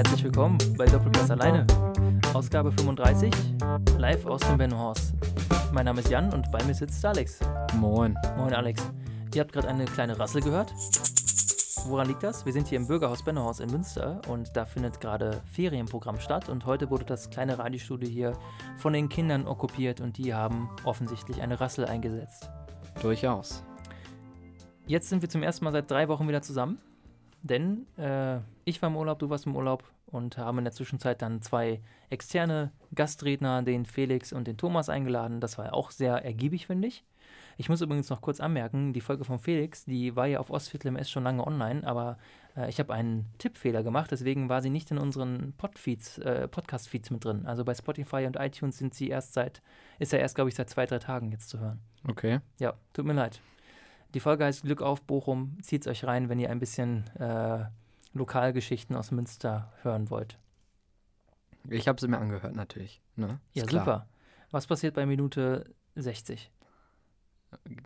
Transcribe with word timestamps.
Herzlich 0.00 0.24
willkommen 0.24 0.56
bei 0.78 0.86
Doppelpass 0.86 1.30
alleine. 1.30 1.66
Ausgabe 2.32 2.72
35, 2.72 3.34
live 3.98 4.24
aus 4.24 4.40
dem 4.40 4.56
Bennohaus. 4.56 5.12
Mein 5.74 5.84
Name 5.84 6.00
ist 6.00 6.08
Jan 6.08 6.32
und 6.32 6.50
bei 6.50 6.64
mir 6.64 6.72
sitzt 6.72 7.04
Alex. 7.04 7.38
Moin. 7.76 8.16
Moin 8.38 8.54
Alex. 8.54 8.90
Ihr 9.34 9.42
habt 9.42 9.52
gerade 9.52 9.68
eine 9.68 9.84
kleine 9.84 10.18
Rassel 10.18 10.40
gehört. 10.40 10.72
Woran 11.84 12.08
liegt 12.08 12.22
das? 12.22 12.46
Wir 12.46 12.54
sind 12.54 12.68
hier 12.68 12.78
im 12.78 12.86
Bürgerhaus 12.86 13.22
Bennohaus 13.22 13.60
in 13.60 13.70
Münster 13.70 14.22
und 14.26 14.56
da 14.56 14.64
findet 14.64 15.02
gerade 15.02 15.42
Ferienprogramm 15.52 16.18
statt 16.18 16.48
und 16.48 16.64
heute 16.64 16.88
wurde 16.88 17.04
das 17.04 17.28
kleine 17.28 17.58
Radiostudio 17.58 18.08
hier 18.08 18.32
von 18.78 18.94
den 18.94 19.10
Kindern 19.10 19.46
okkupiert 19.46 20.00
und 20.00 20.16
die 20.16 20.32
haben 20.32 20.70
offensichtlich 20.84 21.42
eine 21.42 21.60
Rassel 21.60 21.84
eingesetzt. 21.84 22.48
Durchaus. 23.02 23.62
Jetzt 24.86 25.10
sind 25.10 25.20
wir 25.20 25.28
zum 25.28 25.42
ersten 25.42 25.66
Mal 25.66 25.72
seit 25.72 25.90
drei 25.90 26.08
Wochen 26.08 26.26
wieder 26.26 26.40
zusammen, 26.40 26.78
denn 27.42 27.86
äh, 27.96 28.38
ich 28.64 28.80
war 28.82 28.88
im 28.88 28.96
Urlaub, 28.96 29.18
du 29.18 29.30
warst 29.30 29.46
im 29.46 29.56
Urlaub 29.56 29.84
und 30.06 30.38
haben 30.38 30.58
in 30.58 30.64
der 30.64 30.72
Zwischenzeit 30.72 31.22
dann 31.22 31.42
zwei 31.42 31.80
externe 32.10 32.72
Gastredner, 32.94 33.62
den 33.62 33.86
Felix 33.86 34.32
und 34.32 34.46
den 34.46 34.56
Thomas, 34.56 34.88
eingeladen. 34.88 35.40
Das 35.40 35.58
war 35.58 35.72
auch 35.74 35.90
sehr 35.90 36.24
ergiebig, 36.24 36.66
finde 36.66 36.88
ich. 36.88 37.04
Ich 37.56 37.68
muss 37.68 37.80
übrigens 37.82 38.08
noch 38.08 38.22
kurz 38.22 38.40
anmerken, 38.40 38.92
die 38.92 39.02
Folge 39.02 39.24
von 39.24 39.38
Felix, 39.38 39.84
die 39.84 40.16
war 40.16 40.26
ja 40.26 40.40
auf 40.40 40.50
Ostviertel 40.50 40.88
MS 40.88 41.10
schon 41.10 41.24
lange 41.24 41.46
online, 41.46 41.86
aber 41.86 42.16
äh, 42.56 42.70
ich 42.70 42.78
habe 42.78 42.94
einen 42.94 43.26
Tippfehler 43.36 43.82
gemacht, 43.82 44.10
deswegen 44.10 44.48
war 44.48 44.62
sie 44.62 44.70
nicht 44.70 44.90
in 44.90 44.98
unseren 44.98 45.52
Podfeeds, 45.58 46.18
äh, 46.18 46.48
Podcast-Feeds 46.48 47.10
mit 47.10 47.24
drin. 47.24 47.44
Also 47.46 47.64
bei 47.64 47.74
Spotify 47.74 48.24
und 48.26 48.36
iTunes 48.36 48.78
sind 48.78 48.94
sie 48.94 49.08
erst 49.08 49.34
seit, 49.34 49.62
ist 49.98 50.12
er 50.12 50.20
erst, 50.20 50.36
glaube 50.36 50.48
ich, 50.48 50.54
seit 50.54 50.70
zwei, 50.70 50.86
drei 50.86 50.98
Tagen 50.98 51.32
jetzt 51.32 51.50
zu 51.50 51.60
hören. 51.60 51.80
Okay. 52.08 52.40
Ja, 52.58 52.74
tut 52.94 53.04
mir 53.04 53.12
leid. 53.12 53.42
Die 54.14 54.20
Folge 54.20 54.44
heißt 54.44 54.62
Glück 54.62 54.82
auf 54.82 55.02
Bochum. 55.02 55.56
Zieht's 55.62 55.86
euch 55.86 56.04
rein, 56.04 56.28
wenn 56.28 56.38
ihr 56.38 56.50
ein 56.50 56.58
bisschen 56.58 57.08
äh, 57.18 57.64
Lokalgeschichten 58.12 58.96
aus 58.96 59.10
Münster 59.10 59.72
hören 59.82 60.10
wollt. 60.10 60.38
Ich 61.68 61.86
habe 61.86 62.00
sie 62.00 62.08
mir 62.08 62.18
angehört, 62.18 62.56
natürlich. 62.56 63.00
Ne? 63.16 63.38
Ja, 63.52 63.64
klar. 63.64 63.84
super. 63.84 64.06
Was 64.50 64.66
passiert 64.66 64.94
bei 64.94 65.06
Minute 65.06 65.72
60? 65.94 66.50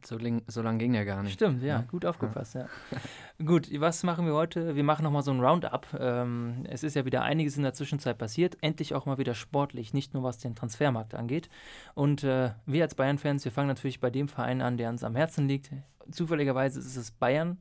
So, 0.05 0.19
so 0.47 0.63
lang 0.63 0.79
ging 0.79 0.93
der 0.93 1.07
gar 1.07 1.23
nicht. 1.23 1.33
Stimmt, 1.35 1.63
ja, 1.63 1.77
Ja. 1.77 1.81
gut 1.91 2.05
aufgepasst, 2.05 2.55
ja. 2.55 2.69
gut, 3.45 3.69
was 3.81 4.03
machen 4.03 4.27
wir 4.27 4.35
heute? 4.35 4.77
Wir 4.77 4.85
machen 4.85 5.05
nochmal 5.05 5.23
so 5.23 5.31
ein 5.31 5.41
Roundup. 5.41 5.89
Ähm, 5.99 6.65
es 6.69 6.83
ist 6.85 6.95
ja 6.97 7.07
wieder 7.07 7.23
einiges 7.23 7.57
in 7.57 7.63
der 7.63 7.73
Zwischenzeit 7.73 8.19
passiert. 8.19 8.59
Endlich 8.61 8.95
auch 8.95 9.07
mal 9.07 9.17
wieder 9.17 9.35
sportlich, 9.35 9.95
nicht 9.95 10.13
nur 10.13 10.23
was 10.23 10.37
den 10.39 10.55
Transfermarkt 10.55 11.15
angeht. 11.15 11.49
Und 11.95 12.25
äh, 12.25 12.51
wir 12.67 12.83
als 12.83 12.95
Bayern-Fans, 12.95 13.45
wir 13.47 13.53
fangen 13.53 13.69
natürlich 13.69 14.01
bei 14.01 14.11
dem 14.11 14.29
Verein 14.29 14.61
an, 14.61 14.77
der 14.77 14.91
uns 14.91 15.03
am 15.03 15.17
Herzen 15.17 15.49
liegt. 15.49 15.71
Zufälligerweise 16.11 16.81
ist 16.81 16.97
es 16.97 17.11
Bayern. 17.11 17.59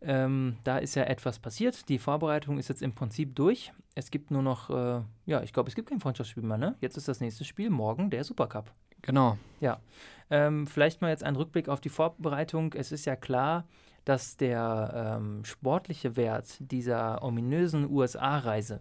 Ähm, 0.00 0.56
da 0.64 0.78
ist 0.78 0.94
ja 0.94 1.04
etwas 1.04 1.38
passiert. 1.38 1.88
Die 1.88 1.98
Vorbereitung 1.98 2.58
ist 2.58 2.68
jetzt 2.68 2.82
im 2.82 2.94
Prinzip 2.94 3.36
durch. 3.36 3.72
Es 3.94 4.10
gibt 4.10 4.30
nur 4.30 4.42
noch, 4.42 4.70
äh, 4.70 5.02
ja, 5.26 5.42
ich 5.42 5.52
glaube, 5.52 5.68
es 5.68 5.74
gibt 5.74 5.88
kein 5.88 6.00
Freundschaftsspiel 6.00 6.42
mehr, 6.42 6.58
ne? 6.58 6.76
Jetzt 6.80 6.96
ist 6.96 7.08
das 7.08 7.20
nächste 7.20 7.44
Spiel, 7.44 7.70
morgen 7.70 8.10
der 8.10 8.24
Supercup. 8.24 8.72
Genau. 9.02 9.36
Ähm, 10.30 10.66
vielleicht 10.66 11.02
mal 11.02 11.10
jetzt 11.10 11.24
ein 11.24 11.36
Rückblick 11.36 11.68
auf 11.68 11.80
die 11.80 11.88
Vorbereitung. 11.88 12.72
Es 12.72 12.90
ist 12.90 13.04
ja 13.04 13.16
klar, 13.16 13.66
dass 14.04 14.36
der 14.36 15.18
ähm, 15.20 15.44
sportliche 15.44 16.16
Wert 16.16 16.56
dieser 16.58 17.22
ominösen 17.22 17.88
USA-Reise 17.88 18.80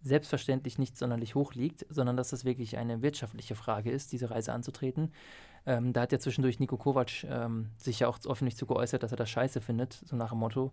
selbstverständlich 0.00 0.78
nicht 0.78 0.96
sonderlich 0.96 1.34
hoch 1.34 1.54
liegt, 1.54 1.84
sondern 1.88 2.16
dass 2.16 2.30
das 2.30 2.44
wirklich 2.44 2.78
eine 2.78 3.02
wirtschaftliche 3.02 3.54
Frage 3.54 3.90
ist, 3.90 4.12
diese 4.12 4.30
Reise 4.30 4.52
anzutreten. 4.52 5.12
Ähm, 5.66 5.92
da 5.92 6.02
hat 6.02 6.12
ja 6.12 6.18
zwischendurch 6.18 6.60
Nico 6.60 6.76
Kovac 6.76 7.24
ähm, 7.24 7.68
sich 7.76 8.00
ja 8.00 8.08
auch 8.08 8.18
öffentlich 8.26 8.56
zu 8.56 8.66
geäußert, 8.66 9.02
dass 9.02 9.12
er 9.12 9.16
das 9.16 9.30
scheiße 9.30 9.60
findet, 9.60 9.92
so 9.92 10.16
nach 10.16 10.30
dem 10.30 10.38
Motto, 10.38 10.72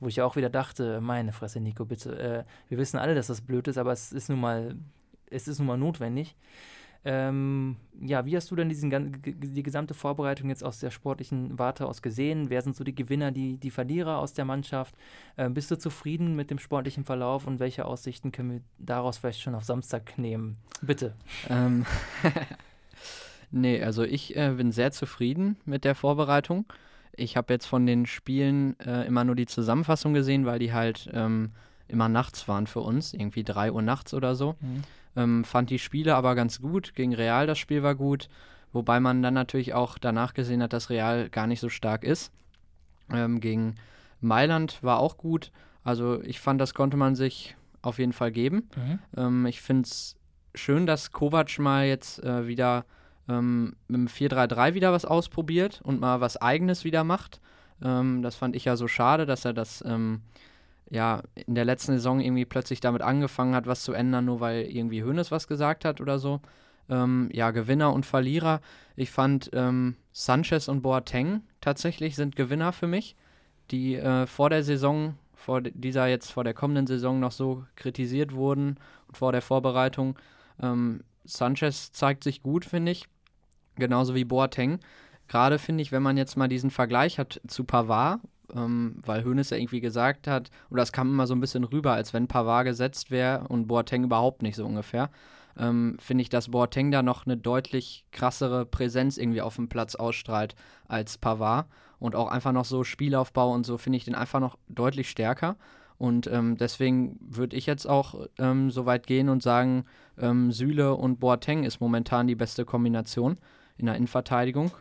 wo 0.00 0.08
ich 0.08 0.16
ja 0.16 0.24
auch 0.24 0.36
wieder 0.36 0.50
dachte, 0.50 1.00
meine 1.00 1.32
Fresse, 1.32 1.60
Nico, 1.60 1.84
bitte. 1.84 2.18
Äh, 2.18 2.44
wir 2.68 2.78
wissen 2.78 2.98
alle, 2.98 3.14
dass 3.14 3.28
das 3.28 3.40
blöd 3.40 3.68
ist, 3.68 3.78
aber 3.78 3.92
es 3.92 4.12
ist 4.12 4.28
nun 4.28 4.40
mal, 4.40 4.76
es 5.30 5.48
ist 5.48 5.58
nun 5.58 5.66
mal 5.66 5.78
notwendig. 5.78 6.36
Ähm, 7.08 7.76
ja, 8.00 8.26
wie 8.26 8.36
hast 8.36 8.50
du 8.50 8.56
denn 8.56 8.68
diesen, 8.68 8.90
die 8.90 9.62
gesamte 9.62 9.94
Vorbereitung 9.94 10.48
jetzt 10.48 10.64
aus 10.64 10.80
der 10.80 10.90
sportlichen 10.90 11.56
Warte 11.56 11.86
aus 11.86 12.02
gesehen? 12.02 12.50
Wer 12.50 12.62
sind 12.62 12.74
so 12.74 12.82
die 12.82 12.96
Gewinner, 12.96 13.30
die, 13.30 13.58
die 13.58 13.70
Verlierer 13.70 14.18
aus 14.18 14.32
der 14.32 14.44
Mannschaft? 14.44 14.92
Ähm, 15.38 15.54
bist 15.54 15.70
du 15.70 15.78
zufrieden 15.78 16.34
mit 16.34 16.50
dem 16.50 16.58
sportlichen 16.58 17.04
Verlauf 17.04 17.46
und 17.46 17.60
welche 17.60 17.84
Aussichten 17.84 18.32
können 18.32 18.50
wir 18.50 18.60
daraus 18.78 19.18
vielleicht 19.18 19.40
schon 19.40 19.54
auf 19.54 19.62
Samstag 19.62 20.18
nehmen? 20.18 20.56
Bitte. 20.82 21.14
Ähm, 21.48 21.86
nee, 23.50 23.82
also 23.82 24.02
ich 24.02 24.36
äh, 24.36 24.54
bin 24.56 24.72
sehr 24.72 24.92
zufrieden 24.92 25.56
mit 25.64 25.84
der 25.84 25.94
Vorbereitung. 25.94 26.66
Ich 27.12 27.36
habe 27.36 27.52
jetzt 27.52 27.66
von 27.66 27.86
den 27.86 28.06
Spielen 28.06 28.78
äh, 28.80 29.06
immer 29.06 29.24
nur 29.24 29.34
die 29.34 29.46
Zusammenfassung 29.46 30.12
gesehen, 30.14 30.44
weil 30.44 30.58
die 30.58 30.72
halt 30.72 31.08
ähm, 31.12 31.52
immer 31.88 32.08
nachts 32.08 32.46
waren 32.48 32.66
für 32.66 32.80
uns, 32.80 33.14
irgendwie 33.14 33.44
3 33.44 33.72
Uhr 33.72 33.82
nachts 33.82 34.12
oder 34.12 34.34
so. 34.34 34.56
Ähm, 35.16 35.44
fand 35.44 35.70
die 35.70 35.78
Spiele 35.78 36.14
aber 36.14 36.34
ganz 36.34 36.60
gut. 36.60 36.94
Gegen 36.94 37.14
Real 37.14 37.46
das 37.46 37.58
Spiel 37.58 37.82
war 37.82 37.94
gut. 37.94 38.28
Wobei 38.72 39.00
man 39.00 39.22
dann 39.22 39.34
natürlich 39.34 39.72
auch 39.72 39.96
danach 39.96 40.34
gesehen 40.34 40.62
hat, 40.62 40.72
dass 40.72 40.90
Real 40.90 41.30
gar 41.30 41.46
nicht 41.46 41.60
so 41.60 41.70
stark 41.70 42.04
ist. 42.04 42.32
Ähm, 43.10 43.40
gegen 43.40 43.76
Mailand 44.20 44.82
war 44.82 44.98
auch 44.98 45.16
gut. 45.16 45.52
Also 45.82 46.20
ich 46.22 46.40
fand, 46.40 46.60
das 46.60 46.74
konnte 46.74 46.96
man 46.96 47.14
sich 47.14 47.56
auf 47.80 47.98
jeden 47.98 48.12
Fall 48.12 48.32
geben. 48.32 48.68
Mhm. 48.76 48.98
Ähm, 49.16 49.46
ich 49.46 49.62
finde 49.62 49.82
es 49.82 50.16
schön, 50.54 50.86
dass 50.86 51.12
Kovac 51.12 51.58
mal 51.58 51.86
jetzt 51.86 52.22
äh, 52.22 52.46
wieder 52.46 52.84
ähm, 53.28 53.76
mit 53.88 54.00
dem 54.00 54.06
4-3-3 54.08 54.74
wieder 54.74 54.92
was 54.92 55.04
ausprobiert 55.04 55.80
und 55.82 56.00
mal 56.00 56.20
was 56.20 56.36
Eigenes 56.36 56.84
wieder 56.84 57.04
macht. 57.04 57.40
Ähm, 57.82 58.22
das 58.22 58.36
fand 58.36 58.56
ich 58.56 58.64
ja 58.64 58.76
so 58.76 58.88
schade, 58.88 59.26
dass 59.26 59.44
er 59.44 59.52
das 59.52 59.82
ähm, 59.86 60.22
ja 60.90 61.22
in 61.34 61.54
der 61.54 61.64
letzten 61.64 61.92
Saison 61.92 62.20
irgendwie 62.20 62.44
plötzlich 62.44 62.80
damit 62.80 63.02
angefangen 63.02 63.54
hat, 63.54 63.66
was 63.66 63.82
zu 63.82 63.92
ändern, 63.92 64.26
nur 64.26 64.40
weil 64.40 64.62
irgendwie 64.62 65.02
Hoeneß 65.02 65.30
was 65.30 65.48
gesagt 65.48 65.84
hat 65.84 66.00
oder 66.00 66.18
so. 66.18 66.40
Ähm, 66.88 67.28
ja, 67.32 67.50
Gewinner 67.50 67.92
und 67.92 68.06
Verlierer. 68.06 68.60
Ich 68.94 69.10
fand 69.10 69.50
ähm, 69.52 69.96
Sanchez 70.12 70.68
und 70.68 70.82
Boateng 70.82 71.42
tatsächlich 71.60 72.14
sind 72.14 72.36
Gewinner 72.36 72.72
für 72.72 72.86
mich, 72.86 73.16
die 73.72 73.96
äh, 73.96 74.26
vor 74.26 74.50
der 74.50 74.62
Saison, 74.62 75.18
vor 75.34 75.60
dieser 75.60 76.06
jetzt 76.06 76.30
vor 76.30 76.44
der 76.44 76.54
kommenden 76.54 76.86
Saison 76.86 77.18
noch 77.18 77.32
so 77.32 77.64
kritisiert 77.74 78.34
wurden 78.34 78.78
und 79.08 79.16
vor 79.16 79.32
der 79.32 79.42
Vorbereitung. 79.42 80.16
Ähm, 80.62 81.02
Sanchez 81.24 81.90
zeigt 81.90 82.22
sich 82.22 82.40
gut, 82.42 82.64
finde 82.64 82.92
ich, 82.92 83.08
genauso 83.76 84.14
wie 84.14 84.24
Boateng. 84.24 84.78
Gerade 85.28 85.58
finde 85.58 85.82
ich, 85.82 85.92
wenn 85.92 86.02
man 86.02 86.16
jetzt 86.16 86.36
mal 86.36 86.48
diesen 86.48 86.70
Vergleich 86.70 87.18
hat 87.18 87.40
zu 87.46 87.64
Pavard, 87.64 88.20
ähm, 88.54 88.96
weil 89.04 89.24
Hoeneß 89.24 89.50
ja 89.50 89.56
irgendwie 89.56 89.80
gesagt 89.80 90.26
hat, 90.28 90.50
oder 90.70 90.82
es 90.82 90.92
kam 90.92 91.08
immer 91.08 91.26
so 91.26 91.34
ein 91.34 91.40
bisschen 91.40 91.64
rüber, 91.64 91.92
als 91.92 92.12
wenn 92.12 92.28
Pavard 92.28 92.64
gesetzt 92.64 93.10
wäre 93.10 93.48
und 93.48 93.66
Boateng 93.66 94.04
überhaupt 94.04 94.42
nicht 94.42 94.56
so 94.56 94.64
ungefähr, 94.64 95.10
ähm, 95.58 95.96
finde 95.98 96.22
ich, 96.22 96.28
dass 96.28 96.50
Boateng 96.50 96.90
da 96.90 97.02
noch 97.02 97.26
eine 97.26 97.36
deutlich 97.36 98.04
krassere 98.12 98.66
Präsenz 98.66 99.16
irgendwie 99.16 99.42
auf 99.42 99.56
dem 99.56 99.68
Platz 99.68 99.94
ausstrahlt 99.94 100.54
als 100.86 101.18
Pavard 101.18 101.66
und 101.98 102.14
auch 102.14 102.28
einfach 102.30 102.52
noch 102.52 102.64
so 102.64 102.84
Spielaufbau 102.84 103.52
und 103.52 103.64
so 103.64 103.78
finde 103.78 103.96
ich 103.96 104.04
den 104.04 104.14
einfach 104.14 104.40
noch 104.40 104.58
deutlich 104.68 105.08
stärker. 105.10 105.56
Und 105.98 106.26
ähm, 106.26 106.58
deswegen 106.58 107.18
würde 107.20 107.56
ich 107.56 107.64
jetzt 107.64 107.86
auch 107.86 108.26
ähm, 108.38 108.70
so 108.70 108.84
weit 108.84 109.06
gehen 109.06 109.30
und 109.30 109.42
sagen, 109.42 109.86
ähm, 110.18 110.52
Süle 110.52 110.94
und 110.94 111.20
Boateng 111.20 111.64
ist 111.64 111.80
momentan 111.80 112.26
die 112.26 112.34
beste 112.34 112.66
Kombination 112.66 113.38
in 113.76 113.86
der 113.86 113.96
Innenverteidigung. 113.96 114.72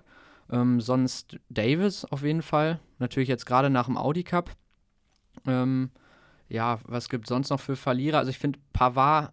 Ähm, 0.52 0.80
sonst 0.82 1.38
Davis 1.50 2.06
auf 2.06 2.24
jeden 2.24 2.42
Fall. 2.42 2.80
Natürlich 3.00 3.30
jetzt 3.30 3.46
gerade 3.46 3.70
nach 3.70 3.86
dem 3.86 3.98
Audi 3.98 4.24
Cup. 4.24 4.52
Ähm, 5.48 5.90
ja, 6.48 6.80
was 6.86 7.10
gibt 7.10 7.28
sonst 7.28 7.50
noch 7.50 7.60
für 7.60 7.76
Verlierer? 7.76 8.20
Also 8.20 8.30
ich 8.30 8.38
finde, 8.38 8.60
Pavard 8.74 9.32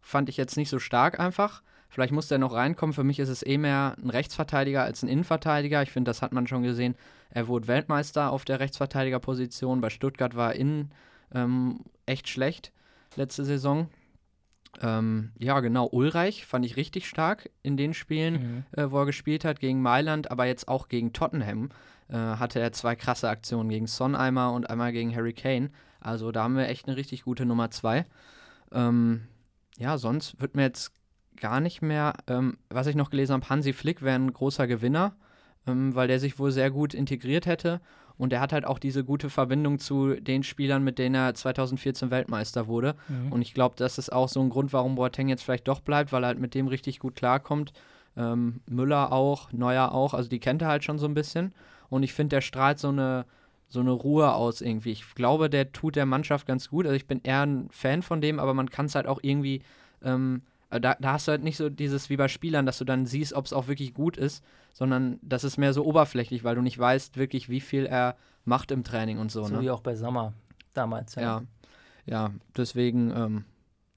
fand 0.00 0.28
ich 0.28 0.36
jetzt 0.36 0.56
nicht 0.56 0.68
so 0.68 0.78
stark 0.78 1.18
einfach. 1.18 1.62
Vielleicht 1.88 2.12
muss 2.12 2.28
der 2.28 2.38
noch 2.38 2.54
reinkommen. 2.54 2.94
Für 2.94 3.04
mich 3.04 3.18
ist 3.18 3.28
es 3.28 3.44
eh 3.44 3.58
mehr 3.58 3.96
ein 4.02 4.08
Rechtsverteidiger 4.08 4.82
als 4.82 5.02
ein 5.02 5.08
Innenverteidiger. 5.08 5.82
Ich 5.82 5.90
finde, 5.90 6.08
das 6.08 6.22
hat 6.22 6.32
man 6.32 6.46
schon 6.46 6.62
gesehen. 6.62 6.94
Er 7.30 7.48
wurde 7.48 7.68
Weltmeister 7.68 8.30
auf 8.30 8.44
der 8.44 8.60
Rechtsverteidigerposition. 8.60 9.80
Bei 9.80 9.90
Stuttgart 9.90 10.34
war 10.34 10.54
er 10.54 10.58
innen 10.58 10.90
ähm, 11.34 11.80
echt 12.06 12.28
schlecht 12.28 12.72
letzte 13.16 13.44
Saison. 13.44 13.88
Ähm, 14.80 15.32
ja, 15.38 15.60
genau. 15.60 15.86
Ulreich 15.86 16.46
fand 16.46 16.64
ich 16.64 16.76
richtig 16.76 17.06
stark 17.08 17.50
in 17.62 17.76
den 17.76 17.92
Spielen, 17.94 18.34
Mhm. 18.34 18.64
äh, 18.72 18.90
wo 18.90 18.98
er 19.00 19.06
gespielt 19.06 19.44
hat, 19.44 19.60
gegen 19.60 19.82
Mailand, 19.82 20.30
aber 20.30 20.46
jetzt 20.46 20.68
auch 20.68 20.88
gegen 20.88 21.12
Tottenham. 21.12 21.70
Äh, 22.08 22.16
hatte 22.16 22.58
er 22.60 22.72
zwei 22.72 22.96
krasse 22.96 23.28
Aktionen 23.28 23.68
gegen 23.68 23.86
Son 23.86 24.14
einmal 24.14 24.54
und 24.54 24.68
einmal 24.68 24.92
gegen 24.92 25.14
Harry 25.14 25.32
Kane. 25.32 25.70
Also 26.00 26.32
da 26.32 26.42
haben 26.44 26.56
wir 26.56 26.68
echt 26.68 26.86
eine 26.88 26.96
richtig 26.96 27.22
gute 27.22 27.44
Nummer 27.46 27.70
zwei. 27.70 28.06
Ähm, 28.72 29.22
ja, 29.78 29.98
sonst 29.98 30.40
wird 30.40 30.56
mir 30.56 30.62
jetzt 30.62 30.92
gar 31.36 31.60
nicht 31.60 31.80
mehr, 31.82 32.14
ähm, 32.26 32.58
was 32.70 32.86
ich 32.86 32.96
noch 32.96 33.10
gelesen 33.10 33.34
habe, 33.34 33.48
Hansi 33.48 33.72
Flick 33.72 34.02
wäre 34.02 34.16
ein 34.16 34.32
großer 34.32 34.66
Gewinner, 34.66 35.14
ähm, 35.66 35.94
weil 35.94 36.08
der 36.08 36.18
sich 36.20 36.38
wohl 36.38 36.50
sehr 36.52 36.70
gut 36.70 36.92
integriert 36.94 37.46
hätte. 37.46 37.80
Und 38.22 38.32
er 38.32 38.40
hat 38.40 38.52
halt 38.52 38.64
auch 38.64 38.78
diese 38.78 39.02
gute 39.02 39.30
Verbindung 39.30 39.80
zu 39.80 40.14
den 40.14 40.44
Spielern, 40.44 40.84
mit 40.84 41.00
denen 41.00 41.16
er 41.16 41.34
2014 41.34 42.12
Weltmeister 42.12 42.68
wurde. 42.68 42.94
Mhm. 43.08 43.32
Und 43.32 43.42
ich 43.42 43.52
glaube, 43.52 43.74
das 43.76 43.98
ist 43.98 44.12
auch 44.12 44.28
so 44.28 44.40
ein 44.40 44.48
Grund, 44.48 44.72
warum 44.72 44.94
Boateng 44.94 45.28
jetzt 45.28 45.42
vielleicht 45.42 45.66
doch 45.66 45.80
bleibt, 45.80 46.12
weil 46.12 46.22
er 46.22 46.28
halt 46.28 46.38
mit 46.38 46.54
dem 46.54 46.68
richtig 46.68 47.00
gut 47.00 47.16
klarkommt. 47.16 47.72
Ähm, 48.16 48.60
Müller 48.70 49.10
auch, 49.10 49.50
Neuer 49.50 49.90
auch, 49.90 50.14
also 50.14 50.28
die 50.28 50.38
kennt 50.38 50.62
er 50.62 50.68
halt 50.68 50.84
schon 50.84 51.00
so 51.00 51.06
ein 51.06 51.14
bisschen. 51.14 51.52
Und 51.90 52.04
ich 52.04 52.12
finde, 52.12 52.36
der 52.36 52.42
strahlt 52.42 52.78
so 52.78 52.90
eine, 52.90 53.24
so 53.68 53.80
eine 53.80 53.90
Ruhe 53.90 54.32
aus 54.32 54.60
irgendwie. 54.60 54.92
Ich 54.92 55.16
glaube, 55.16 55.50
der 55.50 55.72
tut 55.72 55.96
der 55.96 56.06
Mannschaft 56.06 56.46
ganz 56.46 56.68
gut. 56.68 56.86
Also 56.86 56.94
ich 56.94 57.08
bin 57.08 57.22
eher 57.24 57.44
ein 57.44 57.70
Fan 57.72 58.02
von 58.02 58.20
dem, 58.20 58.38
aber 58.38 58.54
man 58.54 58.70
kann 58.70 58.86
es 58.86 58.94
halt 58.94 59.08
auch 59.08 59.18
irgendwie, 59.22 59.62
ähm, 60.04 60.42
äh, 60.42 60.51
da, 60.80 60.96
da 60.98 61.12
hast 61.12 61.28
du 61.28 61.32
halt 61.32 61.42
nicht 61.42 61.56
so 61.56 61.68
dieses 61.68 62.10
wie 62.10 62.16
bei 62.16 62.28
Spielern, 62.28 62.66
dass 62.66 62.78
du 62.78 62.84
dann 62.84 63.06
siehst, 63.06 63.32
ob 63.32 63.46
es 63.46 63.52
auch 63.52 63.68
wirklich 63.68 63.94
gut 63.94 64.16
ist, 64.16 64.44
sondern 64.72 65.18
das 65.22 65.44
ist 65.44 65.58
mehr 65.58 65.72
so 65.72 65.84
oberflächlich, 65.84 66.44
weil 66.44 66.54
du 66.54 66.62
nicht 66.62 66.78
weißt 66.78 67.16
wirklich, 67.16 67.48
wie 67.48 67.60
viel 67.60 67.86
er 67.86 68.16
macht 68.44 68.70
im 68.70 68.84
Training 68.84 69.18
und 69.18 69.30
so. 69.30 69.44
So 69.44 69.56
ne? 69.56 69.62
wie 69.62 69.70
auch 69.70 69.80
bei 69.80 69.94
Sommer 69.94 70.32
damals. 70.74 71.14
Ja, 71.14 71.42
ja, 72.06 72.30
deswegen, 72.56 73.10
ähm, 73.14 73.44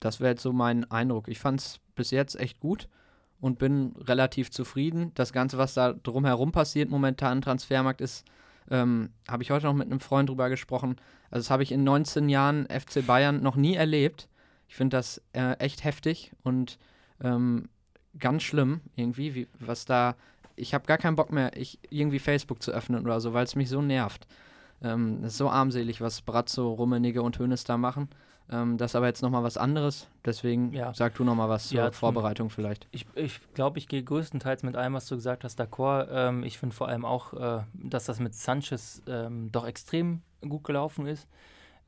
das 0.00 0.20
wäre 0.20 0.30
jetzt 0.30 0.42
so 0.42 0.52
mein 0.52 0.90
Eindruck. 0.90 1.28
Ich 1.28 1.38
fand 1.38 1.60
es 1.60 1.80
bis 1.94 2.10
jetzt 2.10 2.38
echt 2.38 2.60
gut 2.60 2.88
und 3.40 3.58
bin 3.58 3.94
relativ 3.98 4.50
zufrieden. 4.50 5.12
Das 5.14 5.32
Ganze, 5.32 5.58
was 5.58 5.74
da 5.74 5.92
drumherum 5.92 6.52
passiert 6.52 6.90
momentan 6.90 7.38
im 7.38 7.42
Transfermarkt, 7.42 8.00
ist 8.00 8.24
ähm, 8.70 9.10
habe 9.28 9.42
ich 9.42 9.50
heute 9.50 9.66
noch 9.66 9.74
mit 9.74 9.86
einem 9.86 10.00
Freund 10.00 10.28
drüber 10.28 10.48
gesprochen. 10.48 10.96
Also, 11.30 11.44
das 11.44 11.50
habe 11.50 11.62
ich 11.62 11.72
in 11.72 11.84
19 11.84 12.28
Jahren 12.28 12.66
FC 12.66 13.06
Bayern 13.06 13.42
noch 13.42 13.56
nie 13.56 13.74
erlebt. 13.74 14.28
Ich 14.68 14.74
finde 14.76 14.96
das 14.96 15.22
äh, 15.32 15.52
echt 15.58 15.84
heftig 15.84 16.32
und 16.42 16.78
ähm, 17.22 17.68
ganz 18.18 18.42
schlimm 18.42 18.80
irgendwie, 18.96 19.34
wie, 19.34 19.48
was 19.60 19.84
da. 19.84 20.14
Ich 20.56 20.72
habe 20.74 20.86
gar 20.86 20.98
keinen 20.98 21.16
Bock 21.16 21.30
mehr, 21.32 21.56
ich, 21.56 21.78
irgendwie 21.90 22.18
Facebook 22.18 22.62
zu 22.62 22.72
öffnen 22.72 23.02
oder 23.04 23.20
so, 23.20 23.32
weil 23.34 23.44
es 23.44 23.54
mich 23.56 23.68
so 23.68 23.82
nervt. 23.82 24.26
Ähm, 24.82 25.18
es 25.22 25.32
ist 25.32 25.38
so 25.38 25.48
armselig, 25.50 26.00
was 26.00 26.22
Brazzo, 26.22 26.72
Rummenigge 26.72 27.22
und 27.22 27.38
Hönes 27.38 27.64
da 27.64 27.76
machen. 27.76 28.08
Ähm, 28.50 28.76
das 28.78 28.92
ist 28.92 28.96
aber 28.96 29.06
jetzt 29.06 29.22
nochmal 29.22 29.42
was 29.42 29.56
anderes. 29.58 30.08
Deswegen 30.24 30.72
Ja. 30.72 30.94
sag 30.94 31.14
du 31.14 31.24
nochmal 31.24 31.48
was 31.48 31.68
zur 31.68 31.78
Ja, 31.78 31.84
zum- 31.90 31.98
Vorbereitung 31.98 32.48
vielleicht. 32.50 32.86
Ich 32.92 33.04
glaube, 33.04 33.20
ich, 33.26 33.40
glaub, 33.54 33.76
ich 33.76 33.88
gehe 33.88 34.02
größtenteils 34.02 34.62
mit 34.62 34.76
allem, 34.76 34.94
was 34.94 35.06
du 35.08 35.16
gesagt 35.16 35.44
hast, 35.44 35.60
d'accord. 35.60 36.06
Ähm, 36.10 36.42
ich 36.44 36.58
finde 36.58 36.74
vor 36.74 36.88
allem 36.88 37.04
auch, 37.04 37.32
äh, 37.34 37.62
dass 37.74 38.04
das 38.04 38.20
mit 38.20 38.34
Sanchez 38.34 39.02
ähm, 39.08 39.50
doch 39.52 39.66
extrem 39.66 40.22
gut 40.48 40.64
gelaufen 40.64 41.06
ist. 41.06 41.26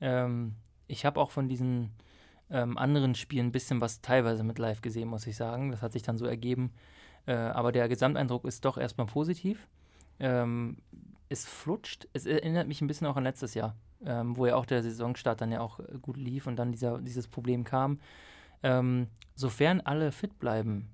Ähm, 0.01 0.55
ich 0.89 1.05
habe 1.07 1.21
auch 1.21 1.31
von 1.31 1.49
diesen 1.49 1.91
ähm, 2.51 2.79
anderen 2.79 3.15
Spielen 3.15 3.47
ein 3.47 3.53
bisschen 3.53 3.81
was 3.81 4.01
teilweise 4.01 4.45
mit 4.45 4.59
live 4.59 4.81
gesehen, 4.81 5.09
muss 5.09 5.27
ich 5.27 5.37
sagen. 5.37 5.71
Das 5.71 5.83
hat 5.83 5.93
sich 5.93 6.03
dann 6.03 6.19
so 6.19 6.27
ergeben. 6.27 6.73
Äh, 7.27 7.35
aber 7.35 7.73
der 7.73 7.89
Gesamteindruck 7.89 8.45
ist 8.45 8.65
doch 8.65 8.79
erstmal 8.79 9.07
positiv. 9.07 9.69
Ähm, 10.19 10.79
es 11.29 11.47
flutscht. 11.47 12.09
Es 12.13 12.27
erinnert 12.27 12.69
mich 12.69 12.81
ein 12.81 12.87
bisschen 12.87 13.07
auch 13.07 13.17
an 13.17 13.25
letztes 13.25 13.55
Jahr, 13.55 13.77
ähm, 14.05 14.37
wo 14.37 14.47
ja 14.47 14.57
auch 14.57 14.67
der 14.67 14.83
Saisonstart 14.83 15.41
dann 15.41 15.53
ja 15.53 15.61
auch 15.61 15.81
äh, 15.81 15.99
gut 16.01 16.17
lief 16.17 16.47
und 16.47 16.57
dann 16.57 16.73
dieser, 16.73 16.99
dieses 16.99 17.29
Problem 17.29 17.65
kam. 17.65 18.01
Ähm, 18.63 19.09
sofern 19.35 19.81
alle 19.81 20.11
fit 20.11 20.39
bleiben, 20.39 20.89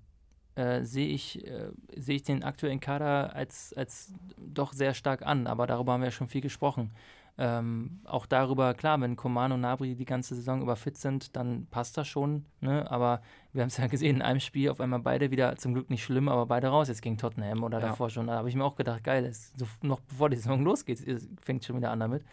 äh, 0.57 0.83
sehe 0.83 1.09
ich, 1.09 1.47
äh, 1.47 1.71
sehe 1.97 2.17
ich 2.17 2.23
den 2.23 2.45
aktuellen 2.45 2.81
Kader 2.81 3.35
als, 3.35 3.73
als 3.75 4.13
doch 4.37 4.73
sehr 4.73 4.95
stark 4.95 5.23
an. 5.23 5.47
Aber 5.47 5.67
darüber 5.67 5.93
haben 5.93 6.01
wir 6.01 6.09
ja 6.09 6.13
schon 6.13 6.29
viel 6.29 6.43
gesprochen. 6.43 6.91
Ähm, 7.37 8.01
auch 8.05 8.27
darüber, 8.27 8.75
klar, 8.75 9.01
wenn 9.01 9.17
Coman 9.17 9.51
und 9.51 9.61
Nabri 9.63 9.97
die 9.97 10.05
ganze 10.05 10.37
Saison 10.37 10.63
über 10.63 10.77
fit 10.77 10.97
sind, 10.97 11.35
dann 11.35 11.67
passt 11.67 11.97
das 11.97 12.07
schon. 12.07 12.45
Ne? 12.61 12.89
Aber 12.89 13.23
wir 13.53 13.63
haben 13.63 13.69
es 13.69 13.77
ja 13.77 13.87
gesehen, 13.89 14.17
in 14.17 14.23
einem 14.23 14.39
Spiel 14.41 14.71
auf 14.71 14.81
einmal 14.81 15.01
beide 15.01 15.31
wieder, 15.33 15.57
zum 15.57 15.75
Glück 15.75 15.91
nicht 15.91 16.05
schlimm, 16.05 16.29
aber 16.29 16.47
beide 16.47 16.69
raus 16.69 16.87
jetzt 16.89 17.03
gegen 17.03 17.19
Tottenham 17.19 17.65
oder 17.65 17.81
Ja. 17.81 17.89
davor 17.89 18.09
schon. 18.11 18.29
Da 18.29 18.35
habe 18.37 18.49
ich 18.49 18.55
mir 18.55 18.65
auch 18.65 18.77
gedacht, 18.77 19.03
geil, 19.03 19.25
es, 19.25 19.53
so, 19.57 19.67
noch 19.83 20.01
bevor 20.01 20.31
die 20.31 20.37
Saison 20.37 20.63
losgeht, 20.65 21.05
es 21.07 21.29
fängt 21.43 21.65
schon 21.65 21.77
wieder 21.77 21.91
an 21.91 22.01
damit. 22.01 22.25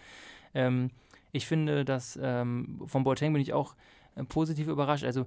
Ähm, 0.54 0.92
ich 1.32 1.48
finde, 1.48 1.84
dass 1.84 2.20
ähm, 2.22 2.82
von 2.86 3.04
Boateng 3.04 3.34
bin 3.34 3.42
ich 3.42 3.54
auch 3.54 3.76
äh, 4.16 4.24
positiv 4.24 4.68
überrascht. 4.68 5.04
Also, 5.06 5.26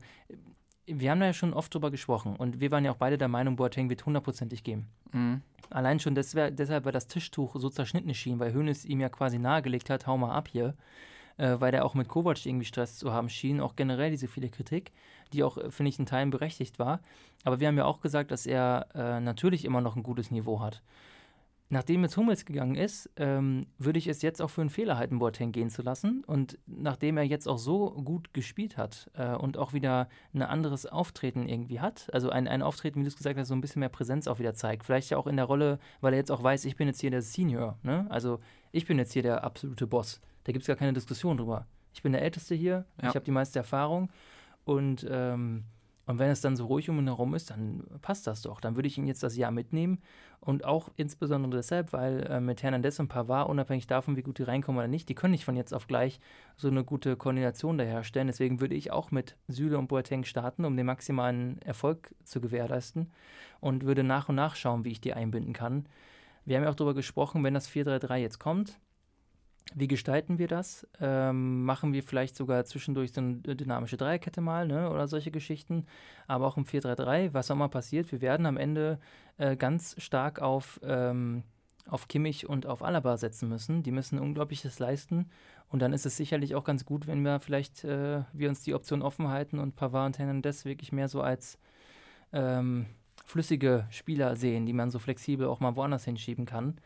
wir 0.87 1.11
haben 1.11 1.21
da 1.21 1.27
ja 1.27 1.33
schon 1.33 1.55
oft 1.55 1.73
drüber 1.73 1.91
gesprochen 1.91 2.37
und 2.37 2.61
wir 2.61 2.71
waren 2.71 2.85
ja 2.85 2.93
auch 2.93 2.97
beide 2.97 3.19
der 3.19 3.29
Meinung, 3.29 3.57
Boateng 3.57 3.89
wird 3.91 4.05
hundertprozentig 4.05 4.63
gehen. 4.63 4.87
Mhm. 5.13 5.43
Allein 5.71 5.99
schon 5.99 6.17
deswe- 6.17 6.51
deshalb, 6.51 6.85
weil 6.85 6.93
das 6.93 7.07
Tischtuch 7.07 7.57
so 7.59 7.71
zerschnitten 7.71 8.13
schien, 8.15 8.39
weil 8.39 8.53
Hönes 8.53 8.85
ihm 8.85 9.01
ja 9.01 9.09
quasi 9.09 9.39
nahegelegt 9.39 9.91
hat, 9.91 10.07
hau 10.07 10.17
mal 10.19 10.33
ab 10.33 10.49
hier, 10.49 10.75
äh, 11.37 11.57
weil 11.59 11.73
der 11.73 11.85
auch 11.85 11.95
mit 11.95 12.09
Kovac 12.09 12.45
irgendwie 12.45 12.67
Stress 12.67 12.99
zu 12.99 13.13
haben 13.13 13.29
schien, 13.29 13.61
auch 13.61 13.77
generell 13.77 14.11
diese 14.11 14.29
viele 14.29 14.51
Kritik, 14.51 14.93
die 15.33 15.43
auch, 15.43 15.57
äh, 15.57 15.71
finde 15.71 15.89
ich, 15.89 15.99
in 15.99 16.07
Teilen 16.07 16.31
berechtigt 16.31 16.79
war. 16.79 17.01
Aber 17.45 17.61
wir 17.61 17.69
haben 17.69 17.79
ja 17.79 17.87
auch 17.87 18.01
gesagt, 18.01 18.31
dass 18.31 18.47
er 18.47 18.89
äh, 18.95 19.21
natürlich 19.21 19.65
immer 19.65 19.81
noch 19.81 19.97
ein 19.97 20.03
gutes 20.03 20.31
Niveau 20.31 20.61
hat. 20.61 20.83
Nachdem 21.71 22.03
jetzt 22.03 22.17
Hummels 22.17 22.45
gegangen 22.45 22.75
ist, 22.75 23.11
ähm, 23.17 23.67
würde 23.79 23.99
ich 23.99 24.07
es 24.07 24.21
jetzt 24.23 24.43
auch 24.43 24.51
für 24.51 24.61
einen 24.61 24.71
Fehler 24.71 24.99
halten, 24.99 25.19
Boateng 25.19 25.51
gehen 25.51 25.71
zu 25.71 25.83
lassen. 25.83 26.23
Und 26.27 26.59
nachdem 26.67 27.17
er 27.17 27.25
jetzt 27.25 27.49
auch 27.49 27.57
so 27.59 27.91
gut 27.91 28.35
gespielt 28.35 28.77
hat 28.77 29.11
äh, 29.15 29.35
und 29.35 29.57
auch 29.57 29.73
wieder 29.73 30.09
ein 30.35 30.43
anderes 30.43 30.85
Auftreten 30.87 31.49
irgendwie 31.49 31.81
hat, 31.81 32.09
also 32.13 32.29
ein, 32.29 32.47
ein 32.49 32.63
Auftreten, 32.63 33.01
wie 33.01 33.05
du 33.05 33.09
es 33.09 33.17
gesagt 33.17 33.39
hast, 33.39 33.49
so 33.49 33.55
ein 33.55 33.63
bisschen 33.63 33.81
mehr 33.81 33.89
Präsenz 33.89 34.29
auch 34.29 34.39
wieder 34.39 34.55
zeigt. 34.55 34.85
Vielleicht 34.85 35.11
ja 35.11 35.17
auch 35.17 35.27
in 35.27 35.37
der 35.37 35.47
Rolle, 35.47 35.79
weil 36.01 36.13
er 36.13 36.19
jetzt 36.19 36.31
auch 36.31 36.43
weiß, 36.43 36.67
ich 36.67 36.77
bin 36.77 36.87
jetzt 36.87 37.01
hier 37.01 37.11
der 37.11 37.23
Senior. 37.23 37.79
Ne? 37.83 38.07
Also 38.11 38.41
ich 38.71 38.87
bin 38.87 38.99
jetzt 38.99 39.13
hier 39.15 39.23
der 39.23 39.43
absolute 39.43 39.87
Boss. 39.87 40.21
Da 40.45 40.53
gibt 40.53 40.63
es 40.65 40.67
gar 40.67 40.77
keine 40.77 40.93
Diskussion 40.93 41.39
drüber. 41.39 41.67
Ich 41.95 42.03
bin 42.03 42.13
der 42.13 42.23
Älteste 42.23 42.55
hier, 42.55 42.85
Ja. 43.01 43.09
ich 43.09 43.15
habe 43.17 43.25
die 43.25 43.31
meiste 43.31 43.59
Erfahrung 43.59 44.11
und, 44.65 45.07
ähm, 45.11 45.65
und 46.07 46.19
wenn 46.19 46.31
es 46.31 46.41
dann 46.41 46.57
so 46.57 46.67
ruhig 46.67 46.91
um 46.91 46.99
ihn 46.99 47.07
herum 47.07 47.35
ist, 47.35 47.51
dann 47.51 47.85
passt 48.03 48.27
das 48.27 48.43
doch. 48.43 48.61
Dann 48.61 48.77
würde 48.77 48.89
ich 48.89 48.99
ihn 48.99 49.07
jetzt 49.07 49.23
das 49.23 49.37
Jahr 49.37 49.51
mitnehmen 49.51 49.99
und 50.41 50.65
auch 50.65 50.91
insbesondere 50.97 51.57
deshalb, 51.57 51.93
weil 51.93 52.27
äh, 52.27 52.41
mit 52.41 52.63
Hernandez 52.63 53.01
und 53.01 53.09
Pavard, 53.09 53.49
unabhängig 53.49 53.87
davon, 53.87 54.17
wie 54.17 54.23
gut 54.23 54.39
die 54.39 54.43
reinkommen 54.43 54.79
oder 54.79 54.89
nicht, 54.89 55.09
die 55.09 55.15
können 55.15 55.33
nicht 55.33 55.45
von 55.45 55.57
jetzt 55.57 55.73
auf 55.73 55.87
gleich 55.87 56.21
so 56.57 56.69
eine 56.69 56.85
gute 56.85 57.17
Koordination 57.17 57.79
da 57.79 57.85
herstellen. 57.85 58.27
Deswegen 58.27 58.61
würde 58.61 58.75
ich 58.75 58.93
auch 58.93 59.11
mit 59.11 59.37
Süle 59.49 59.79
und 59.79 59.89
Boateng 59.89 60.25
starten, 60.25 60.65
um 60.65 60.77
den 60.77 60.87
maximalen 60.87 61.61
Erfolg 61.63 62.15
zu 62.25 62.41
gewährleisten 62.41 63.11
und 63.61 63.85
würde 63.85 64.05
nach 64.05 64.29
und 64.29 64.35
nach 64.35 64.57
schauen, 64.57 64.85
wie 64.85 64.91
ich 64.91 65.01
die 65.01 65.15
einbinden 65.15 65.55
kann. 65.55 65.87
Wir 66.45 66.57
haben 66.57 66.65
ja 66.65 66.71
auch 66.71 66.75
darüber 66.75 66.95
gesprochen, 66.95 67.43
wenn 67.43 67.55
das 67.55 67.71
4-3-3 67.71 68.17
jetzt 68.17 68.39
kommt, 68.39 68.79
wie 69.75 69.89
gestalten 69.89 70.39
wir 70.39 70.49
das? 70.49 70.87
Ähm, 71.01 71.65
machen 71.65 71.93
wir 71.93 72.03
vielleicht 72.03 72.37
sogar 72.37 72.65
zwischendurch 72.65 73.13
so 73.13 73.21
eine 73.21 73.41
dynamische 73.57 73.97
Dreierkette 73.97 74.41
mal 74.41 74.67
ne? 74.67 74.91
oder 74.91 75.09
solche 75.09 75.31
Geschichten, 75.31 75.87
aber 76.27 76.47
auch 76.47 76.57
im 76.57 76.65
4-3-3, 76.65 77.33
was 77.33 77.51
auch 77.51 77.57
mal 77.57 77.69
passiert, 77.69 78.13
wir 78.13 78.21
werden 78.21 78.47
am 78.47 78.57
Ende 78.57 78.99
äh, 79.39 79.57
ganz 79.57 79.97
stark 79.99 80.41
auf, 80.41 80.81
ähm, 80.85 81.43
auf 81.89 82.09
Kimmich 82.09 82.49
und 82.49 82.67
auf 82.67 82.83
Alaba 82.83 83.17
setzen 83.17 83.49
müssen. 83.49 83.83
Die 83.83 83.91
müssen 83.91 84.19
Unglaubliches 84.19 84.79
leisten 84.79 85.31
und 85.69 85.81
dann 85.81 85.93
ist 85.93 86.07
es 86.07 86.17
sicherlich 86.17 86.55
auch 86.55 86.65
ganz 86.65 86.85
gut, 86.85 87.07
wenn 87.07 87.23
wir 87.23 87.41
vielleicht 87.41 87.85
äh, 87.85 88.23
wir 88.33 88.49
uns 88.49 88.63
die 88.63 88.75
Option 88.75 89.03
offen 89.03 89.29
halten 89.29 89.59
und 89.59 89.77
Pavard 89.77 90.07
und 90.07 90.19
Hernandez 90.19 90.65
wirklich 90.65 90.93
mehr 90.93 91.09
so 91.09 91.21
als 91.21 91.59
ähm, 92.33 92.87
flüssige 93.25 93.87
Spieler 93.91 94.37
sehen, 94.37 94.67
die 94.67 94.73
man 94.73 94.91
so 94.91 94.99
flexibel 94.99 95.47
auch 95.47 95.61
mal 95.61 95.75
woanders 95.75 96.05
hinschieben 96.05 96.47
kann. 96.47 96.79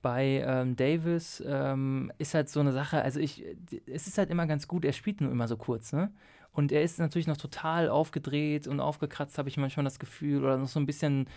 Bei 0.00 0.44
ähm, 0.46 0.76
Davis 0.76 1.42
ähm, 1.46 2.12
ist 2.18 2.34
halt 2.34 2.48
so 2.48 2.60
eine 2.60 2.72
Sache, 2.72 3.02
also 3.02 3.18
ich, 3.18 3.44
es 3.86 4.06
ist 4.06 4.16
halt 4.18 4.30
immer 4.30 4.46
ganz 4.46 4.68
gut, 4.68 4.84
er 4.84 4.92
spielt 4.92 5.20
nur 5.20 5.30
immer 5.30 5.48
so 5.48 5.56
kurz, 5.56 5.92
ne? 5.92 6.12
Und 6.52 6.72
er 6.72 6.82
ist 6.82 6.98
natürlich 6.98 7.26
noch 7.26 7.36
total 7.36 7.88
aufgedreht 7.88 8.66
und 8.66 8.80
aufgekratzt, 8.80 9.38
habe 9.38 9.48
ich 9.48 9.56
manchmal 9.58 9.84
das 9.84 9.98
Gefühl, 9.98 10.42
oder 10.44 10.56
noch 10.56 10.66
so 10.68 10.80
ein 10.80 10.86
bisschen 10.86 11.28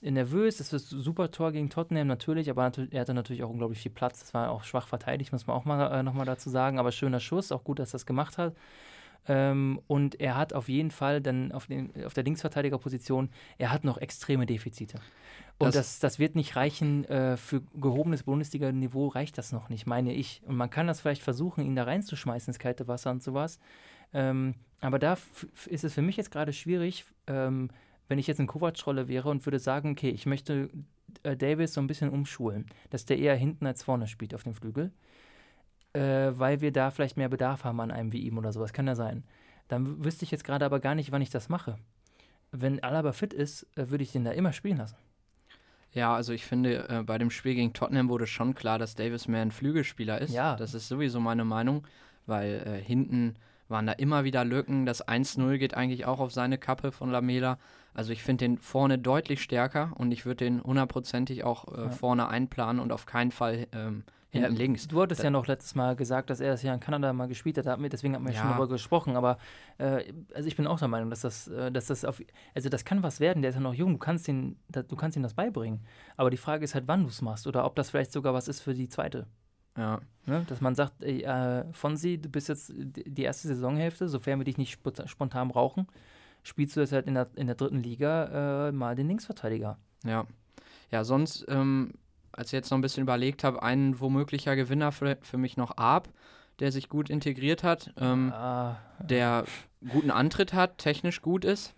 nervös. 0.00 0.58
Das 0.58 0.72
ist 0.72 0.92
ein 0.92 1.00
super 1.00 1.30
Tor 1.30 1.52
gegen 1.52 1.70
Tottenham 1.70 2.06
natürlich, 2.06 2.50
aber 2.50 2.72
er 2.90 3.00
hatte 3.00 3.14
natürlich 3.14 3.42
auch 3.42 3.50
unglaublich 3.50 3.80
viel 3.80 3.92
Platz. 3.92 4.20
Das 4.20 4.34
war 4.34 4.50
auch 4.50 4.64
schwach 4.64 4.88
verteidigt, 4.88 5.32
muss 5.32 5.46
man 5.46 5.56
auch 5.56 5.64
mal 5.64 5.92
äh, 5.92 6.02
nochmal 6.02 6.26
dazu 6.26 6.50
sagen. 6.50 6.78
Aber 6.78 6.92
schöner 6.92 7.20
Schuss, 7.20 7.52
auch 7.52 7.64
gut, 7.64 7.78
dass 7.78 7.90
er 7.90 7.92
das 7.92 8.06
gemacht 8.06 8.38
hat. 8.38 8.54
Ähm, 9.26 9.80
und 9.86 10.20
er 10.20 10.36
hat 10.36 10.52
auf 10.52 10.68
jeden 10.68 10.90
Fall 10.90 11.20
dann 11.20 11.52
auf, 11.52 11.66
den, 11.66 11.92
auf 12.04 12.12
der 12.14 12.24
Linksverteidigerposition, 12.24 13.30
er 13.58 13.72
hat 13.72 13.84
noch 13.84 13.98
extreme 13.98 14.46
Defizite. 14.46 14.98
Und 15.58 15.68
Das- 15.68 15.74
das, 15.74 15.98
das 16.00 16.18
wird 16.18 16.34
nicht 16.34 16.56
reichen, 16.56 17.04
äh, 17.04 17.36
für 17.36 17.62
gehobenes 17.74 18.24
Bundesliga-Niveau 18.24 19.08
reicht 19.08 19.38
das 19.38 19.52
noch 19.52 19.68
nicht, 19.68 19.86
meine 19.86 20.12
ich. 20.12 20.42
Und 20.44 20.56
man 20.56 20.68
kann 20.68 20.86
das 20.86 21.00
vielleicht 21.00 21.22
versuchen, 21.22 21.64
ihn 21.64 21.76
da 21.76 21.84
reinzuschmeißen 21.84 22.50
ins 22.52 22.58
kalte 22.58 22.86
Wasser 22.88 23.10
und 23.10 23.22
sowas. 23.22 23.58
Ähm, 24.12 24.54
aber 24.80 24.98
da 24.98 25.16
ist 25.66 25.84
es 25.84 25.94
für 25.94 26.02
mich 26.02 26.16
jetzt 26.16 26.30
gerade 26.30 26.52
schwierig, 26.52 27.04
ähm, 27.26 27.70
wenn 28.08 28.18
ich 28.18 28.26
jetzt 28.26 28.40
in 28.40 28.46
Kovac-Rolle 28.46 29.08
wäre 29.08 29.30
und 29.30 29.46
würde 29.46 29.58
sagen, 29.58 29.92
okay, 29.92 30.10
ich 30.10 30.26
möchte 30.26 30.68
äh, 31.22 31.36
Davis 31.36 31.72
so 31.72 31.80
ein 31.80 31.86
bisschen 31.86 32.10
umschulen, 32.10 32.66
dass 32.90 33.06
der 33.06 33.18
eher 33.18 33.34
hinten 33.36 33.64
als 33.66 33.82
vorne 33.82 34.06
spielt 34.06 34.34
auf 34.34 34.42
dem 34.42 34.54
Flügel, 34.54 34.92
äh, 35.94 36.32
weil 36.38 36.60
wir 36.60 36.72
da 36.72 36.90
vielleicht 36.90 37.16
mehr 37.16 37.28
Bedarf 37.28 37.64
haben 37.64 37.80
an 37.80 37.90
einem 37.90 38.12
wie 38.12 38.20
ihm 38.20 38.36
oder 38.38 38.52
sowas, 38.52 38.72
kann 38.72 38.86
ja 38.86 38.94
sein. 38.94 39.24
Dann 39.68 40.04
wüsste 40.04 40.24
ich 40.24 40.30
jetzt 40.30 40.44
gerade 40.44 40.64
aber 40.64 40.80
gar 40.80 40.94
nicht, 40.94 41.10
wann 41.12 41.22
ich 41.22 41.30
das 41.30 41.48
mache. 41.48 41.76
Wenn 42.52 42.82
Alaba 42.82 43.12
fit 43.12 43.32
ist, 43.32 43.66
äh, 43.76 43.88
würde 43.90 44.04
ich 44.04 44.12
den 44.12 44.24
da 44.24 44.30
immer 44.32 44.52
spielen 44.52 44.76
lassen. 44.78 44.96
Ja, 45.92 46.14
also 46.14 46.32
ich 46.32 46.44
finde, 46.44 46.88
äh, 46.88 47.02
bei 47.04 47.18
dem 47.18 47.30
Spiel 47.30 47.54
gegen 47.54 47.72
Tottenham 47.72 48.08
wurde 48.08 48.26
schon 48.26 48.54
klar, 48.54 48.78
dass 48.78 48.94
Davis 48.96 49.28
mehr 49.28 49.42
ein 49.42 49.52
Flügelspieler 49.52 50.20
ist. 50.20 50.32
Ja. 50.34 50.56
Das 50.56 50.74
ist 50.74 50.88
sowieso 50.88 51.20
meine 51.20 51.44
Meinung, 51.44 51.86
weil 52.26 52.62
äh, 52.66 52.82
hinten 52.84 53.34
waren 53.68 53.86
da 53.86 53.92
immer 53.92 54.24
wieder 54.24 54.44
Lücken. 54.44 54.86
Das 54.86 55.06
1-0 55.06 55.56
geht 55.58 55.74
eigentlich 55.74 56.04
auch 56.04 56.20
auf 56.20 56.32
seine 56.32 56.58
Kappe 56.58 56.90
von 56.92 57.10
Lamela. 57.10 57.58
Also 57.94 58.12
ich 58.12 58.22
finde 58.24 58.44
den 58.44 58.58
vorne 58.58 58.98
deutlich 58.98 59.40
stärker 59.40 59.92
und 59.96 60.10
ich 60.10 60.26
würde 60.26 60.44
den 60.44 60.62
hundertprozentig 60.62 61.44
auch 61.44 61.72
äh, 61.72 61.82
Ja. 61.82 61.90
vorne 61.90 62.28
einplanen 62.28 62.80
und 62.82 62.90
auf 62.92 63.06
keinen 63.06 63.30
Fall 63.30 63.68
ähm, 63.72 64.02
Ja, 64.34 64.48
links. 64.48 64.86
Du 64.88 65.00
hattest 65.00 65.20
Da- 65.20 65.24
ja 65.24 65.30
noch 65.30 65.46
letztes 65.46 65.74
Mal 65.74 65.96
gesagt, 65.96 66.28
dass 66.30 66.40
er 66.40 66.50
das 66.52 66.62
ja 66.62 66.74
in 66.74 66.80
Kanada 66.80 67.12
mal 67.12 67.26
gespielt 67.28 67.56
hat, 67.58 67.66
da 67.66 67.70
haben 67.72 67.82
wir- 67.82 67.88
deswegen 67.90 68.14
haben 68.14 68.24
wir 68.26 68.32
schon 68.32 68.42
Ja. 68.44 68.50
darüber 68.56 68.68
gesprochen, 68.68 69.16
aber 69.16 69.38
äh, 69.78 70.12
also 70.34 70.48
ich 70.48 70.56
bin 70.56 70.66
auch 70.66 70.78
der 70.78 70.88
Meinung, 70.88 71.10
dass 71.10 71.20
das, 71.22 71.48
äh, 71.48 71.70
dass 71.72 71.86
das 71.86 72.04
auf, 72.04 72.20
also 72.54 72.68
das 72.68 72.84
kann 72.84 73.02
was 73.02 73.20
werden, 73.20 73.42
der 73.42 73.50
ist 73.50 73.54
ja 73.54 73.60
noch 73.60 73.74
jung, 73.74 73.92
du 73.92 73.98
kannst, 73.98 74.26
ihn, 74.28 74.56
du 74.68 74.96
kannst 74.96 75.16
ihm 75.16 75.22
das 75.22 75.34
beibringen, 75.34 75.80
aber 76.16 76.30
die 76.30 76.36
Frage 76.36 76.64
ist 76.64 76.74
halt, 76.74 76.84
wann 76.88 77.02
du 77.02 77.08
es 77.08 77.22
machst 77.22 77.46
oder 77.46 77.64
ob 77.64 77.76
das 77.76 77.90
vielleicht 77.90 78.12
sogar 78.12 78.34
was 78.34 78.48
ist 78.48 78.60
für 78.60 78.74
die 78.74 78.88
zweite. 78.88 79.26
Ja. 79.76 80.00
Ne? 80.26 80.44
Dass 80.48 80.60
man 80.60 80.74
sagt, 80.76 81.02
ey, 81.02 81.22
äh, 81.22 81.64
Fonsi, 81.72 82.18
du 82.18 82.28
bist 82.28 82.48
jetzt 82.48 82.72
die 82.76 83.22
erste 83.22 83.48
Saisonhälfte, 83.48 84.08
sofern 84.08 84.38
wir 84.38 84.44
dich 84.44 84.56
nicht 84.58 84.78
spontan 85.06 85.48
brauchen, 85.48 85.88
spielst 86.44 86.76
du 86.76 86.80
jetzt 86.80 86.92
halt 86.92 87.06
in 87.08 87.14
der, 87.14 87.28
in 87.34 87.46
der 87.48 87.56
dritten 87.56 87.82
Liga 87.82 88.68
äh, 88.68 88.72
mal 88.72 88.94
den 88.94 89.08
Linksverteidiger. 89.08 89.78
Ja. 90.04 90.26
Ja, 90.92 91.02
sonst, 91.02 91.44
ähm, 91.48 91.92
als 92.36 92.48
ich 92.48 92.52
jetzt 92.52 92.70
noch 92.70 92.78
ein 92.78 92.82
bisschen 92.82 93.02
überlegt 93.02 93.44
habe, 93.44 93.62
ein 93.62 93.98
womöglicher 94.00 94.56
Gewinner 94.56 94.92
für, 94.92 95.16
für 95.22 95.38
mich 95.38 95.56
noch 95.56 95.76
Arp, 95.76 96.08
der 96.60 96.70
sich 96.72 96.88
gut 96.88 97.10
integriert 97.10 97.62
hat, 97.64 97.92
ähm, 97.98 98.32
Ah, 98.32 98.76
der 99.00 99.44
guten 99.88 100.10
Antritt 100.10 100.52
hat, 100.52 100.78
technisch 100.78 101.20
gut 101.22 101.44
ist. 101.44 101.74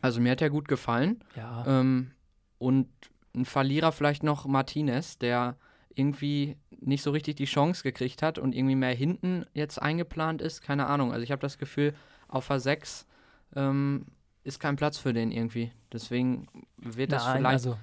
Also 0.00 0.20
mir 0.20 0.32
hat 0.32 0.42
er 0.42 0.50
gut 0.50 0.68
gefallen. 0.68 1.20
ja. 1.36 1.64
Ähm, 1.66 2.12
und 2.58 2.88
ein 3.34 3.44
Verlierer 3.44 3.92
vielleicht 3.92 4.22
noch 4.24 4.46
Martinez, 4.46 5.18
der 5.18 5.56
irgendwie 5.94 6.56
nicht 6.80 7.02
so 7.02 7.10
richtig 7.12 7.36
die 7.36 7.44
Chance 7.44 7.82
gekriegt 7.82 8.22
hat 8.22 8.38
und 8.38 8.54
irgendwie 8.54 8.74
mehr 8.74 8.94
hinten 8.94 9.44
jetzt 9.54 9.80
eingeplant 9.80 10.42
ist. 10.42 10.60
Keine 10.62 10.86
Ahnung. 10.86 11.12
Also 11.12 11.22
ich 11.22 11.30
habe 11.30 11.40
das 11.40 11.58
Gefühl, 11.58 11.94
auf 12.28 12.50
a 12.50 12.58
6 12.58 13.06
ähm, 13.54 14.06
ist 14.44 14.58
kein 14.60 14.76
Platz 14.76 14.98
für 14.98 15.12
den 15.12 15.30
irgendwie. 15.30 15.70
Deswegen 15.92 16.46
wird 16.78 17.12
das 17.12 17.24
Nein, 17.26 17.36
vielleicht 17.38 17.66
also, 17.66 17.78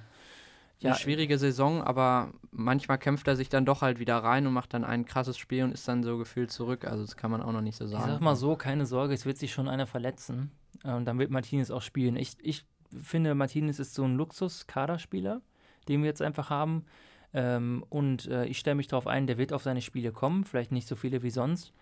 ja, 0.78 0.90
eine 0.90 0.98
schwierige 0.98 1.38
Saison, 1.38 1.82
aber 1.82 2.32
manchmal 2.50 2.98
kämpft 2.98 3.26
er 3.28 3.36
sich 3.36 3.48
dann 3.48 3.64
doch 3.64 3.80
halt 3.82 3.98
wieder 3.98 4.16
rein 4.18 4.46
und 4.46 4.52
macht 4.52 4.74
dann 4.74 4.84
ein 4.84 5.04
krasses 5.06 5.38
Spiel 5.38 5.64
und 5.64 5.72
ist 5.72 5.88
dann 5.88 6.02
so 6.02 6.18
gefühlt 6.18 6.50
zurück. 6.50 6.84
Also 6.84 7.02
das 7.04 7.16
kann 7.16 7.30
man 7.30 7.40
auch 7.42 7.52
noch 7.52 7.62
nicht 7.62 7.76
so 7.76 7.84
Ich 7.86 7.90
sagen. 7.92 8.06
sag 8.12 8.20
mal 8.20 8.36
so, 8.36 8.56
keine 8.56 8.84
Sorge, 8.86 9.14
es 9.14 9.24
wird 9.26 9.38
sich 9.38 9.52
schon 9.52 9.68
einer 9.68 9.86
verletzen. 9.86 10.50
äh, 10.84 10.92
Und 10.92 11.06
dann 11.06 11.18
wird 11.18 11.30
Martinez 11.30 11.70
auch 11.70 11.82
spielen. 11.82 12.16
Ich, 12.16 12.36
ich 12.42 12.66
finde, 13.02 13.34
Martinez 13.34 13.78
ist 13.78 13.94
so 13.94 14.04
ein 14.04 14.16
Luxus-Kaderspieler, 14.16 15.40
den 15.88 16.02
wir 16.02 16.08
jetzt 16.08 16.22
einfach 16.22 16.50
haben. 16.50 16.84
Ähm, 17.32 17.84
und 17.88 18.26
äh, 18.28 18.44
ich 18.46 18.58
stelle 18.58 18.76
mich 18.76 18.86
darauf 18.88 19.06
ein, 19.06 19.26
der 19.26 19.38
wird 19.38 19.52
auf 19.52 19.62
seine 19.62 19.82
Spiele 19.82 20.12
kommen. 20.12 20.44
Vielleicht 20.44 20.72
nicht 20.72 20.86
so 20.88 20.94
viele 20.96 21.22
wie 21.22 21.30
sonst. 21.30 21.72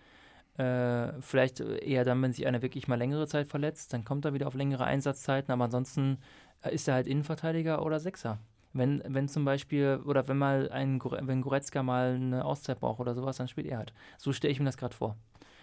Äh, 0.57 1.11
vielleicht 1.21 1.59
eher 1.59 2.05
dann, 2.05 2.21
wenn 2.21 2.31
sich 2.31 2.47
einer 2.47 2.61
wirklich 2.61 2.87
mal 2.87 2.95
längere 2.97 3.27
Zeit 3.27 3.47
verletzt. 3.47 3.91
Dann 3.93 4.05
kommt 4.05 4.23
er 4.25 4.33
wieder 4.33 4.47
auf 4.47 4.55
längere 4.55 4.85
Einsatzzeiten. 4.85 5.51
Aber 5.51 5.65
ansonsten 5.65 6.17
äh, 6.61 6.73
ist 6.73 6.87
er 6.87 6.93
halt 6.95 7.07
Innenverteidiger 7.07 7.85
oder 7.85 7.99
Sechser. 7.99 8.39
Wenn, 8.75 9.01
wenn 9.07 9.29
zum 9.29 9.45
Beispiel, 9.45 10.01
oder 10.03 10.27
wenn 10.27 10.37
mal 10.37 10.69
ein, 10.69 10.99
wenn 11.01 11.41
Goretzka 11.41 11.81
mal 11.81 12.15
eine 12.15 12.43
Auszeit 12.43 12.81
braucht 12.81 12.99
oder 12.99 13.15
sowas, 13.15 13.37
dann 13.37 13.47
spielt 13.47 13.67
er 13.67 13.77
halt. 13.77 13.93
So 14.17 14.33
stelle 14.33 14.51
ich 14.51 14.59
mir 14.59 14.65
das 14.65 14.75
gerade 14.75 14.93
vor. 14.93 15.15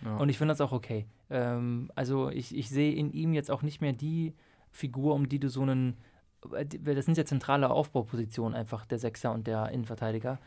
Ja. 0.02 0.16
Und 0.16 0.31
ich 0.31 0.38
finde 0.38 0.52
das 0.52 0.62
auch 0.62 0.73
okay. 0.73 1.04
Ähm, 1.28 1.90
also 1.95 2.31
ich, 2.31 2.57
ich 2.57 2.71
sehe 2.71 2.95
in 2.95 3.12
ihm 3.12 3.35
jetzt 3.35 3.50
auch 3.50 3.61
nicht 3.61 3.83
mehr 3.83 3.92
die 3.92 4.35
Figur, 4.71 5.14
um 5.14 5.28
die 5.28 5.38
du 5.38 5.50
so 5.50 5.61
einen, 5.61 5.99
weil 6.40 6.95
das 6.95 7.04
sind 7.04 7.19
ja 7.19 7.26
zentrale 7.26 7.69
Aufbaupositionen 7.69 8.57
einfach, 8.57 8.87
der 8.87 8.99
Sechser 8.99 9.33
und 9.33 9.47
der 9.47 9.69
Innenverteidiger. 9.69 10.38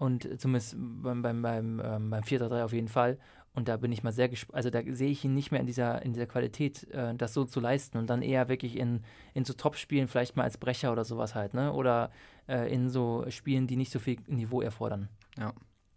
Und 0.00 0.40
zumindest 0.40 0.76
beim, 0.78 1.20
beim, 1.20 1.42
beim, 1.42 1.82
ähm, 1.84 2.08
beim 2.08 2.22
4-3 2.22 2.64
auf 2.64 2.72
jeden 2.72 2.88
Fall. 2.88 3.18
Und 3.52 3.68
da 3.68 3.76
bin 3.76 3.92
ich 3.92 4.02
mal 4.02 4.12
sehr 4.12 4.30
gespannt. 4.30 4.56
Also 4.56 4.70
da 4.70 4.80
sehe 4.82 5.10
ich 5.10 5.22
ihn 5.26 5.34
nicht 5.34 5.50
mehr 5.50 5.60
in 5.60 5.66
dieser, 5.66 6.00
in 6.00 6.14
dieser 6.14 6.24
Qualität, 6.24 6.88
äh, 6.90 7.14
das 7.14 7.34
so 7.34 7.44
zu 7.44 7.60
leisten. 7.60 7.98
Und 7.98 8.08
dann 8.08 8.22
eher 8.22 8.48
wirklich 8.48 8.78
in, 8.78 9.02
in 9.34 9.44
so 9.44 9.52
Top-Spielen, 9.52 10.08
vielleicht 10.08 10.36
mal 10.36 10.44
als 10.44 10.56
Brecher 10.56 10.90
oder 10.90 11.04
sowas 11.04 11.34
halt, 11.34 11.52
ne? 11.52 11.74
Oder 11.74 12.10
äh, 12.48 12.72
in 12.72 12.88
so 12.88 13.26
Spielen, 13.28 13.66
die 13.66 13.76
nicht 13.76 13.92
so 13.92 13.98
viel 13.98 14.16
Niveau 14.26 14.62
erfordern. 14.62 15.10
Ja. 15.38 15.52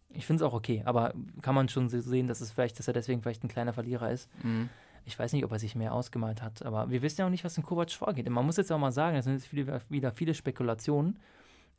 Ich 0.10 0.26
finde 0.26 0.44
es 0.44 0.52
auch 0.52 0.54
okay, 0.54 0.84
aber 0.84 1.14
kann 1.42 1.56
man 1.56 1.70
schon 1.70 1.88
so 1.88 2.02
sehen, 2.02 2.28
dass 2.28 2.42
es 2.42 2.52
vielleicht, 2.52 2.80
dass 2.80 2.90
er 2.90 2.94
deswegen 2.94 3.22
vielleicht 3.22 3.46
ein 3.46 3.48
kleiner 3.48 3.72
Verlierer 3.72 4.12
ist. 4.12 4.30
Mhm. 4.44 4.68
Ich 5.06 5.18
weiß 5.18 5.32
nicht, 5.32 5.46
ob 5.46 5.52
er 5.54 5.60
sich 5.60 5.76
mehr 5.76 5.94
ausgemalt 5.94 6.42
hat, 6.42 6.62
aber 6.66 6.90
wir 6.90 7.02
wissen 7.02 7.22
ja 7.22 7.26
auch 7.26 7.32
nicht, 7.32 7.46
was 7.46 7.56
in 7.56 7.64
Kovac 7.64 7.92
vorgeht. 7.92 8.28
Und 8.28 8.34
man 8.34 8.46
muss 8.46 8.58
jetzt 8.58 8.72
auch 8.72 8.80
mal 8.80 8.92
sagen, 8.92 9.16
das 9.16 9.24
sind 9.24 9.36
jetzt 9.36 9.48
viele, 9.48 9.82
wieder 9.88 10.12
viele 10.12 10.34
Spekulationen. 10.34 11.20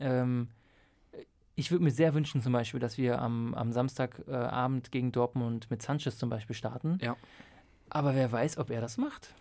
Ähm, 0.00 0.48
ich 1.56 1.70
würde 1.70 1.84
mir 1.84 1.90
sehr 1.90 2.14
wünschen, 2.14 2.42
zum 2.42 2.52
Beispiel, 2.52 2.80
dass 2.80 2.98
wir 2.98 3.20
am, 3.20 3.54
am 3.54 3.72
Samstagabend 3.72 4.86
äh, 4.86 4.90
gegen 4.90 5.12
Dortmund 5.12 5.70
mit 5.70 5.82
Sanchez 5.82 6.18
zum 6.18 6.30
Beispiel 6.30 6.56
starten. 6.56 6.98
Ja. 7.00 7.16
Aber 7.90 8.14
wer 8.14 8.30
weiß, 8.32 8.58
ob 8.58 8.70
er 8.70 8.80
das 8.80 8.96
macht. 8.96 9.34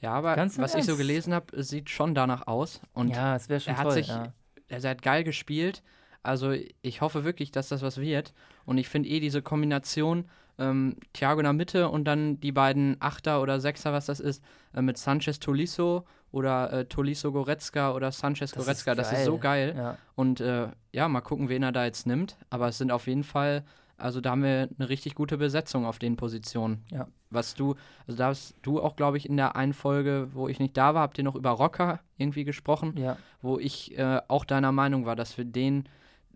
Ja, 0.00 0.14
aber 0.14 0.36
was 0.36 0.74
ich 0.74 0.84
so 0.84 0.96
gelesen 0.96 1.32
habe, 1.32 1.62
sieht 1.62 1.88
schon 1.88 2.14
danach 2.14 2.48
aus. 2.48 2.80
Und 2.92 3.08
ja, 3.10 3.36
es 3.36 3.48
wäre 3.48 3.60
schon 3.60 3.74
er 3.74 3.78
hat 3.78 3.84
toll. 3.84 3.92
sich- 3.94 4.08
ja. 4.08 4.32
er 4.68 4.82
hat 4.90 5.02
geil 5.02 5.22
gespielt. 5.22 5.82
Also 6.24 6.52
ich 6.82 7.00
hoffe 7.00 7.24
wirklich, 7.24 7.52
dass 7.52 7.68
das 7.68 7.82
was 7.82 7.98
wird. 7.98 8.32
Und 8.64 8.78
ich 8.78 8.88
finde 8.88 9.08
eh 9.08 9.20
diese 9.20 9.42
Kombination 9.42 10.28
ähm, 10.58 10.96
Thiago 11.12 11.40
in 11.40 11.44
der 11.44 11.52
Mitte 11.52 11.88
und 11.88 12.04
dann 12.04 12.40
die 12.40 12.52
beiden 12.52 12.96
Achter 13.00 13.40
oder 13.40 13.60
Sechser, 13.60 13.92
was 13.92 14.06
das 14.06 14.20
ist, 14.20 14.42
äh, 14.74 14.82
mit 14.82 14.98
Sanchez 14.98 15.38
Tolisso 15.38 16.04
oder 16.32 16.72
äh, 16.72 16.84
Tolisso 16.86 17.30
Goretzka 17.30 17.92
oder 17.94 18.10
Sanchez 18.10 18.50
Das 18.50 18.62
ist 18.62 18.66
Goretzka. 18.66 18.94
Das 18.94 19.12
ist 19.12 19.24
so 19.24 19.38
geil. 19.38 19.74
Ja. 19.76 19.98
Und 20.16 20.40
äh, 20.40 20.68
ja, 20.92 21.08
mal 21.08 21.20
gucken, 21.20 21.48
wen 21.48 21.62
er 21.62 21.72
da 21.72 21.84
jetzt 21.84 22.06
nimmt. 22.06 22.36
Aber 22.50 22.68
es 22.68 22.78
sind 22.78 22.90
auf 22.90 23.06
jeden 23.06 23.22
Fall, 23.22 23.64
also 23.98 24.20
da 24.20 24.30
haben 24.30 24.42
wir 24.42 24.68
eine 24.78 24.88
richtig 24.88 25.14
gute 25.14 25.36
Besetzung 25.36 25.84
auf 25.84 25.98
den 25.98 26.16
Positionen. 26.16 26.84
Ja. 26.90 27.06
Was 27.30 27.54
du, 27.54 27.76
also 28.06 28.18
da 28.18 28.28
hast 28.28 28.54
du 28.62 28.80
auch, 28.80 28.96
glaube 28.96 29.18
ich, 29.18 29.28
in 29.28 29.36
der 29.36 29.56
einen 29.56 29.74
Folge, 29.74 30.28
wo 30.32 30.48
ich 30.48 30.58
nicht 30.58 30.76
da 30.76 30.94
war, 30.94 31.02
habt 31.02 31.18
ihr 31.18 31.24
noch 31.24 31.36
über 31.36 31.50
Rocker 31.50 32.00
irgendwie 32.16 32.44
gesprochen 32.44 32.94
ja. 32.96 33.16
wo 33.40 33.58
ich 33.58 33.96
äh, 33.98 34.20
auch 34.28 34.44
deiner 34.44 34.72
Meinung 34.72 35.06
war, 35.06 35.16
dass 35.16 35.36
wir 35.36 35.44
den 35.44 35.88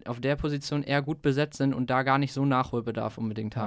auf 0.05 0.21
der 0.21 0.37
Position 0.37 0.83
eher 0.83 1.03
gut 1.03 1.23
besetzt 1.23 1.59
sind 1.59 1.75
und 1.75 1.91
da 1.91 2.03
gar 2.03 2.19
nicht 2.19 2.33
so 2.33 2.45
Nachholbedarf 2.45 3.19
unbedingt 3.19 3.57
Ja. 3.57 3.63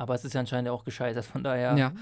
Aber 0.00 0.14
es 0.14 0.24
ist 0.24 0.32
ja 0.32 0.40
anscheinend 0.40 0.70
auch 0.70 0.84
gescheitert, 0.86 1.26
von 1.26 1.44
daher. 1.44 1.76
Ja, 1.76 1.92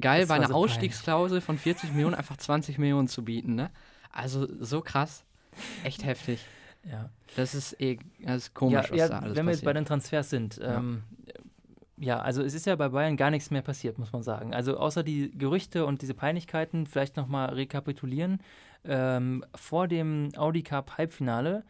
geil, 0.00 0.26
bei 0.26 0.34
einer 0.34 0.48
so. 0.48 0.54
Ausstiegsklausel 0.54 1.40
von 1.40 1.56
40 1.56 1.92
Millionen 1.92 2.16
einfach 2.16 2.36
20 2.36 2.78
Millionen 2.78 3.06
zu 3.06 3.24
bieten, 3.24 3.54
ne? 3.54 3.70
Also 4.10 4.48
so 4.60 4.80
krass. 4.80 5.22
Echt 5.84 6.04
heftig. 6.04 6.44
ja. 6.82 7.10
Das 7.36 7.54
ist 7.54 7.80
eh 7.80 7.98
das 8.18 8.36
ist 8.38 8.54
komisch, 8.54 8.86
ja, 8.86 8.90
was 8.90 8.98
ja, 8.98 9.08
da 9.08 9.18
alles 9.20 9.36
wenn 9.36 9.46
wir 9.46 9.52
jetzt 9.52 9.64
bei 9.64 9.72
den 9.72 9.84
Transfers 9.84 10.30
sind, 10.30 10.56
Ja. 10.56 10.78
ähm, 10.78 11.04
ja, 11.96 12.20
also 12.20 12.42
es 12.42 12.54
ist 12.54 12.66
ja 12.66 12.74
bei 12.74 12.88
Bayern 12.88 13.16
gar 13.16 13.30
nichts 13.30 13.52
mehr 13.52 13.62
passiert, 13.62 13.98
muss 14.00 14.12
man 14.12 14.24
sagen. 14.24 14.52
Also 14.52 14.76
außer 14.76 15.04
die 15.04 15.30
Gerüchte 15.30 15.86
und 15.86 16.02
diese 16.02 16.14
Peinlichkeiten, 16.14 16.88
vielleicht 16.88 17.16
nochmal 17.16 17.50
rekapitulieren. 17.50 18.40
Ähm, 18.84 19.44
vor 19.54 19.86
dem 19.86 20.30
Audi 20.36 20.64
Cup 20.64 20.98
Halbfinale, 20.98 21.62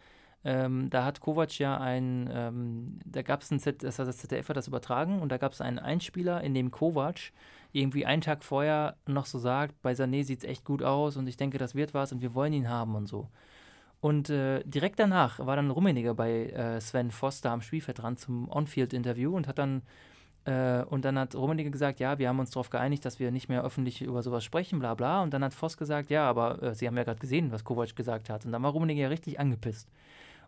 ähm, 0.44 0.90
da 0.90 1.04
hat 1.04 1.20
Kovac 1.20 1.58
ja 1.58 1.78
ein, 1.78 2.28
ähm, 2.32 2.98
da 3.06 3.22
gab 3.22 3.42
es 3.42 3.50
ein 3.50 3.58
Z, 3.58 3.82
das, 3.82 3.96
das 3.96 4.18
ZDF 4.18 4.48
hat 4.48 4.56
das 4.56 4.68
übertragen 4.68 5.20
und 5.20 5.30
da 5.30 5.38
gab 5.38 5.52
es 5.52 5.60
einen 5.60 5.78
Einspieler, 5.78 6.42
in 6.42 6.52
dem 6.54 6.70
Kovac 6.70 7.32
irgendwie 7.72 8.06
einen 8.06 8.22
Tag 8.22 8.44
vorher 8.44 8.96
noch 9.06 9.26
so 9.26 9.38
sagt, 9.38 9.80
bei 9.82 9.92
Sané 9.92 10.22
sieht 10.22 10.44
es 10.44 10.48
echt 10.48 10.64
gut 10.64 10.82
aus 10.82 11.16
und 11.16 11.26
ich 11.26 11.36
denke, 11.36 11.58
das 11.58 11.74
wird 11.74 11.94
was 11.94 12.12
und 12.12 12.20
wir 12.20 12.34
wollen 12.34 12.52
ihn 12.52 12.68
haben 12.68 12.94
und 12.94 13.06
so. 13.06 13.28
Und 14.00 14.28
äh, 14.28 14.62
direkt 14.64 14.98
danach 14.98 15.38
war 15.38 15.56
dann 15.56 15.70
Rummeniger 15.70 16.14
bei 16.14 16.50
äh, 16.50 16.78
Sven 16.78 17.10
Foster 17.10 17.50
am 17.50 17.62
Spielfeldrand 17.62 18.20
zum 18.20 18.50
On-Field-Interview 18.50 19.34
und 19.34 19.48
hat 19.48 19.58
dann 19.58 19.80
äh, 20.44 20.84
und 20.84 21.06
dann 21.06 21.18
hat 21.18 21.34
Rummeniger 21.34 21.70
gesagt, 21.70 22.00
ja, 22.00 22.18
wir 22.18 22.28
haben 22.28 22.38
uns 22.38 22.50
darauf 22.50 22.68
geeinigt, 22.68 23.04
dass 23.04 23.18
wir 23.18 23.30
nicht 23.30 23.48
mehr 23.48 23.64
öffentlich 23.64 24.02
über 24.02 24.22
sowas 24.22 24.44
sprechen, 24.44 24.78
bla 24.78 24.94
bla. 24.94 25.22
Und 25.22 25.32
dann 25.32 25.42
hat 25.42 25.54
Voss 25.54 25.78
gesagt, 25.78 26.10
ja, 26.10 26.28
aber 26.28 26.62
äh, 26.62 26.74
Sie 26.74 26.86
haben 26.86 26.96
ja 26.96 27.04
gerade 27.04 27.18
gesehen, 27.18 27.50
was 27.50 27.64
Kovac 27.64 27.96
gesagt 27.96 28.28
hat. 28.28 28.44
Und 28.44 28.52
dann 28.52 28.62
war 28.62 28.72
Rummeniger 28.72 29.02
ja 29.02 29.08
richtig 29.08 29.40
angepisst. 29.40 29.88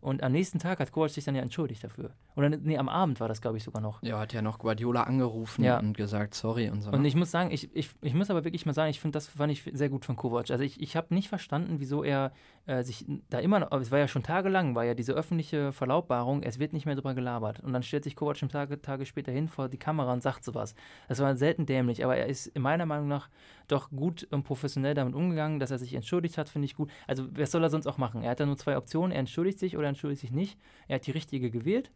Und 0.01 0.23
am 0.23 0.33
nächsten 0.33 0.59
Tag 0.59 0.79
hat 0.81 0.93
Kovac 0.93 1.11
sich 1.11 1.25
dann 1.25 1.35
ja 1.35 1.43
entschuldigt 1.43 1.83
dafür. 1.85 2.11
Oder 2.37 2.51
nee, 2.51 2.79
am 2.79 2.89
Abend 2.89 3.21
war 3.21 3.29
das, 3.29 3.41
glaube 3.41 3.57
ich, 3.57 3.65
sogar 3.65 3.81
noch. 3.83 4.03
Ja, 4.03 4.19
hat 4.19 4.33
ja 4.33 4.43
noch 4.43 4.59
Guardiola 4.59 5.03
angerufen 5.05 5.65
Ja. 5.65 5.79
und 5.79 5.97
gesagt, 5.97 6.35
sorry 6.35 6.69
und 6.71 6.83
so. 6.83 6.91
Und 6.91 7.05
ich 7.05 7.15
muss 7.17 7.31
sagen, 7.31 7.51
ich, 7.51 7.75
ich, 7.75 7.91
ich 8.03 8.15
muss 8.15 8.31
aber 8.31 8.45
wirklich 8.45 8.67
mal 8.67 8.73
sagen, 8.73 8.91
ich 8.91 9.01
finde, 9.01 9.17
das 9.17 9.29
fand 9.29 9.53
ich 9.53 9.69
sehr 9.73 9.89
gut 9.89 10.05
von 10.05 10.17
Kovac. 10.17 10.51
Also 10.51 10.65
ich, 10.65 10.81
ich 10.81 10.97
habe 10.97 11.15
nicht 11.15 11.29
verstanden, 11.29 11.81
wieso 11.81 12.03
er 12.05 12.33
äh, 12.67 12.83
sich 12.83 13.05
da 13.31 13.39
immer 13.39 13.61
noch, 13.61 13.73
es 13.73 13.91
war 13.91 13.99
ja 13.99 14.09
schon 14.09 14.23
tagelang, 14.23 14.75
war 14.75 14.85
ja 14.85 14.95
diese 14.95 15.13
öffentliche 15.13 15.73
Verlautbarung, 15.73 16.43
es 16.43 16.59
wird 16.59 16.73
nicht 16.73 16.87
mehr 16.87 16.97
drüber 16.97 17.15
gelabert. 17.15 17.61
Und 17.61 17.73
dann 17.73 17.83
stellt 17.83 18.05
sich 18.05 18.17
Kovac 18.17 18.43
ein 18.43 18.49
Tage, 18.49 18.83
Tage 18.83 19.07
später 19.07 19.33
hin 19.33 19.49
vor 19.49 19.69
die 19.69 19.79
Kamera 19.79 20.13
und 20.13 20.23
sagt 20.23 20.45
sowas. 20.45 20.75
Das 21.09 21.21
war 21.21 21.37
selten 21.37 21.67
dämlich, 21.67 22.05
aber 22.05 22.17
er 22.17 22.27
ist 22.27 22.49
in 22.49 22.63
meiner 22.63 22.87
Meinung 22.87 23.09
nach 23.09 23.29
doch 23.69 23.91
gut 23.91 24.27
und 24.31 24.43
professionell 24.43 24.95
damit 24.95 25.15
umgegangen, 25.15 25.61
dass 25.61 25.71
er 25.71 25.79
sich 25.79 25.95
entschuldigt 25.95 26.39
hat, 26.39 26.49
finde 26.49 26.67
ich 26.67 26.77
gut. 26.77 26.91
Also 27.07 27.27
was 27.31 27.51
soll 27.51 27.63
er 27.63 27.71
sonst 27.71 27.87
auch 27.87 27.99
machen? 27.99 28.23
Er 28.23 28.31
hat 28.31 28.41
ja 28.41 28.47
nur 28.47 28.57
zwei 28.57 28.77
Optionen, 28.77 29.13
er 29.13 29.21
entschuldigt 29.21 29.59
sich 29.59 29.77
oder 29.77 29.89
entschuldigt 29.89 30.21
sich 30.21 30.33
nicht. 30.33 30.59
Er 30.89 30.97
hat 30.97 31.07
die 31.07 31.13
richtige 31.13 31.51
gewählt. 31.51 31.91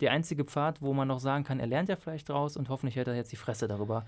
Der 0.00 0.12
einzige 0.12 0.44
Pfad, 0.44 0.82
wo 0.82 0.92
man 0.92 1.08
noch 1.08 1.20
sagen 1.20 1.44
kann, 1.44 1.58
er 1.58 1.66
lernt 1.66 1.88
ja 1.88 1.96
vielleicht 1.96 2.28
draus 2.28 2.56
und 2.56 2.68
hoffentlich 2.68 2.96
hält 2.96 3.08
er 3.08 3.14
jetzt 3.14 3.32
die 3.32 3.36
Fresse 3.36 3.66
darüber. 3.66 4.04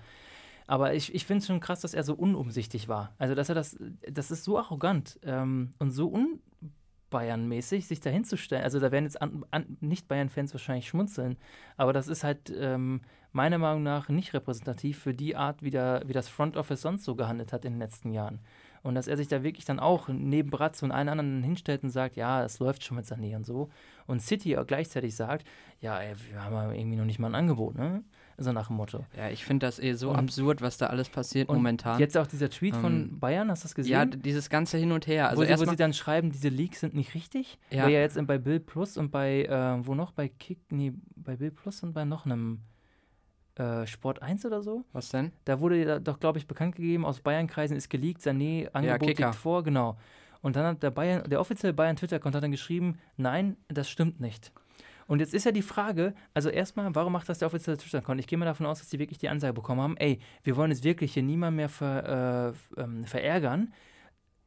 Aber 0.69 0.93
ich, 0.93 1.15
ich 1.15 1.25
finde 1.25 1.39
es 1.39 1.47
schon 1.47 1.59
krass, 1.61 1.81
dass 1.81 1.95
er 1.95 2.03
so 2.03 2.13
unumsichtig 2.13 2.87
war. 2.87 3.15
Also, 3.17 3.33
dass 3.33 3.49
er 3.49 3.55
das, 3.55 3.75
das 4.07 4.29
ist 4.29 4.43
so 4.43 4.59
arrogant 4.59 5.19
ähm, 5.23 5.71
und 5.79 5.89
so 5.89 6.13
un-Bayern-mäßig, 6.13 7.87
sich 7.87 8.01
da 8.01 8.11
hinzustellen. 8.11 8.63
Also, 8.63 8.79
da 8.79 8.91
werden 8.91 9.05
jetzt 9.05 9.19
an, 9.19 9.43
an, 9.49 9.77
Nicht-Bayern-Fans 9.79 10.53
wahrscheinlich 10.53 10.87
schmunzeln. 10.87 11.37
Aber 11.75 11.91
das 11.91 12.07
ist 12.07 12.23
halt 12.23 12.53
ähm, 12.55 13.01
meiner 13.31 13.57
Meinung 13.57 13.81
nach 13.81 14.09
nicht 14.09 14.35
repräsentativ 14.35 14.99
für 14.99 15.15
die 15.15 15.35
Art, 15.35 15.63
wie, 15.63 15.71
der, 15.71 16.03
wie 16.05 16.13
das 16.13 16.29
Front 16.29 16.55
Office 16.55 16.83
sonst 16.83 17.03
so 17.03 17.15
gehandelt 17.15 17.51
hat 17.51 17.65
in 17.65 17.73
den 17.73 17.79
letzten 17.79 18.11
Jahren. 18.11 18.39
Und 18.83 18.93
dass 18.93 19.07
er 19.07 19.17
sich 19.17 19.27
da 19.27 19.41
wirklich 19.41 19.65
dann 19.65 19.79
auch 19.79 20.07
neben 20.07 20.51
Bratz 20.51 20.83
und 20.83 20.91
allen 20.91 21.09
anderen 21.09 21.41
hinstellt 21.41 21.81
und 21.81 21.89
sagt, 21.89 22.15
ja, 22.15 22.43
es 22.43 22.59
läuft 22.59 22.83
schon 22.83 22.97
mit 22.97 23.07
Sané 23.07 23.35
und 23.35 23.43
so. 23.43 23.69
Und 24.05 24.21
City 24.21 24.55
gleichzeitig 24.67 25.15
sagt, 25.15 25.47
ja, 25.81 25.99
ey, 25.99 26.13
wir 26.29 26.43
haben 26.43 26.53
ja 26.53 26.71
irgendwie 26.71 26.97
noch 26.97 27.05
nicht 27.05 27.17
mal 27.17 27.29
ein 27.29 27.35
Angebot, 27.35 27.75
ne? 27.75 28.03
So 28.39 28.51
nach 28.51 28.67
dem 28.67 28.77
Motto. 28.77 29.05
Ja, 29.17 29.29
ich 29.29 29.43
finde 29.45 29.65
das 29.65 29.79
eh 29.79 29.93
so 29.93 30.09
Und- 30.11 30.15
absurd, 30.17 30.61
was 30.61 30.77
da 30.77 30.87
alles 30.87 31.09
passiert 31.09 31.49
momentan. 31.49 31.99
Jetzt 31.99 32.17
auch 32.17 32.27
dieser 32.27 32.49
Tweet 32.49 32.75
von 32.75 32.93
Ähm, 33.11 33.19
Bayern, 33.19 33.49
hast 33.51 33.63
du 33.63 33.65
das 33.67 33.75
gesehen? 33.75 33.91
ja, 33.91 34.05
dieses 34.05 34.49
ganze 34.49 34.77
Hin 34.77 34.91
und 34.91 35.07
Her. 35.07 35.29
Also 35.29 35.41
wo, 35.41 35.45
sie, 35.45 35.59
wo 35.59 35.69
sie 35.69 35.75
dann 35.75 35.93
schreiben, 35.93 36.31
diese 36.31 36.49
Leaks 36.49 36.79
sind 36.79 36.93
nicht 36.93 37.13
richtig. 37.15 37.57
Ja. 37.71 37.83
Weil 37.83 37.91
ja 37.91 37.99
jetzt 37.99 38.17
bei 38.27 38.37
Bill 38.37 38.59
Plus 38.59 38.97
und 38.97 39.11
bei, 39.11 39.43
äh, 39.45 39.85
wo 39.85 39.95
noch? 39.95 40.11
Bei 40.11 40.27
Kick, 40.29 40.59
nee, 40.71 40.93
bei 41.15 41.35
Bill 41.35 41.51
Plus 41.51 41.83
und 41.83 41.93
bei 41.93 42.05
noch 42.05 42.25
einem 42.25 42.59
äh, 43.55 43.85
Sport 43.87 44.21
1 44.21 44.45
oder 44.45 44.61
so. 44.61 44.85
was 44.93 45.09
denn? 45.09 45.31
Da 45.45 45.59
wurde 45.59 45.83
ja 45.83 45.99
doch, 45.99 46.19
glaube 46.19 46.37
ich, 46.39 46.47
bekannt 46.47 46.75
gegeben, 46.75 47.05
aus 47.05 47.19
Bayern-Kreisen 47.19 47.75
ist 47.75 47.89
geleakt, 47.89 48.21
Sané 48.21 48.69
Angebot 48.71 49.07
liegt 49.17 49.35
vor, 49.35 49.63
genau. 49.63 49.97
Und 50.41 50.55
dann 50.55 50.65
hat 50.65 50.81
der 50.83 50.91
Bayern, 50.91 51.29
der 51.29 51.41
offizielle 51.41 51.73
Bayern 51.73 51.97
Twitter-Account 51.97 52.35
hat 52.35 52.43
dann 52.43 52.51
geschrieben, 52.51 52.97
nein, 53.17 53.57
das 53.67 53.89
stimmt 53.89 54.21
nicht. 54.21 54.53
Und 55.09 55.21
jetzt 55.21 55.33
ist 55.33 55.43
ja 55.43 55.51
die 55.51 55.63
Frage, 55.63 56.13
also 56.35 56.49
erstmal, 56.49 56.93
warum 56.93 57.13
macht 57.13 57.27
das 57.27 57.39
der 57.39 57.47
offizielle 57.47 57.77
Twitter-Account? 57.77 58.19
Ich 58.19 58.27
gehe 58.27 58.37
mal 58.37 58.45
davon 58.45 58.67
aus, 58.67 58.77
dass 58.77 58.89
die 58.89 58.99
wirklich 58.99 59.17
die 59.17 59.27
Ansage 59.27 59.53
bekommen 59.53 59.81
haben, 59.81 59.97
ey, 59.97 60.19
wir 60.43 60.55
wollen 60.55 60.69
jetzt 60.69 60.83
wirklich 60.83 61.15
hier 61.15 61.23
niemand 61.23 61.57
mehr 61.57 61.67
ver, 61.67 62.53
äh, 62.77 62.81
ähm, 62.81 63.05
verärgern. 63.05 63.73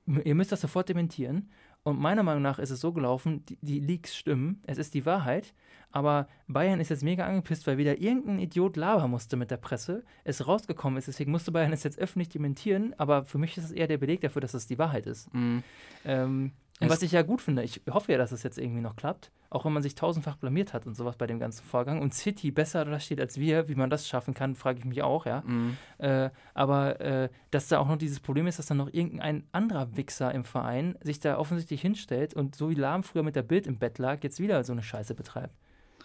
Ihr 0.07 0.37
müsst 0.37 0.53
das 0.53 0.61
sofort 0.61 0.89
dementieren. 0.89 1.51
Und 1.83 1.99
meiner 1.99 2.23
Meinung 2.23 2.45
nach 2.45 2.61
ist 2.61 2.71
es 2.71 2.81
so 2.81 2.93
gelaufen, 2.93 3.45
die, 3.47 3.59
die 3.61 3.81
Leaks 3.81 4.17
stimmen, 4.17 4.63
es 4.65 4.79
ist 4.79 4.95
die 4.95 5.05
Wahrheit, 5.05 5.53
aber 5.91 6.29
Bayern 6.47 6.79
ist 6.79 6.91
jetzt 6.91 7.03
mega 7.03 7.27
angepisst, 7.27 7.67
weil 7.67 7.77
wieder 7.77 7.99
irgendein 7.99 8.39
Idiot 8.39 8.77
labern 8.77 9.11
musste 9.11 9.37
mit 9.37 9.51
der 9.51 9.57
Presse, 9.57 10.05
es 10.23 10.47
rausgekommen 10.47 10.97
ist, 10.97 11.09
deswegen 11.09 11.33
musste 11.33 11.51
Bayern 11.51 11.73
es 11.73 11.83
jetzt 11.83 11.99
öffentlich 11.99 12.29
dementieren, 12.29 12.95
aber 12.99 13.25
für 13.25 13.39
mich 13.39 13.59
ist 13.59 13.65
es 13.65 13.73
eher 13.73 13.89
der 13.89 13.99
Beleg 13.99 14.21
dafür, 14.21 14.41
dass 14.41 14.55
es 14.55 14.69
die 14.69 14.79
Wahrheit 14.79 15.07
ist. 15.07 15.35
Mhm. 15.35 15.65
Ähm, 16.05 16.53
und 16.81 16.89
was 16.89 17.03
ich 17.03 17.11
ja 17.11 17.23
gut 17.23 17.41
finde, 17.41 17.65
ich 17.65 17.83
hoffe 17.91 18.13
ja, 18.13 18.19
dass 18.19 18.31
es 18.31 18.45
jetzt 18.45 18.59
irgendwie 18.59 18.81
noch 18.81 18.95
klappt, 18.95 19.33
auch 19.53 19.65
wenn 19.65 19.73
man 19.73 19.83
sich 19.83 19.95
tausendfach 19.95 20.37
blamiert 20.37 20.73
hat 20.73 20.87
und 20.87 20.97
sowas 20.97 21.17
bei 21.17 21.27
dem 21.27 21.39
ganzen 21.39 21.65
Vorgang 21.65 22.01
und 22.01 22.15
City 22.15 22.51
besser 22.51 22.85
da 22.85 22.99
steht 22.99 23.21
als 23.21 23.39
wir, 23.39 23.69
wie 23.69 23.75
man 23.75 23.91
das 23.91 24.09
schaffen 24.09 24.35
kann, 24.35 24.55
frage 24.55 24.79
ich 24.79 24.85
mich 24.85 25.03
auch, 25.03 25.27
ja. 25.27 25.43
Mhm. 25.47 25.77
Äh, 25.99 26.31
aber 26.55 27.01
äh, 27.01 27.29
dass 27.51 27.69
da 27.69 27.79
auch 27.79 27.89
noch 27.89 27.99
dieses 27.99 28.21
Problem 28.21 28.47
ist, 28.47 28.59
dass 28.59 28.67
dann 28.67 28.79
noch 28.79 28.93
irgendein 28.93 29.45
anderer 29.53 29.97
Wichser 29.97 30.33
im 30.33 30.45
Verein 30.45 30.97
sich 31.03 31.21
da 31.21 31.39
offensichtlich 31.39 31.81
hinstellt 31.81 32.35
und 32.35 32.57
so 32.57 32.71
wie 32.71 32.75
Lahm 32.75 33.03
früher 33.03 33.23
mit 33.23 33.37
der 33.37 33.43
Bild 33.43 33.67
im 33.67 33.79
Bett 33.79 33.99
lag, 33.99 34.23
jetzt 34.23 34.41
wieder 34.41 34.65
so 34.65 34.73
eine 34.73 34.83
Scheiße 34.83 35.15
betreibt. 35.15 35.55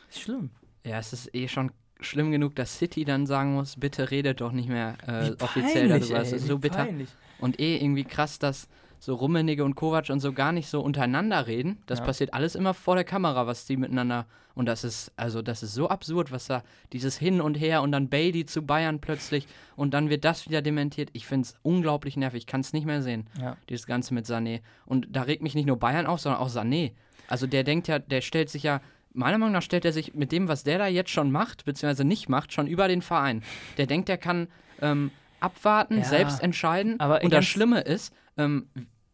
Ist 0.10 0.22
schlimm. 0.22 0.52
Ja, 0.84 1.00
es 1.00 1.14
ist 1.14 1.34
eh 1.34 1.48
schon 1.48 1.72
schlimm 2.00 2.32
genug, 2.32 2.56
dass 2.56 2.78
City 2.78 3.06
dann 3.06 3.26
sagen 3.26 3.54
muss, 3.54 3.76
bitte 3.78 4.12
redet 4.12 4.42
doch 4.42 4.52
nicht 4.52 4.70
mehr 4.70 4.96
äh, 5.08 5.30
Wie 5.30 5.42
offiziell 5.42 5.90
peinlich, 5.90 6.10
darüber. 6.10 6.28
Ey, 6.28 6.36
ist 6.36 6.44
wie 6.44 6.48
so 6.48 6.60
bitter. 6.60 6.86
peinlich. 6.86 7.10
Und 7.40 7.60
eh 7.60 7.78
irgendwie 7.78 8.04
krass, 8.04 8.40
dass 8.40 8.68
so 9.00 9.16
Rummenigge 9.16 9.64
und 9.64 9.76
Kovac 9.76 10.10
und 10.10 10.20
so 10.20 10.34
gar 10.34 10.52
nicht 10.52 10.68
so 10.70 10.82
untereinander 10.82 11.48
reden. 11.48 11.78
Das 11.86 12.00
Ja. 12.00 12.06
passiert 12.06 12.34
alles 12.34 12.56
immer 12.56 12.74
vor 12.74 12.96
der 12.96 13.04
Kamera, 13.04 13.46
was 13.48 13.66
die 13.66 13.78
miteinander. 13.78 14.26
Und 14.56 14.66
das 14.66 14.84
ist, 14.84 15.12
also 15.18 15.44
das 15.44 15.62
ist 15.62 15.76
so 15.76 15.88
absurd, 15.90 16.32
was 16.32 16.48
da, 16.48 16.64
dieses 16.92 17.16
Hin 17.18 17.42
und 17.42 17.56
Her 17.60 17.84
und 17.84 17.92
dann 17.92 18.10
Bailey 18.10 18.46
zu 18.48 18.64
Bayern 18.64 19.00
plötzlich 19.00 19.48
und 19.76 19.94
dann 19.94 20.10
wird 20.10 20.26
das 20.26 20.48
wieder 20.48 20.64
dementiert. 20.64 21.10
Ich 21.14 21.28
finde 21.28 21.46
es 21.46 21.56
unglaublich 21.62 22.18
nervig. 22.18 22.40
Ich 22.40 22.48
kann 22.48 22.62
es 22.62 22.74
nicht 22.74 22.86
mehr 22.88 23.04
sehen, 23.04 23.28
Ja. 23.40 23.56
dieses 23.70 23.86
Ganze 23.86 24.16
mit 24.16 24.26
Sané. 24.26 24.62
Und 24.88 25.08
da 25.12 25.22
regt 25.22 25.44
mich 25.44 25.54
nicht 25.54 25.68
nur 25.68 25.78
Bayern 25.78 26.08
auf, 26.08 26.20
sondern 26.22 26.42
auch 26.42 26.50
Sané. 26.50 26.94
Also 27.28 27.46
der 27.46 27.64
denkt 27.64 27.88
ja, 27.88 28.00
der 28.00 28.22
stellt 28.22 28.50
sich 28.50 28.64
ja. 28.64 28.82
Meiner 29.14 29.38
Meinung 29.38 29.54
nach 29.54 29.62
stellt 29.64 29.84
er 29.86 29.94
sich 29.94 30.14
mit 30.16 30.32
dem, 30.32 30.48
was 30.48 30.64
der 30.64 30.78
da 30.80 30.88
jetzt 30.88 31.10
schon 31.12 31.32
macht, 31.32 31.66
beziehungsweise 31.66 32.04
nicht 32.06 32.30
macht, 32.30 32.54
schon 32.54 32.68
über 32.68 32.88
den 32.88 33.02
Verein. 33.02 33.42
Der 33.78 33.86
denkt, 33.88 34.10
der 34.10 34.18
kann 34.18 34.48
ähm, 34.82 35.10
abwarten, 35.40 36.00
Ja, 36.00 36.04
selbst 36.04 36.42
entscheiden. 36.42 37.00
aber 37.00 37.24
und 37.24 37.32
das 37.34 37.46
Schlimme 37.46 37.82
ist, 37.82 38.14
ähm, 38.38 38.68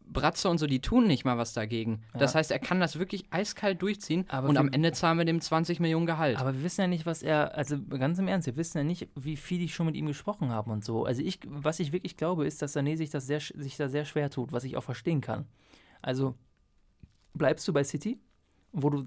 Bratze 0.06 0.48
und 0.50 0.58
so, 0.58 0.66
die 0.66 0.80
tun 0.80 1.06
nicht 1.06 1.24
mal 1.24 1.38
was 1.38 1.54
dagegen. 1.54 2.02
Das 2.12 2.34
Ja. 2.34 2.38
heißt, 2.38 2.50
er 2.50 2.58
kann 2.58 2.78
das 2.78 2.98
wirklich 2.98 3.24
eiskalt 3.30 3.80
durchziehen 3.80 4.26
Aber 4.28 4.48
und 4.48 4.58
am 4.58 4.68
Ende 4.68 4.92
zahlen 4.92 5.16
wir 5.18 5.24
dem 5.24 5.40
20 5.40 5.80
Millionen 5.80 6.04
Gehalt. 6.06 6.36
Aber 6.38 6.54
wir 6.54 6.62
wissen 6.62 6.82
ja 6.82 6.86
nicht, 6.86 7.06
was 7.06 7.22
er, 7.22 7.56
also 7.56 7.82
ganz 7.82 8.18
im 8.18 8.28
Ernst, 8.28 8.46
wir 8.46 8.56
wissen 8.56 8.76
ja 8.78 8.84
nicht, 8.84 9.08
wie 9.16 9.36
viel 9.36 9.58
die 9.58 9.68
schon 9.70 9.86
mit 9.86 9.96
ihm 9.96 10.06
gesprochen 10.06 10.50
haben 10.50 10.70
und 10.70 10.84
so. 10.84 11.04
Also 11.06 11.22
ich, 11.22 11.40
was 11.46 11.80
ich 11.80 11.92
wirklich 11.92 12.16
glaube, 12.18 12.46
ist, 12.46 12.60
dass 12.60 12.76
Sané 12.76 12.96
sich, 12.98 13.10
das 13.10 13.26
sehr, 13.26 13.40
sich 13.40 13.76
da 13.78 13.88
sehr 13.88 14.04
schwer 14.04 14.28
tut, 14.30 14.52
was 14.52 14.64
ich 14.64 14.76
auch 14.76 14.84
verstehen 14.84 15.22
kann. 15.22 15.46
Also 16.02 16.34
bleibst 17.32 17.66
du 17.66 17.72
bei 17.72 17.82
City, 17.82 18.20
wo 18.72 18.90
du 18.90 19.06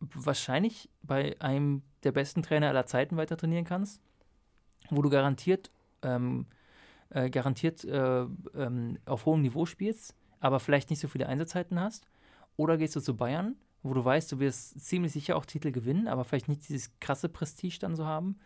wahrscheinlich 0.00 0.88
bei 1.02 1.34
einem 1.40 1.82
der 2.04 2.12
besten 2.12 2.42
Trainer 2.42 2.68
aller 2.68 2.86
Zeiten 2.86 3.16
weiter 3.16 3.36
trainieren 3.36 3.64
kannst, 3.64 4.00
wo 4.90 5.02
du 5.02 5.08
garantiert, 5.08 5.70
ähm, 6.02 6.46
äh, 7.10 7.30
garantiert 7.30 7.84
äh, 7.84 8.26
ähm, 8.54 8.98
auf 9.06 9.26
hohem 9.26 9.42
Niveau 9.42 9.66
spielst, 9.66 10.14
aber 10.40 10.60
vielleicht 10.60 10.90
nicht 10.90 11.00
so 11.00 11.08
viele 11.08 11.28
Einsatzzeiten 11.28 11.80
hast, 11.80 12.06
oder 12.56 12.76
gehst 12.78 12.96
du 12.96 13.00
zu 13.00 13.16
Bayern, 13.16 13.56
wo 13.82 13.94
du 13.94 14.04
weißt, 14.04 14.32
du 14.32 14.38
wirst 14.38 14.80
ziemlich 14.80 15.12
sicher 15.12 15.36
auch 15.36 15.46
Titel 15.46 15.70
gewinnen, 15.70 16.08
aber 16.08 16.24
vielleicht 16.24 16.48
nicht 16.48 16.68
dieses 16.68 16.90
krasse 17.00 17.28
Prestige 17.28 17.78
dann 17.80 17.96
so 17.96 18.06
haben. 18.06 18.38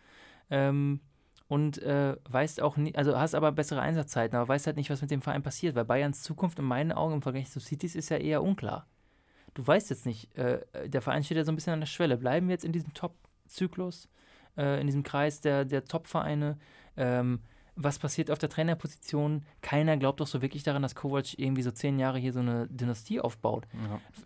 Ähm, 0.49 0.99
und 1.47 1.81
äh, 1.81 2.15
weißt 2.29 2.61
auch 2.61 2.77
nicht, 2.77 2.97
also 2.97 3.17
hast 3.17 3.35
aber 3.35 3.51
bessere 3.51 3.81
Einsatzzeiten, 3.81 4.37
aber 4.37 4.47
weißt 4.47 4.67
halt 4.67 4.77
nicht, 4.77 4.89
was 4.89 5.01
mit 5.01 5.11
dem 5.11 5.21
Verein 5.21 5.43
passiert, 5.43 5.75
weil 5.75 5.83
Bayerns 5.83 6.23
Zukunft 6.23 6.59
in 6.59 6.65
meinen 6.65 6.93
Augen 6.93 7.15
im 7.15 7.21
Vergleich 7.21 7.49
zu 7.49 7.59
Cities 7.59 7.95
ist 7.95 8.09
ja 8.09 8.17
eher 8.17 8.41
unklar. 8.41 8.87
Du 9.53 9.67
weißt 9.67 9.89
jetzt 9.89 10.05
nicht, 10.05 10.33
äh, 10.37 10.61
der 10.87 11.01
Verein 11.01 11.23
steht 11.25 11.37
ja 11.37 11.43
so 11.43 11.51
ein 11.51 11.55
bisschen 11.55 11.73
an 11.73 11.81
der 11.81 11.87
Schwelle. 11.87 12.17
Bleiben 12.17 12.47
wir 12.47 12.53
jetzt 12.53 12.63
in 12.63 12.71
diesem 12.71 12.93
Top-Zyklus, 12.93 14.07
äh, 14.55 14.79
in 14.79 14.87
diesem 14.87 15.03
Kreis 15.03 15.41
der, 15.41 15.65
der 15.65 15.83
Top-Vereine? 15.83 16.57
Ähm, 16.95 17.41
was 17.75 17.99
passiert 17.99 18.29
auf 18.29 18.37
der 18.37 18.49
Trainerposition? 18.49 19.43
Keiner 19.61 19.97
glaubt 19.97 20.19
doch 20.19 20.27
so 20.27 20.41
wirklich 20.41 20.63
daran, 20.63 20.81
dass 20.81 20.95
Kovac 20.95 21.37
irgendwie 21.37 21.61
so 21.61 21.71
zehn 21.71 21.99
Jahre 21.99 22.19
hier 22.19 22.33
so 22.33 22.39
eine 22.39 22.67
Dynastie 22.67 23.19
aufbaut. 23.19 23.65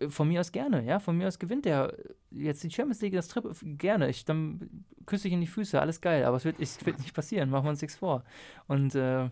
ja. 0.00 0.08
Von 0.08 0.28
mir 0.28 0.40
aus 0.40 0.52
gerne, 0.52 0.84
ja. 0.84 0.98
Von 0.98 1.16
mir 1.16 1.28
aus 1.28 1.38
gewinnt 1.38 1.64
der 1.64 1.94
jetzt 2.30 2.62
die 2.62 2.70
Champions 2.70 3.00
League, 3.00 3.14
das 3.14 3.28
Trip, 3.28 3.44
gerne. 3.78 4.08
Ich, 4.08 4.24
dann 4.24 4.84
küsse 5.06 5.28
ich 5.28 5.34
in 5.34 5.40
die 5.40 5.46
Füße, 5.46 5.80
alles 5.80 6.00
geil. 6.00 6.24
Aber 6.24 6.36
es 6.36 6.44
wird, 6.44 6.60
es 6.60 6.84
wird 6.84 6.98
nicht 6.98 7.14
passieren, 7.14 7.50
machen 7.50 7.64
wir 7.64 7.70
uns 7.70 7.82
nichts 7.82 7.96
vor. 7.96 8.24
Und 8.66 8.94
äh, 8.94 9.30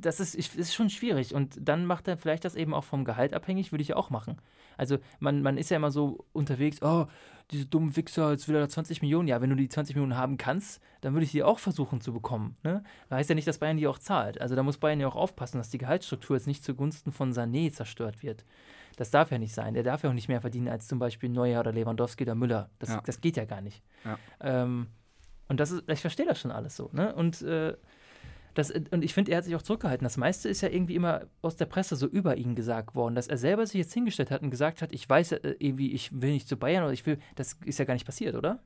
das 0.00 0.20
ist, 0.20 0.34
ich, 0.34 0.56
ist 0.56 0.74
schon 0.74 0.90
schwierig. 0.90 1.34
Und 1.34 1.56
dann 1.60 1.84
macht 1.86 2.08
er 2.08 2.16
vielleicht 2.16 2.44
das 2.44 2.54
eben 2.54 2.74
auch 2.74 2.84
vom 2.84 3.04
Gehalt 3.04 3.34
abhängig, 3.34 3.72
würde 3.72 3.82
ich 3.82 3.88
ja 3.88 3.96
auch 3.96 4.10
machen. 4.10 4.36
Also 4.76 4.98
man, 5.18 5.42
man 5.42 5.58
ist 5.58 5.70
ja 5.70 5.76
immer 5.76 5.90
so 5.90 6.24
unterwegs, 6.32 6.80
oh, 6.82 7.06
diese 7.50 7.66
dummen 7.66 7.96
Wichser, 7.96 8.30
jetzt 8.30 8.46
will 8.48 8.56
er 8.56 8.68
20 8.68 9.02
Millionen. 9.02 9.28
Ja, 9.28 9.40
wenn 9.40 9.50
du 9.50 9.56
die 9.56 9.68
20 9.68 9.96
Millionen 9.96 10.16
haben 10.16 10.36
kannst, 10.36 10.80
dann 11.00 11.14
würde 11.14 11.24
ich 11.24 11.32
die 11.32 11.42
auch 11.42 11.58
versuchen 11.58 12.00
zu 12.00 12.12
bekommen. 12.12 12.56
Ne? 12.62 12.82
Heißt 13.10 13.28
ja 13.28 13.34
nicht, 13.34 13.48
dass 13.48 13.58
Bayern 13.58 13.76
die 13.76 13.86
auch 13.86 13.98
zahlt. 13.98 14.40
Also 14.40 14.54
da 14.54 14.62
muss 14.62 14.78
Bayern 14.78 15.00
ja 15.00 15.08
auch 15.08 15.16
aufpassen, 15.16 15.58
dass 15.58 15.70
die 15.70 15.78
Gehaltsstruktur 15.78 16.36
jetzt 16.36 16.46
nicht 16.46 16.62
zugunsten 16.64 17.10
von 17.12 17.32
Sané 17.32 17.72
zerstört 17.72 18.22
wird. 18.22 18.44
Das 18.96 19.10
darf 19.10 19.30
ja 19.30 19.38
nicht 19.38 19.54
sein. 19.54 19.74
Der 19.74 19.82
darf 19.82 20.02
ja 20.02 20.10
auch 20.10 20.14
nicht 20.14 20.28
mehr 20.28 20.40
verdienen 20.40 20.68
als 20.68 20.88
zum 20.88 20.98
Beispiel 20.98 21.28
Neuer 21.30 21.60
oder 21.60 21.72
Lewandowski 21.72 22.24
oder 22.24 22.34
Müller. 22.34 22.70
Das, 22.78 22.90
Ja. 22.90 23.02
das 23.04 23.20
geht 23.20 23.36
ja 23.36 23.44
gar 23.44 23.60
nicht. 23.60 23.82
Ja. 24.04 24.18
Ähm, 24.40 24.88
und 25.48 25.60
das 25.60 25.70
ist, 25.70 25.88
ich 25.88 26.00
verstehe 26.00 26.26
das 26.26 26.40
schon 26.40 26.50
alles 26.50 26.76
so. 26.76 26.90
Ne? 26.92 27.14
Und, 27.14 27.42
äh, 27.42 27.74
das, 28.58 28.72
und 28.72 29.04
ich 29.04 29.14
finde, 29.14 29.30
er 29.30 29.38
hat 29.38 29.44
sich 29.44 29.54
auch 29.54 29.62
zurückgehalten. 29.62 30.04
Das 30.04 30.16
meiste 30.16 30.48
ist 30.48 30.62
ja 30.62 30.68
irgendwie 30.68 30.96
immer 30.96 31.26
aus 31.42 31.54
der 31.54 31.66
Presse 31.66 31.94
so 31.94 32.08
über 32.08 32.36
ihn 32.36 32.56
gesagt 32.56 32.96
worden, 32.96 33.14
dass 33.14 33.28
er 33.28 33.38
selber 33.38 33.64
sich 33.64 33.78
jetzt 33.78 33.94
hingestellt 33.94 34.32
hat 34.32 34.42
und 34.42 34.50
gesagt 34.50 34.82
hat, 34.82 34.92
ich 34.92 35.08
weiß 35.08 35.30
äh, 35.30 35.54
irgendwie, 35.60 35.92
ich 35.92 36.20
will 36.20 36.32
nicht 36.32 36.48
zu 36.48 36.56
Bayern 36.56 36.82
oder 36.82 36.92
ich 36.92 37.06
will, 37.06 37.20
das 37.36 37.56
ist 37.64 37.78
ja 37.78 37.84
gar 37.84 37.94
nicht 37.94 38.04
passiert, 38.04 38.34
oder? 38.34 38.58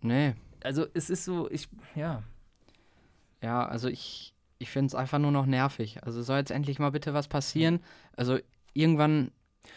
Nee. 0.00 0.34
Also 0.64 0.86
es 0.94 1.10
ist 1.10 1.26
so, 1.26 1.50
ich, 1.50 1.68
ja. 1.94 2.22
Ja, 3.42 3.66
also 3.66 3.88
ich, 3.88 4.32
ich 4.56 4.70
finde 4.70 4.86
es 4.86 4.94
einfach 4.94 5.18
nur 5.18 5.30
noch 5.30 5.44
nervig. 5.44 6.02
Also 6.02 6.22
soll 6.22 6.38
jetzt 6.38 6.50
endlich 6.50 6.78
mal 6.78 6.90
bitte 6.90 7.12
was 7.12 7.28
passieren. 7.28 7.80
Also 8.16 8.38
irgendwann 8.72 9.30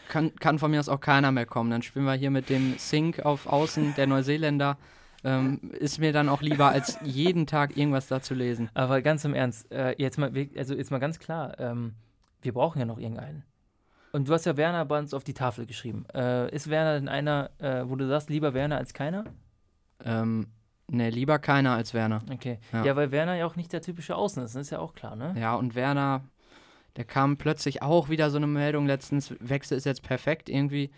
kann, 0.08 0.34
kann 0.36 0.58
von 0.58 0.70
mir 0.70 0.80
aus 0.80 0.88
auch 0.88 1.00
keiner 1.00 1.30
mehr 1.30 1.44
kommen. 1.44 1.70
Dann 1.70 1.82
spielen 1.82 2.06
wir 2.06 2.14
hier 2.14 2.30
mit 2.30 2.48
dem 2.48 2.78
Sink 2.78 3.20
auf 3.26 3.46
Außen, 3.46 3.96
der 3.96 4.06
Neuseeländer. 4.06 4.78
Ähm, 5.22 5.60
ist 5.78 5.98
mir 5.98 6.12
dann 6.12 6.28
auch 6.28 6.40
lieber, 6.40 6.68
als 6.68 6.98
jeden 7.02 7.46
Tag 7.46 7.76
irgendwas 7.76 8.08
da 8.08 8.22
zu 8.22 8.34
lesen. 8.34 8.70
Aber 8.74 9.02
ganz 9.02 9.24
im 9.24 9.34
Ernst, 9.34 9.70
äh, 9.70 9.94
jetzt 9.98 10.18
mal, 10.18 10.32
also 10.56 10.74
jetzt 10.74 10.90
mal 10.90 10.98
ganz 10.98 11.18
klar, 11.18 11.58
ähm, 11.60 11.94
wir 12.42 12.52
brauchen 12.52 12.78
ja 12.78 12.86
noch 12.86 12.98
irgendeinen. 12.98 13.44
Und 14.12 14.28
du 14.28 14.32
hast 14.32 14.46
ja 14.46 14.56
Werner 14.56 14.84
bei 14.84 14.98
uns 14.98 15.14
auf 15.14 15.24
die 15.24 15.34
Tafel 15.34 15.66
geschrieben. 15.66 16.04
Äh, 16.14 16.52
ist 16.54 16.68
Werner 16.68 16.94
denn 16.94 17.08
einer, 17.08 17.50
äh, 17.58 17.84
wo 17.86 17.96
du 17.96 18.08
sagst, 18.08 18.30
lieber 18.30 18.54
Werner 18.54 18.78
als 18.78 18.92
keiner? 18.92 19.24
Ähm, 20.04 20.46
ne, 20.88 21.10
lieber 21.10 21.38
keiner 21.38 21.72
als 21.72 21.94
Werner. 21.94 22.20
Okay. 22.32 22.58
Ja. 22.72 22.84
Ja, 22.84 22.96
weil 22.96 23.12
Werner 23.12 23.36
ja 23.36 23.46
auch 23.46 23.56
nicht 23.56 23.72
der 23.72 23.82
typische 23.82 24.16
Außen 24.16 24.42
ist, 24.42 24.54
das 24.54 24.62
ist 24.62 24.70
ja 24.70 24.80
auch 24.80 24.94
klar, 24.94 25.14
ne? 25.14 25.34
Ja, 25.38 25.54
und 25.54 25.74
Werner, 25.74 26.24
der 26.96 27.04
kam 27.04 27.36
plötzlich 27.36 27.82
auch 27.82 28.08
wieder 28.08 28.30
so 28.30 28.38
eine 28.38 28.48
Meldung 28.48 28.86
letztens, 28.86 29.34
Wechsel 29.38 29.76
ist 29.76 29.84
jetzt 29.84 30.02
perfekt 30.02 30.48
irgendwie. 30.48 30.90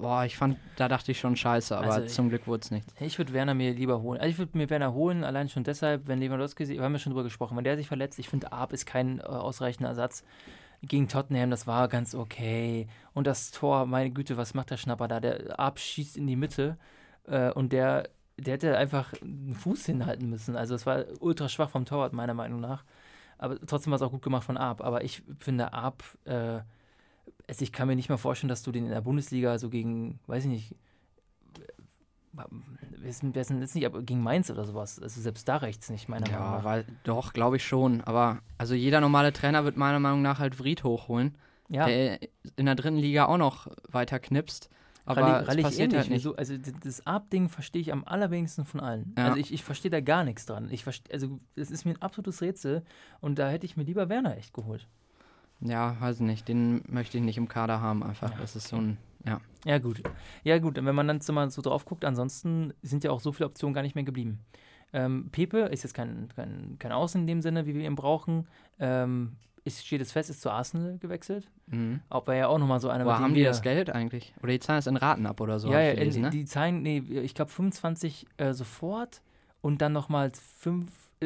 Boah, 0.00 0.24
ich 0.24 0.36
fand, 0.36 0.56
da 0.76 0.88
dachte 0.88 1.12
ich 1.12 1.20
schon 1.20 1.36
scheiße, 1.36 1.76
aber 1.76 1.92
Also, 1.92 2.06
zum 2.06 2.30
Glück 2.30 2.46
wurde 2.46 2.62
es 2.62 2.70
nicht. 2.70 2.88
Ich 3.00 3.18
würde 3.18 3.32
Werner 3.32 3.54
mir 3.54 3.72
lieber 3.72 4.00
holen. 4.00 4.18
Also 4.18 4.30
ich 4.30 4.38
würde 4.38 4.56
mir 4.56 4.70
Werner 4.70 4.94
holen, 4.94 5.24
allein 5.24 5.48
schon 5.48 5.62
deshalb, 5.62 6.08
wenn 6.08 6.18
Lewandowski, 6.18 6.68
wir 6.68 6.82
haben 6.82 6.92
ja 6.92 6.98
schon 6.98 7.12
drüber 7.12 7.24
gesprochen, 7.24 7.56
wenn 7.56 7.64
der 7.64 7.76
sich 7.76 7.86
verletzt, 7.86 8.18
ich 8.18 8.28
finde, 8.28 8.52
Arp 8.52 8.72
ist 8.72 8.86
kein 8.86 9.18
äh, 9.18 9.22
ausreichender 9.22 9.90
Ersatz. 9.90 10.24
Gegen 10.82 11.08
Tottenham, 11.08 11.50
das 11.50 11.66
war 11.66 11.88
ganz 11.88 12.14
okay. 12.14 12.88
Und 13.12 13.26
das 13.26 13.50
Tor, 13.50 13.84
meine 13.84 14.10
Güte, 14.10 14.38
was 14.38 14.54
macht 14.54 14.70
der 14.70 14.78
Schnapper 14.78 15.08
da? 15.08 15.20
Der 15.20 15.60
Arp 15.60 15.78
schießt 15.78 16.16
in 16.16 16.26
die 16.26 16.36
Mitte 16.36 16.78
äh, 17.26 17.50
und 17.50 17.74
der, 17.74 18.08
der 18.38 18.54
hätte 18.54 18.78
einfach 18.78 19.12
einen 19.20 19.54
Fuß 19.54 19.84
hinhalten 19.84 20.30
müssen. 20.30 20.56
Also 20.56 20.74
es 20.74 20.86
war 20.86 21.04
ultra 21.20 21.50
schwach 21.50 21.68
vom 21.68 21.84
Torwart, 21.84 22.14
meiner 22.14 22.32
Meinung 22.32 22.60
nach. 22.60 22.84
Aber 23.36 23.60
trotzdem 23.60 23.90
war 23.90 23.96
es 23.96 24.02
auch 24.02 24.10
gut 24.10 24.22
gemacht 24.22 24.44
von 24.44 24.56
Arp. 24.56 24.80
Aber 24.80 25.04
ich 25.04 25.22
finde 25.38 25.74
Arp, 25.74 26.02
äh, 26.24 26.60
also 27.48 27.62
ich 27.62 27.72
kann 27.72 27.88
mir 27.88 27.96
nicht 27.96 28.08
mal 28.08 28.16
vorstellen, 28.16 28.48
dass 28.48 28.62
du 28.62 28.72
den 28.72 28.84
in 28.84 28.90
der 28.90 29.00
Bundesliga 29.00 29.58
so 29.58 29.70
gegen, 29.70 30.20
weiß 30.26 30.44
ich 30.44 30.50
nicht, 30.50 30.74
wir 33.02 33.12
sind, 33.12 33.34
wir 33.34 33.44
sind 33.44 33.60
jetzt 33.60 33.74
nicht 33.74 33.86
aber 33.86 34.02
gegen 34.02 34.22
Mainz 34.22 34.50
oder 34.50 34.64
sowas. 34.64 35.00
Also 35.00 35.20
selbst 35.20 35.48
da 35.48 35.56
reicht 35.56 35.82
es 35.82 35.90
nicht, 35.90 36.08
meiner 36.08 36.26
Meinung 36.30 36.40
Ja, 36.46 36.56
nach. 36.58 36.64
weil, 36.64 36.84
doch, 37.04 37.32
glaube 37.32 37.56
ich 37.56 37.64
schon. 37.66 38.00
Aber 38.02 38.38
also 38.56 38.74
jeder 38.74 39.00
normale 39.00 39.32
Trainer 39.32 39.64
wird 39.64 39.76
meiner 39.76 39.98
Meinung 39.98 40.22
nach 40.22 40.38
halt 40.38 40.58
Vried 40.58 40.84
hochholen, 40.84 41.36
Ja, 41.68 41.86
der 41.86 42.20
in 42.56 42.66
der 42.66 42.74
dritten 42.76 42.96
Liga 42.98 43.26
auch 43.26 43.38
noch 43.38 43.66
weiter 43.88 44.18
knipst. 44.20 44.70
Aber 45.06 45.22
Rallye, 45.22 45.42
es 45.42 45.48
Rallye 45.48 45.62
passiert 45.62 45.92
ähnlich. 45.92 45.98
halt 46.00 46.10
nicht. 46.10 46.38
Also 46.38 46.54
das 46.84 47.04
Art-Ding 47.06 47.48
verstehe 47.48 47.82
ich 47.82 47.92
am 47.92 48.04
allerwenigsten 48.04 48.64
von 48.64 48.78
allen. 48.80 49.12
Ja. 49.18 49.24
Also 49.24 49.38
ich, 49.38 49.52
ich 49.52 49.64
verstehe 49.64 49.90
da 49.90 50.00
gar 50.00 50.22
nichts 50.22 50.46
dran. 50.46 50.68
Ich 50.70 50.84
verste- 50.84 51.10
also 51.12 51.40
es 51.56 51.70
ist 51.72 51.84
mir 51.84 51.92
ein 51.92 52.02
absolutes 52.02 52.42
Rätsel 52.42 52.84
und 53.20 53.38
da 53.40 53.48
hätte 53.48 53.66
ich 53.66 53.76
mir 53.76 53.82
lieber 53.82 54.08
Werner 54.08 54.36
echt 54.36 54.52
geholt. 54.54 54.86
Ja, 55.60 55.96
weiß 56.00 56.20
nicht. 56.20 56.48
Den 56.48 56.82
möchte 56.88 57.18
ich 57.18 57.24
nicht 57.24 57.36
im 57.38 57.48
Kader 57.48 57.80
haben 57.80 58.02
einfach. 58.02 58.30
Ja, 58.30 58.36
das 58.38 58.56
ist 58.56 58.68
so 58.68 58.76
ein, 58.76 58.96
ja. 59.26 59.40
Ja 59.64 59.78
gut. 59.78 60.02
Ja 60.42 60.58
gut, 60.58 60.78
und 60.78 60.86
wenn 60.86 60.94
man 60.94 61.06
dann 61.08 61.20
so 61.20 61.32
mal 61.32 61.50
so 61.50 61.60
drauf 61.62 61.84
guckt, 61.84 62.04
ansonsten 62.04 62.72
sind 62.82 63.04
ja 63.04 63.10
auch 63.10 63.20
so 63.20 63.32
viele 63.32 63.46
Optionen 63.48 63.74
gar 63.74 63.82
nicht 63.82 63.94
mehr 63.94 64.04
geblieben. 64.04 64.40
Ähm, 64.92 65.28
Pepe 65.30 65.58
ist 65.66 65.82
jetzt 65.84 65.92
kein, 65.94 66.28
kein, 66.34 66.76
kein 66.78 66.92
Außen 66.92 67.20
in 67.20 67.26
dem 67.26 67.42
Sinne, 67.42 67.66
wie 67.66 67.74
wir 67.74 67.84
ihn 67.86 67.94
brauchen. 67.94 68.46
Ähm, 68.78 69.36
ist, 69.62 69.86
steht 69.86 70.00
es 70.00 70.10
fest, 70.10 70.30
ist 70.30 70.40
zu 70.40 70.50
Arsenal 70.50 70.96
gewechselt. 70.98 71.46
Mhm. 71.66 72.00
Ob 72.08 72.26
er 72.28 72.34
ja 72.34 72.46
auch 72.48 72.58
nochmal 72.58 72.80
so 72.80 72.88
einer 72.88 73.04
dem 73.04 73.12
haben 73.12 73.34
die 73.34 73.40
wir- 73.40 73.48
das 73.48 73.60
Geld 73.62 73.90
eigentlich? 73.90 74.32
Oder 74.42 74.52
die 74.52 74.58
zahlen 74.58 74.78
es 74.78 74.86
in 74.86 74.96
Raten 74.96 75.26
ab 75.26 75.40
oder 75.40 75.60
so? 75.60 75.70
ja, 75.70 75.80
ja, 75.80 75.94
gelesen, 75.94 76.16
die, 76.16 76.22
ne? 76.22 76.30
die 76.30 76.44
zahlen, 76.46 76.80
nee, 76.82 76.98
ich 76.98 77.34
glaube 77.34 77.50
25 77.52 78.26
äh, 78.38 78.54
sofort 78.54 79.20
und 79.60 79.82
dann 79.82 79.92
nochmal 79.92 80.28
äh, 80.28 80.30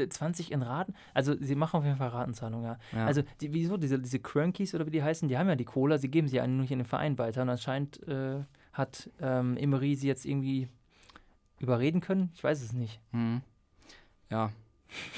20 0.09 0.51
in 0.51 0.63
Raten. 0.63 0.95
Also 1.13 1.37
sie 1.41 1.55
machen 1.55 1.79
auf 1.79 1.85
jeden 1.85 1.97
Fall 1.97 2.09
Ratenzahlung, 2.09 2.65
ja. 2.65 2.79
ja. 2.93 3.07
Also 3.07 3.23
die, 3.41 3.53
wieso, 3.53 3.77
diese, 3.77 3.99
diese 3.99 4.19
Crankies 4.19 4.75
oder 4.75 4.87
wie 4.87 4.91
die 4.91 5.03
heißen, 5.03 5.29
die 5.29 5.39
haben 5.39 5.49
ja 5.49 5.55
die 5.57 5.65
Cola, 5.65 5.99
sie 5.99 6.09
geben 6.11 6.27
sie 6.29 6.37
ja 6.37 6.47
nur 6.47 6.63
nicht 6.63 6.73
in 6.73 6.81
den 6.81 6.85
Verein 6.87 7.17
weiter 7.19 7.43
und 7.43 7.49
anscheinend 7.51 8.07
äh, 8.09 8.41
hat 8.73 9.09
ähm, 9.21 9.57
Emery 9.57 9.95
sie 9.95 10.09
jetzt 10.09 10.25
irgendwie 10.27 10.69
überreden 11.61 12.01
können. 12.01 12.31
Ich 12.35 12.43
weiß 12.43 12.61
es 12.63 12.73
nicht. 12.73 13.01
Mhm. 13.13 13.43
Ja. 14.31 14.51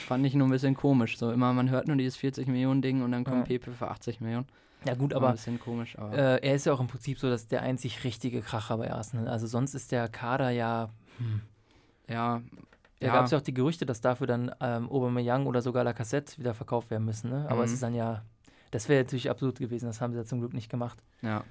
Fand 0.06 0.24
ich 0.26 0.34
nur 0.34 0.46
ein 0.46 0.50
bisschen 0.50 0.74
komisch. 0.74 1.18
So 1.18 1.32
immer, 1.32 1.52
man 1.52 1.70
hört 1.70 1.86
nur 1.88 1.96
dieses 1.96 2.16
40 2.16 2.46
Millionen 2.46 2.82
Ding 2.82 3.02
und 3.02 3.12
dann 3.12 3.24
kommt 3.24 3.48
Ja. 3.48 3.58
Pepe 3.58 3.72
für 3.72 3.88
80 3.88 4.20
Millionen. 4.20 4.46
Ja 4.84 4.94
gut, 4.94 5.12
War 5.12 5.20
ein 5.20 5.24
aber 5.24 5.32
bisschen 5.32 5.58
komisch, 5.58 5.98
aber. 5.98 6.16
äh, 6.16 6.46
er 6.46 6.54
ist 6.54 6.66
ja 6.66 6.72
auch 6.72 6.80
im 6.80 6.86
Prinzip 6.86 7.18
so, 7.18 7.28
dass 7.30 7.48
der 7.48 7.62
einzig 7.62 8.04
richtige 8.04 8.40
Kracher 8.42 8.76
bei 8.76 8.90
Arsenal. 8.92 9.26
Also 9.26 9.46
sonst 9.46 9.74
ist 9.74 9.90
der 9.90 10.08
Kader 10.08 10.50
ja 10.50 10.90
hm, 11.18 11.40
ja. 12.08 12.42
Da 13.00 13.08
gab 13.08 13.26
es 13.26 13.30
ja 13.30 13.38
auch 13.38 13.42
die 13.42 13.52
Gerüchte, 13.54 13.84
dass 13.86 14.00
dafür 14.00 14.26
dann 14.26 14.50
ähm, 14.60 14.90
Aubameyang 14.90 15.46
oder 15.46 15.60
sogar 15.62 15.84
Lacazette 15.84 16.38
wieder 16.38 16.54
verkauft 16.54 16.90
werden 16.90 17.04
müssen. 17.04 17.30
Ne? 17.30 17.46
Aber 17.48 17.62
es 17.64 17.70
Mhm. 17.70 17.74
ist 17.74 17.82
dann 17.82 17.94
ja, 17.94 18.22
das 18.70 18.88
wäre 18.88 19.02
natürlich 19.04 19.28
absolut 19.30 19.58
gewesen. 19.58 19.86
Das 19.86 20.00
haben 20.00 20.12
sie 20.12 20.18
ja 20.18 20.24
zum 20.24 20.40
Glück 20.40 20.54
nicht 20.54 20.70
gemacht. 20.70 21.02
Ja. 21.22 21.44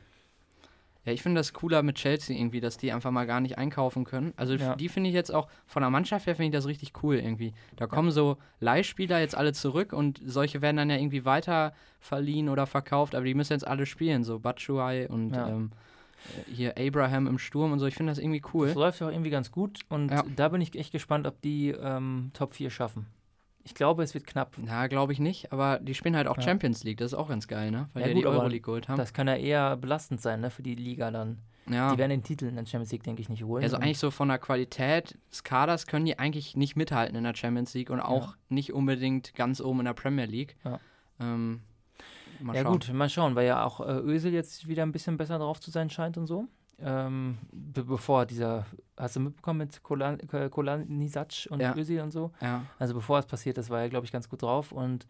Ja, 1.05 1.11
ich 1.13 1.21
finde 1.21 1.39
das 1.39 1.53
cooler 1.53 1.83
mit 1.83 1.97
Chelsea 1.97 2.35
irgendwie, 2.35 2.59
dass 2.61 2.77
die 2.77 2.91
einfach 2.91 3.11
mal 3.11 3.27
gar 3.27 3.39
nicht 3.39 3.59
einkaufen 3.59 4.05
können. 4.05 4.33
Also 4.37 4.55
Ja. 4.55 4.75
die 4.75 4.89
finde 4.89 5.09
ich 5.09 5.13
jetzt 5.13 5.31
auch, 5.31 5.47
von 5.67 5.81
der 5.83 5.91
Mannschaft 5.91 6.25
her 6.25 6.35
finde 6.35 6.47
ich 6.47 6.53
das 6.53 6.65
richtig 6.65 6.93
cool 7.03 7.17
irgendwie. 7.17 7.53
Da 7.75 7.85
kommen 7.85 8.09
so 8.09 8.37
Leihspieler 8.59 9.19
jetzt 9.19 9.35
alle 9.37 9.53
zurück 9.53 9.93
und 9.93 10.19
solche 10.25 10.63
werden 10.63 10.77
dann 10.77 10.89
ja 10.89 10.95
irgendwie 10.97 11.23
weiter 11.23 11.73
verliehen 11.99 12.49
oder 12.49 12.65
verkauft, 12.65 13.13
aber 13.13 13.23
die 13.25 13.35
müssen 13.35 13.53
jetzt 13.53 13.67
alle 13.67 13.85
spielen, 13.85 14.23
so 14.23 14.39
Batshuayi 14.39 15.05
und 15.05 15.35
Ja. 15.35 15.47
ähm, 15.49 15.69
äh, 15.73 15.75
hier 16.51 16.75
Abraham 16.77 17.27
im 17.27 17.37
Sturm 17.39 17.71
und 17.71 17.79
so. 17.79 17.85
Ich 17.85 17.95
finde 17.95 18.11
das 18.11 18.19
irgendwie 18.19 18.41
cool. 18.53 18.67
Das 18.67 18.75
läuft 18.75 18.99
ja 19.01 19.07
auch 19.07 19.11
irgendwie 19.11 19.29
ganz 19.29 19.51
gut 19.51 19.79
und 19.89 20.11
Ja. 20.11 20.23
da 20.35 20.49
bin 20.49 20.61
ich 20.61 20.75
echt 20.75 20.91
gespannt, 20.91 21.27
ob 21.27 21.41
die 21.41 21.69
ähm, 21.69 22.31
Top 22.33 22.53
4 22.53 22.69
schaffen. 22.69 23.07
Ich 23.63 23.73
glaube, 23.73 24.03
es 24.03 24.13
wird 24.13 24.27
knapp. 24.27 24.55
Na, 24.59 24.85
glaube 24.87 25.11
ich 25.11 25.19
nicht, 25.19 25.51
aber 25.51 25.79
die 25.79 25.95
spielen 25.95 26.15
halt 26.15 26.27
auch 26.27 26.37
Ja. 26.37 26.43
Champions 26.43 26.83
League, 26.83 26.97
das 26.99 27.13
ist 27.13 27.17
auch 27.17 27.29
ganz 27.29 27.47
geil, 27.47 27.71
ne? 27.71 27.85
Weil 27.93 28.03
Ja, 28.03 28.07
die 28.09 28.13
gut, 28.15 28.23
die 28.23 28.27
Euroleague 28.27 28.61
geholt 28.61 28.87
haben. 28.89 28.97
Das 28.97 29.11
kann 29.13 29.27
ja 29.27 29.35
eher 29.35 29.75
belastend 29.77 30.21
sein 30.21 30.41
ne, 30.41 30.51
für 30.51 30.61
die 30.61 30.75
Liga 30.75 31.09
dann. 31.09 31.39
ja. 31.67 31.91
Die 31.91 31.97
werden 31.97 32.11
den 32.11 32.21
Titel 32.23 32.45
in 32.45 32.55
der 32.57 32.65
Champions 32.67 32.91
League, 32.91 33.01
denke 33.01 33.23
ich, 33.23 33.29
nicht 33.29 33.43
holen. 33.43 33.63
Also 33.63 33.77
eigentlich 33.77 33.97
so 33.97 34.11
von 34.11 34.27
der 34.27 34.37
Qualität 34.37 35.17
des 35.31 35.43
Kaders 35.43 35.87
können 35.87 36.05
die 36.05 36.19
eigentlich 36.19 36.55
nicht 36.55 36.75
mithalten 36.75 37.15
in 37.15 37.23
der 37.23 37.33
Champions 37.35 37.73
League 37.73 37.89
und 37.89 38.01
auch 38.01 38.35
nicht 38.49 38.71
unbedingt 38.71 39.33
ganz 39.33 39.61
oben 39.61 39.79
in 39.79 39.85
der 39.85 39.93
Premier 39.93 40.25
League. 40.25 40.55
Ja. 40.63 40.79
Ähm, 41.19 41.61
mal 42.41 42.55
ja 42.55 42.63
schauen. 42.63 42.71
gut, 42.73 42.93
mal 42.93 43.09
schauen, 43.09 43.35
weil 43.35 43.47
ja 43.47 43.63
auch 43.65 43.79
äh, 43.81 43.99
Özil 43.99 44.33
jetzt 44.33 44.67
wieder 44.67 44.83
ein 44.83 44.91
bisschen 44.91 45.17
besser 45.17 45.39
drauf 45.39 45.59
zu 45.59 45.71
sein 45.71 45.89
scheint 45.89 46.17
und 46.17 46.25
so. 46.27 46.47
Ähm, 46.77 47.37
be 47.53 47.83
bevor 47.85 48.25
dieser, 48.25 48.65
hast 48.97 49.15
du 49.15 49.21
mitbekommen 49.21 49.59
mit 49.59 49.81
Kolan 49.81 50.17
Kolanisac 50.51 51.47
und 51.49 51.61
Ja. 51.61 51.73
Özil 51.75 52.01
und 52.01 52.11
so? 52.11 52.31
Ja. 52.41 52.63
Also 52.79 52.93
bevor 52.93 53.19
es 53.19 53.25
passiert 53.25 53.57
ist, 53.57 53.69
war 53.69 53.79
er, 53.81 53.89
glaube 53.89 54.05
ich, 54.05 54.11
ganz 54.11 54.27
gut 54.27 54.41
drauf. 54.41 54.71
Und 54.73 55.07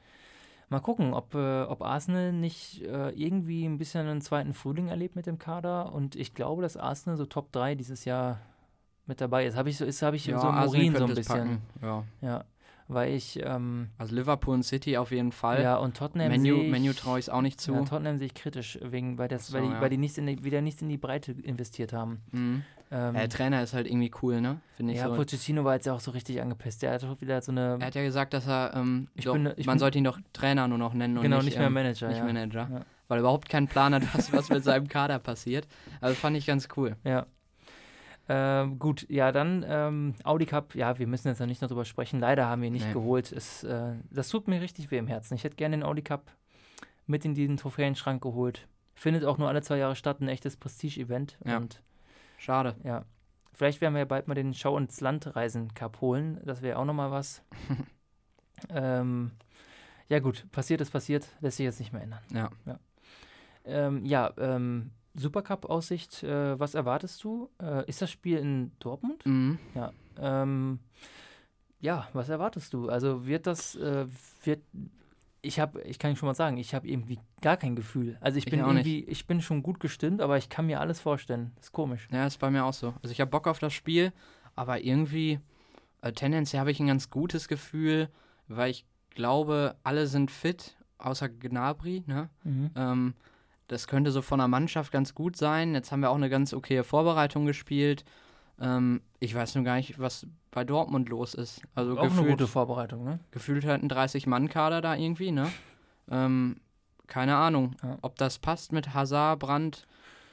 mal 0.70 0.80
gucken, 0.80 1.14
ob, 1.14 1.34
äh, 1.34 1.64
ob 1.64 1.82
Arsenal 1.82 2.34
nicht 2.34 2.84
äh, 2.84 3.10
irgendwie 3.12 3.66
ein 3.66 3.78
bisschen 3.80 4.08
einen 4.08 4.22
zweiten 4.22 4.54
Frühling 4.54 4.90
erlebt 4.90 5.16
mit 5.16 5.26
dem 5.26 5.40
Kader. 5.40 5.92
Und 5.92 6.16
ich 6.16 6.36
glaube, 6.36 6.62
dass 6.62 6.78
Arsenal 6.78 7.18
so 7.18 7.26
Top 7.26 7.52
3 7.52 7.74
dieses 7.76 8.06
Jahr 8.06 8.40
mit 9.08 9.20
dabei 9.22 9.46
ist. 9.46 9.56
Habe 9.56 9.70
ich 9.70 9.78
so, 9.78 9.86
ist, 9.86 10.02
habe 10.04 10.16
ich 10.16 10.28
ja, 10.28 10.40
so 10.40 10.52
Morin 10.52 10.96
so 10.96 11.06
ein 11.06 11.14
bisschen. 11.16 11.36
packen. 11.36 11.62
Ja. 11.82 12.04
Ja. 12.22 12.44
Weil 12.88 13.14
ich, 13.16 13.40
ähm, 13.44 13.90
Also 13.98 14.14
Liverpool 14.16 14.54
und 14.54 14.64
City 14.64 14.98
auf 14.98 15.10
jeden 15.12 15.32
Fall. 15.32 15.62
ja, 15.64 15.76
und 15.78 15.98
Tottenham 15.98 16.30
Menu, 16.30 16.62
ich, 16.62 16.70
Menu 16.70 16.94
traue 16.94 17.18
ich 17.18 17.26
es 17.26 17.30
auch 17.30 17.42
nicht 17.42 17.60
zu. 17.60 17.74
Ja, 17.74 17.82
Tottenham 17.82 18.18
sehe 18.20 18.28
ich 18.28 18.36
kritisch, 18.36 18.78
wegen, 18.82 19.18
weil, 19.18 19.28
das, 19.28 19.48
so, 19.48 19.54
weil, 19.54 19.64
die, 19.64 19.70
ja. 19.70 19.82
weil 19.82 19.90
die 19.90 19.98
nichts 19.98 20.18
in 20.20 20.28
die, 20.28 20.44
wieder 20.44 20.62
nichts 20.62 20.82
in 20.84 20.90
die 20.90 20.98
Breite 20.98 21.32
investiert 21.32 21.94
haben. 21.94 22.22
mhm. 22.32 22.64
Ähm, 22.92 23.16
der 23.16 23.28
Trainer 23.30 23.64
ist 23.64 23.74
halt 23.74 23.88
irgendwie 23.88 24.12
cool, 24.22 24.40
ne? 24.42 24.62
Finde 24.78 24.94
ich 24.94 25.00
ja, 25.00 25.10
so. 25.10 25.16
Pochettino 25.16 25.64
war 25.64 25.74
jetzt 25.74 25.88
ja 25.88 25.94
auch 25.94 26.00
so 26.00 26.12
richtig 26.12 26.40
angepisst. 26.40 26.84
Der 26.84 26.92
hat 26.94 27.02
doch 27.02 27.20
wieder 27.20 27.42
so 27.42 27.52
eine. 27.52 27.78
Er 27.80 27.88
hat 27.88 27.96
ja 27.96 28.04
gesagt, 28.04 28.36
dass 28.36 28.48
er, 28.48 28.74
ähm, 28.76 29.08
Ich 29.16 29.26
doch, 29.26 29.34
bin- 29.34 29.52
ich 29.58 29.66
man 29.66 29.74
bin- 29.74 29.80
sollte 29.80 29.98
ihn 29.98 30.04
doch 30.04 30.20
Trainer 30.34 30.68
nur 30.68 30.78
noch 30.78 30.94
nennen 30.94 31.20
genau, 31.20 31.40
und 31.40 31.46
nicht, 31.46 31.58
mehr 31.58 31.66
ähm, 31.66 31.74
Manager. 31.74 32.10
nicht 32.10 32.20
ja. 32.20 32.24
Manager. 32.24 32.86
Weil 33.08 33.18
er 33.18 33.22
überhaupt 33.22 33.50
keinen 33.50 33.68
Plan 33.68 33.96
hat, 33.96 34.04
was, 34.14 34.32
was 34.32 34.50
mit 34.50 34.64
seinem 34.64 34.88
Kader 34.88 35.18
passiert. 35.18 35.68
Also 36.00 36.14
fand 36.16 36.38
ich 36.38 36.46
ganz 36.46 36.68
cool. 36.78 36.96
Ja. 37.04 37.26
Ähm, 38.28 38.80
gut, 38.80 39.06
ja, 39.10 39.32
dann 39.32 39.64
ähm, 39.68 40.16
Audi 40.24 40.46
Cup, 40.48 40.74
ja, 40.76 40.98
wir 40.98 41.06
müssen 41.08 41.28
jetzt 41.28 41.40
noch 41.40 41.46
nicht 41.48 41.62
noch 41.62 41.70
drüber 41.70 41.86
sprechen. 41.86 42.20
Leider 42.20 42.48
haben 42.48 42.62
wir 42.62 42.68
ihn 42.68 42.74
nicht 42.74 42.88
Nee. 42.88 42.94
geholt. 42.94 43.32
Es, 43.32 43.64
äh, 43.64 43.94
das 44.10 44.30
tut 44.30 44.48
mir 44.48 44.62
richtig 44.62 44.90
weh 44.90 44.98
im 44.98 45.08
Herzen. 45.08 45.36
Ich 45.36 45.44
hätte 45.44 45.56
gerne 45.56 45.78
den 45.78 45.84
Audi 45.84 46.02
Cup 46.02 46.32
mit 47.06 47.24
in 47.24 47.36
diesen 47.36 47.58
Trophäenschrank 47.58 48.24
geholt. 48.24 48.68
Findet 48.96 49.26
auch 49.26 49.38
nur 49.38 49.48
alle 49.48 49.62
zwei 49.62 49.78
Jahre 49.78 49.96
statt, 49.96 50.22
ein 50.22 50.28
echtes 50.28 50.58
Prestige-Event. 50.58 51.38
Ja. 51.46 51.58
Und 51.58 51.84
Schade. 52.40 52.76
ja, 52.84 53.06
vielleicht 53.54 53.80
werden 53.82 53.94
wir 53.94 54.00
ja 54.00 54.06
bald 54.06 54.28
mal 54.28 54.34
den 54.34 54.54
Schau- 54.56 54.78
ins 54.78 55.02
Landreisen 55.02 55.74
Cup 55.76 56.02
holen. 56.02 56.40
Das 56.46 56.62
wäre 56.64 56.80
auch 56.80 56.86
nochmal 56.86 57.12
was. 57.12 57.44
ähm, 58.70 59.32
ja, 60.10 60.20
gut, 60.20 60.50
passiert 60.52 60.82
ist 60.82 60.92
passiert, 60.92 61.28
lässt 61.42 61.58
sich 61.58 61.66
jetzt 61.66 61.80
nicht 61.80 61.94
mehr 61.94 62.02
ändern. 62.04 62.22
Ja. 62.34 62.50
Ähm, 63.66 64.06
ja, 64.06 64.32
ähm, 64.38 64.92
Supercup-Aussicht, 65.16 66.24
äh, 66.24 66.60
was 66.60 66.76
erwartest 66.76 67.24
du? 67.24 67.50
Äh, 67.62 67.88
ist 67.90 68.02
das 68.02 68.12
Spiel 68.12 68.38
in 68.38 68.72
Dortmund? 68.80 69.26
Mhm. 69.26 69.58
Ähm, 70.18 70.80
ja, 71.80 72.08
was 72.14 72.30
erwartest 72.30 72.74
du? 72.74 72.90
Also 72.90 73.26
wird 73.26 73.48
das, 73.48 73.76
äh, 73.76 74.08
wird, 74.44 74.62
ich 75.42 75.60
habe, 75.60 75.82
ich 75.84 76.00
kann 76.00 76.16
schon 76.16 76.28
mal 76.28 76.34
sagen, 76.36 76.58
ich 76.58 76.74
habe 76.74 76.88
irgendwie 76.88 77.20
gar 77.42 77.58
kein 77.58 77.76
Gefühl. 77.76 78.18
Also 78.22 78.38
ich 78.38 78.46
Ich 78.48 78.52
bin 78.52 78.60
nicht. 78.62 78.70
irgendwie, 78.70 79.04
ich 79.06 79.28
bin 79.28 79.42
schon 79.42 79.62
gut 79.64 79.80
gestimmt, 79.80 80.22
aber 80.22 80.38
ich 80.38 80.50
kann 80.50 80.66
mir 80.66 80.80
alles 80.80 81.00
vorstellen. 81.00 81.52
Das 81.56 81.66
ist 81.66 81.72
komisch. 81.72 82.08
Ja, 82.12 82.26
ist 82.26 82.40
bei 82.40 82.50
mir 82.50 82.66
auch 82.66 82.74
so. 82.74 82.94
Also 83.02 83.12
ich 83.12 83.22
habe 83.22 83.30
Bock 83.32 83.48
auf 83.48 83.60
das 83.60 83.74
Spiel, 83.74 84.12
aber 84.56 84.82
irgendwie, 84.82 85.40
äh, 86.02 86.12
tendenziell 86.12 86.60
habe 86.60 86.72
ich 86.72 86.80
ein 86.80 86.88
ganz 86.88 87.10
gutes 87.10 87.48
Gefühl, 87.48 88.10
weil 88.48 88.72
ich 88.72 88.86
glaube, 89.12 89.76
alle 89.84 90.08
sind 90.08 90.32
fit, 90.32 90.76
außer 90.98 91.30
Gnabry, 91.30 92.04
ne? 92.08 92.30
Ähm, 92.76 93.14
das 93.68 93.88
könnte 93.88 94.12
so 94.12 94.22
von 94.22 94.40
der 94.40 94.48
Mannschaft 94.48 94.92
ganz 94.92 95.16
gut 95.16 95.36
sein. 95.38 95.74
Jetzt 95.74 95.92
haben 95.92 96.02
wir 96.02 96.10
auch 96.12 96.16
eine 96.16 96.30
ganz 96.30 96.54
okaye 96.54 96.84
Vorbereitung 96.84 97.46
gespielt. 97.46 98.04
Ähm, 98.60 99.02
ich 99.20 99.34
weiß 99.36 99.56
nur 99.56 99.64
gar 99.64 99.76
nicht, 99.76 100.00
was 100.00 100.28
bei 100.52 100.64
Dortmund 100.64 101.10
los 101.10 101.34
ist. 101.34 101.62
Also 101.74 101.94
Auch 101.94 102.04
eine 102.04 102.10
gefühlt, 102.10 102.30
gute 102.30 102.48
Vorbereitung, 102.48 103.04
ne? 103.04 103.20
gefühlt 103.32 103.66
halt 103.66 103.84
ein 103.84 103.90
30-Mann-Kader 103.90 104.82
da 104.82 104.96
irgendwie, 104.96 105.32
ne? 105.32 105.52
Ähm, 106.10 106.58
keine 107.08 107.36
Ahnung, 107.36 107.76
Ja. 107.84 107.98
ob 108.02 108.16
das 108.18 108.40
passt 108.40 108.72
mit 108.72 108.94
Hazard, 108.94 109.40
Brandt. 109.40 109.86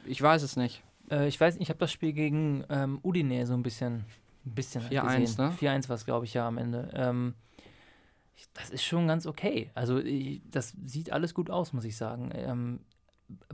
Ich 0.07 0.21
weiß 0.23 0.42
es 0.42 0.57
nicht. 0.57 0.83
Äh, 1.11 1.27
ich 1.27 1.40
weiß 1.40 1.55
nicht, 1.55 1.62
ich 1.64 1.68
habe 1.71 1.79
das 1.81 1.90
Spiel 1.90 2.12
gegen 2.12 2.64
ähm, 2.68 3.01
Udine 3.03 3.45
so 3.47 3.55
ein 3.55 3.62
bisschen, 3.62 4.05
ein 4.47 4.55
bisschen 4.55 4.83
4-1, 4.83 5.21
gesehen. 5.21 5.45
ne? 5.47 5.57
4-1 5.61 5.88
war 5.88 5.97
es, 5.97 6.05
glaube 6.05 6.25
ich, 6.27 6.35
ja 6.35 6.47
am 6.47 6.59
Ende. 6.59 6.90
Ähm, 6.95 7.35
das 8.55 8.71
ist 8.71 8.85
schon 8.85 9.07
ganz 9.07 9.27
okay. 9.27 9.71
Also 9.75 9.99
ich, 9.99 10.42
das 10.51 10.75
sieht 10.85 11.12
alles 11.12 11.35
gut 11.35 11.51
aus, 11.51 11.73
muss 11.73 11.85
ich 11.85 11.97
sagen. 11.97 12.31
Ähm, 12.35 12.81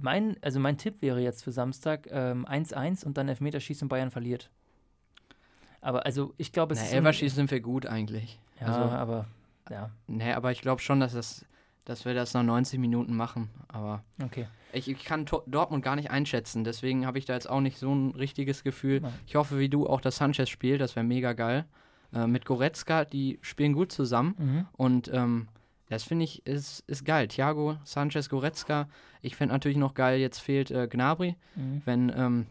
mein, 0.00 0.36
also 0.42 0.60
mein 0.60 0.78
Tipp 0.78 1.02
wäre 1.02 1.20
jetzt 1.20 1.44
für 1.44 1.52
Samstag 1.52 2.08
ähm, 2.10 2.46
1-1 2.46 3.04
und 3.04 3.16
dann 3.18 3.28
Elfmeterschießen 3.28 3.88
Bayern 3.88 4.10
verliert. 4.10 4.50
Aber 5.80 6.04
also 6.06 6.34
ich 6.36 6.52
glaube, 6.52 6.74
es 6.74 6.80
Na, 6.80 6.86
ist. 6.86 6.92
Elverschießen 6.92 7.36
sind 7.36 7.50
wir 7.50 7.60
gut 7.60 7.86
eigentlich. 7.86 8.38
Ja, 8.60 8.66
also- 8.66 8.80
aber 8.90 9.26
ja, 9.70 9.90
Nee, 10.06 10.32
aber 10.32 10.50
ich 10.50 10.60
glaube 10.62 10.80
schon, 10.80 10.98
dass, 11.00 11.12
das, 11.12 11.44
dass 11.84 12.04
wir 12.04 12.14
das 12.14 12.34
nach 12.34 12.42
90 12.42 12.78
Minuten 12.80 13.14
machen. 13.14 13.50
Aber 13.68 14.02
okay. 14.22 14.46
ich, 14.72 14.88
ich 14.88 15.04
kann 15.04 15.26
To- 15.26 15.42
Dortmund 15.46 15.84
gar 15.84 15.94
nicht 15.94 16.10
einschätzen. 16.10 16.64
Deswegen 16.64 17.06
habe 17.06 17.18
ich 17.18 17.26
da 17.26 17.34
jetzt 17.34 17.48
auch 17.48 17.60
nicht 17.60 17.78
so 17.78 17.94
ein 17.94 18.10
richtiges 18.12 18.64
Gefühl. 18.64 19.00
Nein. 19.00 19.12
Ich 19.26 19.36
hoffe, 19.36 19.58
wie 19.58 19.68
du, 19.68 19.86
auch 19.86 20.00
dass 20.00 20.16
Sanchez 20.16 20.48
spielt. 20.48 20.80
Das 20.80 20.96
wäre 20.96 21.04
mega 21.04 21.34
geil. 21.34 21.66
Äh, 22.14 22.26
mit 22.26 22.46
Goretzka, 22.46 23.04
die 23.04 23.38
spielen 23.42 23.74
gut 23.74 23.92
zusammen. 23.92 24.34
Mhm. 24.38 24.66
Und 24.72 25.10
ähm, 25.12 25.48
das 25.88 26.04
finde 26.04 26.24
ich 26.24 26.46
ist, 26.46 26.80
ist 26.86 27.04
geil. 27.04 27.28
Thiago, 27.28 27.76
Sanchez, 27.84 28.28
Goretzka. 28.28 28.88
Ich 29.22 29.36
fände 29.36 29.54
natürlich 29.54 29.78
noch 29.78 29.94
geil, 29.94 30.20
jetzt 30.20 30.38
fehlt 30.38 30.70
äh, 30.70 30.86
Gnabry. 30.88 31.36
Mhm. 31.56 31.82
Wenn 31.84 32.12
ähm, 32.14 32.46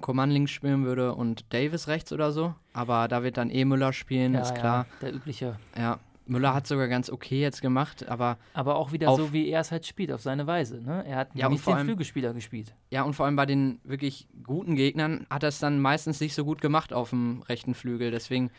Coman 0.00 0.30
links 0.30 0.50
spielen 0.50 0.84
würde 0.84 1.14
und 1.14 1.52
Davis 1.52 1.88
rechts 1.88 2.12
oder 2.12 2.32
so. 2.32 2.54
Aber 2.72 3.08
da 3.08 3.22
wird 3.22 3.36
dann 3.36 3.50
eh 3.50 3.64
Müller 3.64 3.92
spielen, 3.92 4.34
ja, 4.34 4.40
ist 4.40 4.54
klar. 4.54 4.86
Ja, 4.90 4.96
der 5.00 5.14
übliche. 5.14 5.56
Ja, 5.76 6.00
Müller 6.26 6.54
hat 6.54 6.66
sogar 6.66 6.88
ganz 6.88 7.10
okay 7.10 7.40
jetzt 7.40 7.62
gemacht, 7.62 8.08
aber. 8.08 8.38
Aber 8.54 8.76
auch 8.76 8.92
wieder 8.92 9.14
so, 9.14 9.32
wie 9.32 9.48
er 9.48 9.60
es 9.60 9.70
halt 9.70 9.86
spielt, 9.86 10.12
auf 10.12 10.22
seine 10.22 10.46
Weise. 10.46 10.82
Ne? 10.82 11.04
Er 11.06 11.16
hat 11.16 11.28
ja, 11.34 11.48
nicht 11.48 11.66
den 11.66 11.74
allem, 11.74 11.86
Flügelspieler 11.86 12.34
gespielt. 12.34 12.74
Ja, 12.90 13.02
und 13.02 13.14
vor 13.14 13.26
allem 13.26 13.36
bei 13.36 13.46
den 13.46 13.80
wirklich 13.84 14.28
guten 14.44 14.76
Gegnern 14.76 15.26
hat 15.30 15.42
er 15.42 15.48
es 15.48 15.58
dann 15.58 15.80
meistens 15.80 16.20
nicht 16.20 16.34
so 16.34 16.44
gut 16.44 16.60
gemacht 16.60 16.92
auf 16.92 17.10
dem 17.10 17.42
rechten 17.42 17.74
Flügel. 17.74 18.10
Deswegen. 18.10 18.50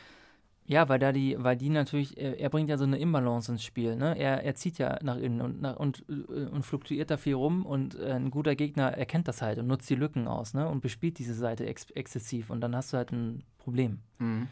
Ja, 0.65 0.87
weil 0.87 0.99
da 0.99 1.11
die, 1.11 1.35
weil 1.39 1.57
die 1.57 1.69
natürlich, 1.69 2.17
er, 2.17 2.39
er 2.39 2.49
bringt 2.49 2.69
ja 2.69 2.77
so 2.77 2.85
eine 2.85 2.97
Imbalance 2.97 3.51
ins 3.51 3.63
Spiel, 3.63 3.95
ne? 3.97 4.17
Er, 4.17 4.43
er 4.43 4.55
zieht 4.55 4.77
ja 4.77 4.97
nach 5.03 5.17
innen 5.17 5.41
und, 5.41 5.61
nach, 5.61 5.75
und, 5.75 6.05
äh, 6.09 6.45
und 6.45 6.63
fluktuiert 6.63 7.11
da 7.11 7.17
viel 7.17 7.35
rum 7.35 7.65
und 7.65 7.99
äh, 7.99 8.13
ein 8.13 8.31
guter 8.31 8.55
Gegner 8.55 8.97
erkennt 8.97 9.27
das 9.27 9.41
halt 9.41 9.59
und 9.59 9.67
nutzt 9.67 9.89
die 9.89 9.95
Lücken 9.95 10.27
aus, 10.27 10.53
ne? 10.53 10.67
Und 10.69 10.81
bespielt 10.81 11.19
diese 11.19 11.33
Seite 11.33 11.65
ex 11.65 11.89
exzessiv 11.91 12.49
und 12.49 12.61
dann 12.61 12.75
hast 12.75 12.93
du 12.93 12.97
halt 12.97 13.11
ein 13.11 13.43
Problem. 13.57 13.99
Mhm. 14.19 14.47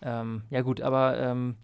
Ähm, 0.00 0.42
ja 0.50 0.60
gut, 0.60 0.80
aber 0.80 1.18
ähm, 1.18 1.56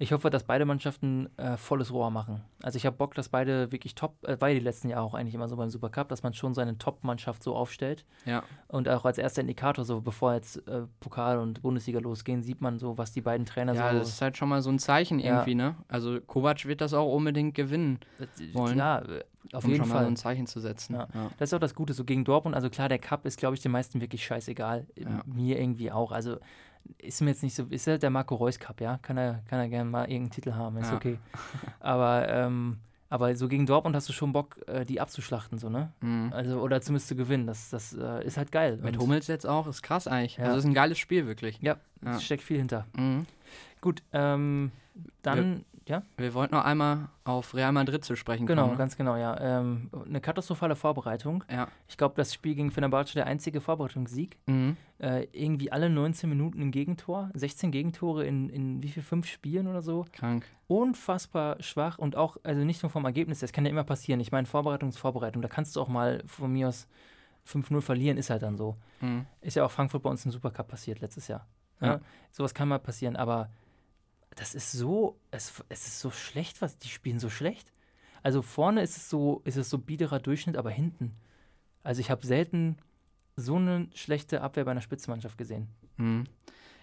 ich 0.00 0.12
hoffe, 0.12 0.30
dass 0.30 0.44
beide 0.44 0.64
Mannschaften 0.64 1.28
äh, 1.36 1.56
volles 1.56 1.92
Rohr 1.92 2.10
machen. 2.10 2.42
Also 2.62 2.76
ich 2.76 2.86
habe 2.86 2.96
Bock, 2.96 3.14
dass 3.14 3.28
beide 3.28 3.72
wirklich 3.72 3.96
top, 3.96 4.16
äh, 4.22 4.36
beide 4.36 4.60
die 4.60 4.64
letzten 4.64 4.88
Jahre 4.88 5.02
auch 5.02 5.14
eigentlich 5.14 5.34
immer 5.34 5.48
so 5.48 5.56
beim 5.56 5.70
Supercup, 5.70 6.08
dass 6.08 6.22
man 6.22 6.34
schon 6.34 6.54
seine 6.54 6.78
Top-Mannschaft 6.78 7.42
so 7.42 7.56
aufstellt. 7.56 8.04
Ja. 8.24 8.44
Und 8.68 8.88
auch 8.88 9.04
als 9.04 9.18
erster 9.18 9.40
Indikator, 9.40 9.84
so 9.84 10.00
bevor 10.00 10.34
jetzt 10.34 10.66
äh, 10.68 10.82
Pokal 11.00 11.38
und 11.38 11.62
Bundesliga 11.62 11.98
losgehen, 11.98 12.42
sieht 12.42 12.60
man 12.60 12.78
so, 12.78 12.96
was 12.96 13.10
die 13.10 13.22
beiden 13.22 13.44
Trainer 13.44 13.74
ja, 13.74 13.80
so. 13.80 13.86
Ja, 13.86 13.98
das 13.98 14.08
ist 14.10 14.22
halt 14.22 14.36
schon 14.36 14.48
mal 14.48 14.62
so 14.62 14.70
ein 14.70 14.78
Zeichen 14.78 15.18
irgendwie, 15.18 15.52
ja. 15.52 15.56
ne? 15.56 15.76
Also 15.88 16.20
Kovac 16.20 16.64
wird 16.66 16.80
das 16.80 16.94
auch 16.94 17.12
unbedingt 17.12 17.54
gewinnen 17.54 17.98
wollen. 18.52 18.78
Ja, 18.78 19.00
äh, 19.00 19.24
auf 19.52 19.64
um 19.64 19.70
jeden 19.70 19.82
schon 19.82 19.90
Fall. 19.90 20.00
mal 20.00 20.04
so 20.04 20.10
ein 20.12 20.16
Zeichen 20.16 20.46
zu 20.46 20.60
setzen. 20.60 20.94
Ja. 20.94 21.08
Ja. 21.12 21.30
Das 21.38 21.48
ist 21.48 21.54
auch 21.54 21.60
das 21.60 21.74
Gute, 21.74 21.92
so 21.92 22.04
gegen 22.04 22.24
Dortmund. 22.24 22.54
Also 22.54 22.70
klar, 22.70 22.88
der 22.88 22.98
Cup 22.98 23.26
ist, 23.26 23.38
glaube 23.38 23.56
ich, 23.56 23.62
den 23.62 23.72
meisten 23.72 24.00
wirklich 24.00 24.24
scheißegal. 24.24 24.86
Mir 25.26 25.58
irgendwie 25.58 25.90
auch. 25.90 26.12
Also 26.12 26.38
ist 26.98 27.20
mir 27.20 27.30
jetzt 27.30 27.42
nicht 27.42 27.54
so, 27.54 27.64
ist 27.64 27.86
ja 27.86 27.98
der 27.98 28.10
Marco 28.10 28.34
Reus 28.34 28.58
Cup, 28.58 28.80
ja? 28.80 28.98
Kann 29.02 29.16
er, 29.18 29.42
kann 29.48 29.58
er 29.60 29.68
gerne 29.68 29.90
mal 29.90 30.02
irgendeinen 30.04 30.30
Titel 30.30 30.52
haben, 30.54 30.76
ist 30.78 30.90
Ja. 30.90 30.96
okay. 30.96 31.18
Aber, 31.80 32.28
ähm, 32.28 32.78
aber 33.10 33.34
so 33.36 33.48
gegen 33.48 33.64
Dortmund 33.64 33.96
hast 33.96 34.06
du 34.08 34.12
schon 34.12 34.32
Bock, 34.32 34.58
äh, 34.66 34.84
die 34.84 35.00
abzuschlachten, 35.00 35.58
so, 35.58 35.70
ne? 35.70 35.92
Mhm. 36.02 36.30
Also, 36.34 36.60
oder 36.60 36.80
zumindest 36.82 37.08
zu 37.08 37.16
gewinnen. 37.16 37.46
Das, 37.46 37.70
das 37.70 37.94
äh, 37.94 38.22
ist 38.26 38.36
halt 38.36 38.52
geil. 38.52 38.78
Mit 38.82 38.96
Und- 38.96 39.02
Hummels 39.02 39.26
jetzt 39.28 39.46
auch, 39.46 39.66
ist 39.66 39.82
krass 39.82 40.06
eigentlich. 40.06 40.36
Ja. 40.36 40.44
Also 40.44 40.58
ist 40.58 40.64
ein 40.66 40.74
geiles 40.74 40.98
Spiel, 40.98 41.26
wirklich. 41.26 41.58
Ja, 41.62 41.76
Ja. 42.04 42.16
es 42.16 42.22
steckt 42.24 42.42
viel 42.42 42.58
hinter. 42.58 42.86
Mhm. 42.94 43.26
Gut, 43.80 44.02
ähm, 44.12 44.72
dann, 45.22 45.64
ja, 45.88 46.02
Wir 46.16 46.34
wollten 46.34 46.54
noch 46.54 46.64
einmal 46.64 47.08
auf 47.24 47.54
Real 47.54 47.72
Madrid 47.72 48.04
zu 48.04 48.16
sprechen 48.16 48.46
genau, 48.46 48.62
kommen. 48.62 48.72
Ne? 48.74 48.78
ganz 48.78 48.96
genau, 48.96 49.16
ja. 49.16 49.38
Ähm, 49.40 49.90
eine 50.06 50.20
katastrophale 50.20 50.76
Vorbereitung. 50.76 51.44
Ja. 51.50 51.68
Ich 51.88 51.96
glaube, 51.96 52.14
das 52.16 52.32
Spiel 52.34 52.54
gegen 52.54 52.70
Fenerbahce 52.70 53.14
der 53.14 53.26
einzige 53.26 53.60
Vorbereitungssieg. 53.60 54.36
Mhm. 54.46 54.76
Äh, 54.98 55.26
irgendwie 55.32 55.72
alle 55.72 55.90
19 55.90 56.28
Minuten 56.28 56.60
ein 56.60 56.70
Gegentor, 56.70 57.30
16 57.34 57.70
Gegentore 57.70 58.26
in, 58.26 58.48
in 58.50 58.82
wie 58.82 58.88
viel, 58.88 59.02
fünf 59.02 59.26
Spielen 59.26 59.66
oder 59.66 59.82
so. 59.82 60.06
Krank. 60.12 60.44
Unfassbar 60.66 61.62
schwach 61.62 61.98
und 61.98 62.16
auch, 62.16 62.36
also 62.42 62.62
nicht 62.64 62.82
nur 62.82 62.90
vom 62.90 63.04
Ergebnis, 63.04 63.40
das 63.40 63.52
kann 63.52 63.64
ja 63.64 63.70
immer 63.70 63.84
passieren. 63.84 64.20
Ich 64.20 64.32
meine, 64.32 64.46
Vorbereitung 64.46 64.90
ist 64.90 64.98
Vorbereitung, 64.98 65.40
da 65.42 65.48
kannst 65.48 65.76
du 65.76 65.80
auch 65.80 65.88
mal 65.88 66.22
von 66.26 66.52
mir 66.52 66.68
aus 66.68 66.88
5-0 67.46 67.80
verlieren, 67.80 68.18
ist 68.18 68.30
halt 68.30 68.42
dann 68.42 68.56
so. 68.56 68.76
Mhm. 69.00 69.26
Ist 69.40 69.56
ja 69.56 69.64
auch 69.64 69.70
Frankfurt 69.70 70.02
bei 70.02 70.10
uns 70.10 70.24
im 70.24 70.30
Supercup 70.30 70.68
passiert 70.68 71.00
letztes 71.00 71.28
Jahr. 71.28 71.46
Ja. 71.80 71.86
Ja. 71.86 72.00
Sowas 72.30 72.54
kann 72.54 72.68
mal 72.68 72.78
passieren, 72.78 73.16
aber 73.16 73.50
das 74.36 74.54
ist 74.54 74.72
so, 74.72 75.18
es, 75.30 75.62
es 75.68 75.86
ist 75.86 76.00
so 76.00 76.10
schlecht, 76.10 76.62
was 76.62 76.78
die 76.78 76.88
spielen 76.88 77.18
so 77.18 77.28
schlecht. 77.30 77.72
Also 78.22 78.42
vorne 78.42 78.82
ist 78.82 78.96
es 78.96 79.08
so, 79.10 79.40
ist 79.44 79.56
es 79.56 79.70
so 79.70 79.78
biederer 79.78 80.18
Durchschnitt, 80.20 80.56
aber 80.56 80.70
hinten. 80.70 81.14
Also 81.82 82.00
ich 82.00 82.10
habe 82.10 82.26
selten 82.26 82.76
so 83.36 83.56
eine 83.56 83.88
schlechte 83.94 84.42
Abwehr 84.42 84.64
bei 84.64 84.72
einer 84.72 84.80
Spitzenmannschaft 84.80 85.38
gesehen. 85.38 85.68
Mhm. 85.96 86.24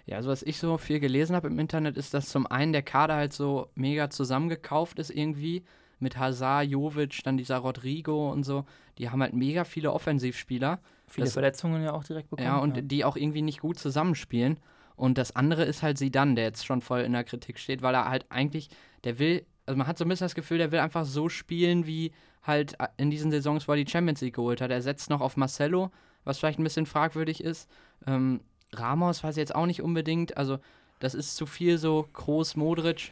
Ja, 0.06 0.18
also 0.18 0.30
was 0.30 0.44
ich 0.44 0.58
so 0.58 0.78
viel 0.78 1.00
gelesen 1.00 1.36
habe 1.36 1.48
im 1.48 1.58
Internet, 1.60 1.98
ist, 1.98 2.14
dass 2.14 2.30
zum 2.30 2.46
einen 2.48 2.74
der 2.74 2.84
Kader 2.84 3.16
halt 3.16 3.34
so 3.34 3.70
mega 3.76 4.10
zusammengekauft 4.10 5.00
ist 5.00 5.10
irgendwie. 5.10 5.64
Mit 5.98 6.18
Hazard, 6.18 6.68
Jovic, 6.68 7.24
dann 7.24 7.38
dieser 7.38 7.58
Rodrigo 7.58 8.30
und 8.32 8.44
so. 8.44 8.66
Die 8.98 9.10
haben 9.10 9.22
halt 9.22 9.34
mega 9.34 9.64
viele 9.64 9.92
Offensivspieler. 9.94 10.80
Viele 11.08 11.26
Das- 11.26 11.34
Verletzungen 11.34 11.84
ja 11.84 11.94
auch 11.94 12.04
direkt 12.04 12.30
bekommen. 12.30 12.46
Ja, 12.48 12.58
und 12.58 12.92
die 12.92 13.06
auch 13.06 13.16
irgendwie 13.16 13.42
nicht 13.42 13.62
gut 13.62 13.80
zusammenspielen. 13.80 14.60
Und 14.96 15.18
das 15.18 15.36
andere 15.36 15.64
ist 15.64 15.84
halt 15.84 15.98
Sidan, 15.98 16.36
der 16.36 16.46
jetzt 16.46 16.66
schon 16.66 16.82
voll 16.82 17.02
in 17.02 17.14
der 17.14 17.24
Kritik 17.24 17.60
steht, 17.60 17.82
weil 17.82 17.96
er 17.96 18.10
halt 18.10 18.26
eigentlich, 18.30 18.70
der 19.04 19.20
will, 19.20 19.46
also 19.66 19.78
man 19.78 19.88
hat 19.88 19.98
so 19.98 20.06
ein 20.06 20.10
bisschen 20.10 20.26
das 20.26 20.36
Gefühl, 20.36 20.58
der 20.58 20.72
will 20.72 20.80
einfach 20.80 21.06
so 21.06 21.30
spielen, 21.30 21.86
wie 21.86 22.12
halt 22.44 22.76
in 22.98 23.10
diesen 23.10 23.32
Saisons, 23.32 23.68
wo 23.68 23.74
er 23.74 23.84
die 23.84 23.90
Champions 23.90 24.22
League 24.22 24.36
geholt 24.36 24.62
hat. 24.62 24.72
Er 24.72 24.82
setzt 24.82 25.10
noch 25.10 25.22
auf 25.22 25.38
Marcelo, 25.38 25.92
was 26.24 26.38
vielleicht 26.38 26.60
ein 26.60 26.64
bisschen 26.64 26.86
fragwürdig 26.86 27.44
ist. 27.44 27.70
Ähm, 28.08 28.42
Ramos 28.72 29.24
weiß 29.24 29.36
ich 29.36 29.42
jetzt 29.42 29.56
auch 29.56 29.66
nicht 29.66 29.82
unbedingt. 29.82 30.38
Also, 30.38 30.60
das 31.00 31.14
ist 31.14 31.36
zu 31.36 31.46
viel 31.46 31.78
so 31.78 32.08
groß 32.14 32.56
Modric. 32.56 33.12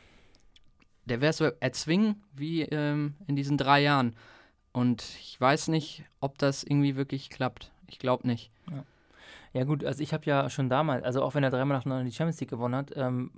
Der 1.05 1.19
wäre 1.19 1.33
so 1.33 1.45
erzwingen 1.59 2.23
wie 2.33 2.61
ähm, 2.61 3.15
in 3.27 3.35
diesen 3.35 3.57
drei 3.57 3.81
Jahren. 3.81 4.15
Und 4.71 5.03
ich 5.19 5.39
weiß 5.39 5.67
nicht, 5.67 6.03
ob 6.19 6.37
das 6.37 6.63
irgendwie 6.63 6.95
wirklich 6.95 7.29
klappt. 7.29 7.71
Ich 7.87 7.99
glaube 7.99 8.25
nicht. 8.27 8.51
Ja, 8.71 8.83
gut, 9.65 9.85
also 9.85 10.01
ich 10.01 10.13
habe 10.13 10.25
ja 10.25 10.49
schon 10.49 10.69
damals, 10.69 11.03
also 11.03 11.21
auch 11.21 11.35
wenn 11.35 11.43
er 11.43 11.51
dreimal 11.51 11.77
nacheinander 11.77 12.03
die 12.05 12.11
Champions 12.11 12.39
League 12.39 12.49
gewonnen 12.49 12.75
hat, 12.75 12.91
ähm, 12.95 13.31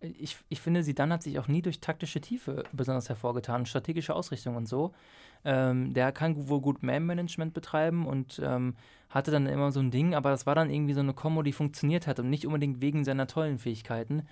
ich, 0.00 0.36
ich 0.48 0.60
finde, 0.60 0.84
Zidane 0.84 1.14
hat 1.14 1.22
sich 1.22 1.38
auch 1.38 1.48
nie 1.48 1.62
durch 1.62 1.80
taktische 1.80 2.20
Tiefe 2.20 2.62
besonders 2.72 3.08
hervorgetan, 3.08 3.66
strategische 3.66 4.14
Ausrichtung 4.14 4.54
und 4.54 4.68
so. 4.68 4.92
Ähm, 5.44 5.92
der 5.92 6.12
kann 6.12 6.48
wohl 6.48 6.60
gut 6.60 6.82
Man-Management 6.82 7.54
betreiben 7.54 8.06
und 8.06 8.40
ähm, 8.44 8.76
hatte 9.10 9.30
dann 9.30 9.46
immer 9.46 9.72
so 9.72 9.80
ein 9.80 9.90
Ding, 9.90 10.14
aber 10.14 10.30
das 10.30 10.46
war 10.46 10.54
dann 10.54 10.70
irgendwie 10.70 10.94
so 10.94 11.00
eine 11.00 11.14
Kombo, 11.14 11.42
die 11.42 11.52
funktioniert 11.52 12.06
hat 12.06 12.20
und 12.20 12.30
nicht 12.30 12.46
unbedingt 12.46 12.80
wegen 12.80 13.04
seiner 13.04 13.26
tollen 13.26 13.58
Fähigkeiten. 13.58 14.22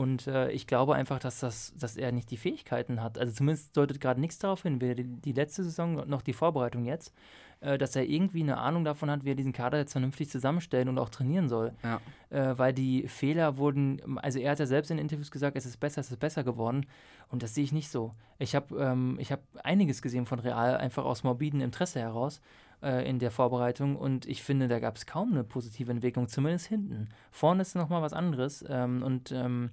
Und 0.00 0.28
äh, 0.28 0.50
ich 0.50 0.66
glaube 0.66 0.94
einfach, 0.94 1.18
dass, 1.18 1.40
das, 1.40 1.74
dass 1.76 1.98
er 1.98 2.10
nicht 2.10 2.30
die 2.30 2.38
Fähigkeiten 2.38 3.02
hat. 3.02 3.18
Also 3.18 3.34
zumindest 3.34 3.76
deutet 3.76 4.00
gerade 4.00 4.18
nichts 4.18 4.38
darauf 4.38 4.62
hin, 4.62 4.80
weder 4.80 4.94
die, 4.94 5.04
die 5.04 5.32
letzte 5.32 5.62
Saison 5.62 6.08
noch 6.08 6.22
die 6.22 6.32
Vorbereitung 6.32 6.86
jetzt, 6.86 7.12
äh, 7.60 7.76
dass 7.76 7.94
er 7.96 8.08
irgendwie 8.08 8.42
eine 8.42 8.56
Ahnung 8.56 8.82
davon 8.82 9.10
hat, 9.10 9.26
wie 9.26 9.32
er 9.32 9.34
diesen 9.34 9.52
Kader 9.52 9.76
jetzt 9.76 9.92
vernünftig 9.92 10.30
zusammenstellen 10.30 10.88
und 10.88 10.98
auch 10.98 11.10
trainieren 11.10 11.50
soll. 11.50 11.72
Ja. 11.82 12.00
Äh, 12.30 12.56
weil 12.56 12.72
die 12.72 13.08
Fehler 13.08 13.58
wurden, 13.58 14.00
also 14.16 14.38
er 14.38 14.52
hat 14.52 14.58
ja 14.58 14.64
selbst 14.64 14.90
in 14.90 14.96
Interviews 14.96 15.30
gesagt, 15.30 15.54
es 15.58 15.66
ist 15.66 15.76
besser, 15.76 16.00
es 16.00 16.10
ist 16.10 16.18
besser 16.18 16.44
geworden. 16.44 16.86
Und 17.28 17.42
das 17.42 17.54
sehe 17.54 17.64
ich 17.64 17.72
nicht 17.72 17.90
so. 17.90 18.14
Ich 18.38 18.54
habe 18.54 18.74
ähm, 18.82 19.18
ich 19.20 19.30
hab 19.30 19.42
einiges 19.62 20.00
gesehen 20.00 20.24
von 20.24 20.38
Real, 20.38 20.78
einfach 20.78 21.04
aus 21.04 21.24
morbidem 21.24 21.60
Interesse 21.60 22.00
heraus 22.00 22.40
äh, 22.82 23.08
in 23.08 23.18
der 23.18 23.30
Vorbereitung. 23.30 23.96
Und 23.96 24.26
ich 24.26 24.42
finde, 24.42 24.68
da 24.68 24.78
gab 24.78 24.96
es 24.96 25.06
kaum 25.06 25.32
eine 25.32 25.44
positive 25.44 25.90
Entwicklung, 25.90 26.28
zumindest 26.28 26.66
hinten. 26.66 27.08
Vorne 27.30 27.62
ist 27.62 27.74
nochmal 27.74 28.02
was 28.02 28.12
anderes. 28.12 28.64
Ähm, 28.68 29.02
und 29.02 29.32
ähm, 29.32 29.70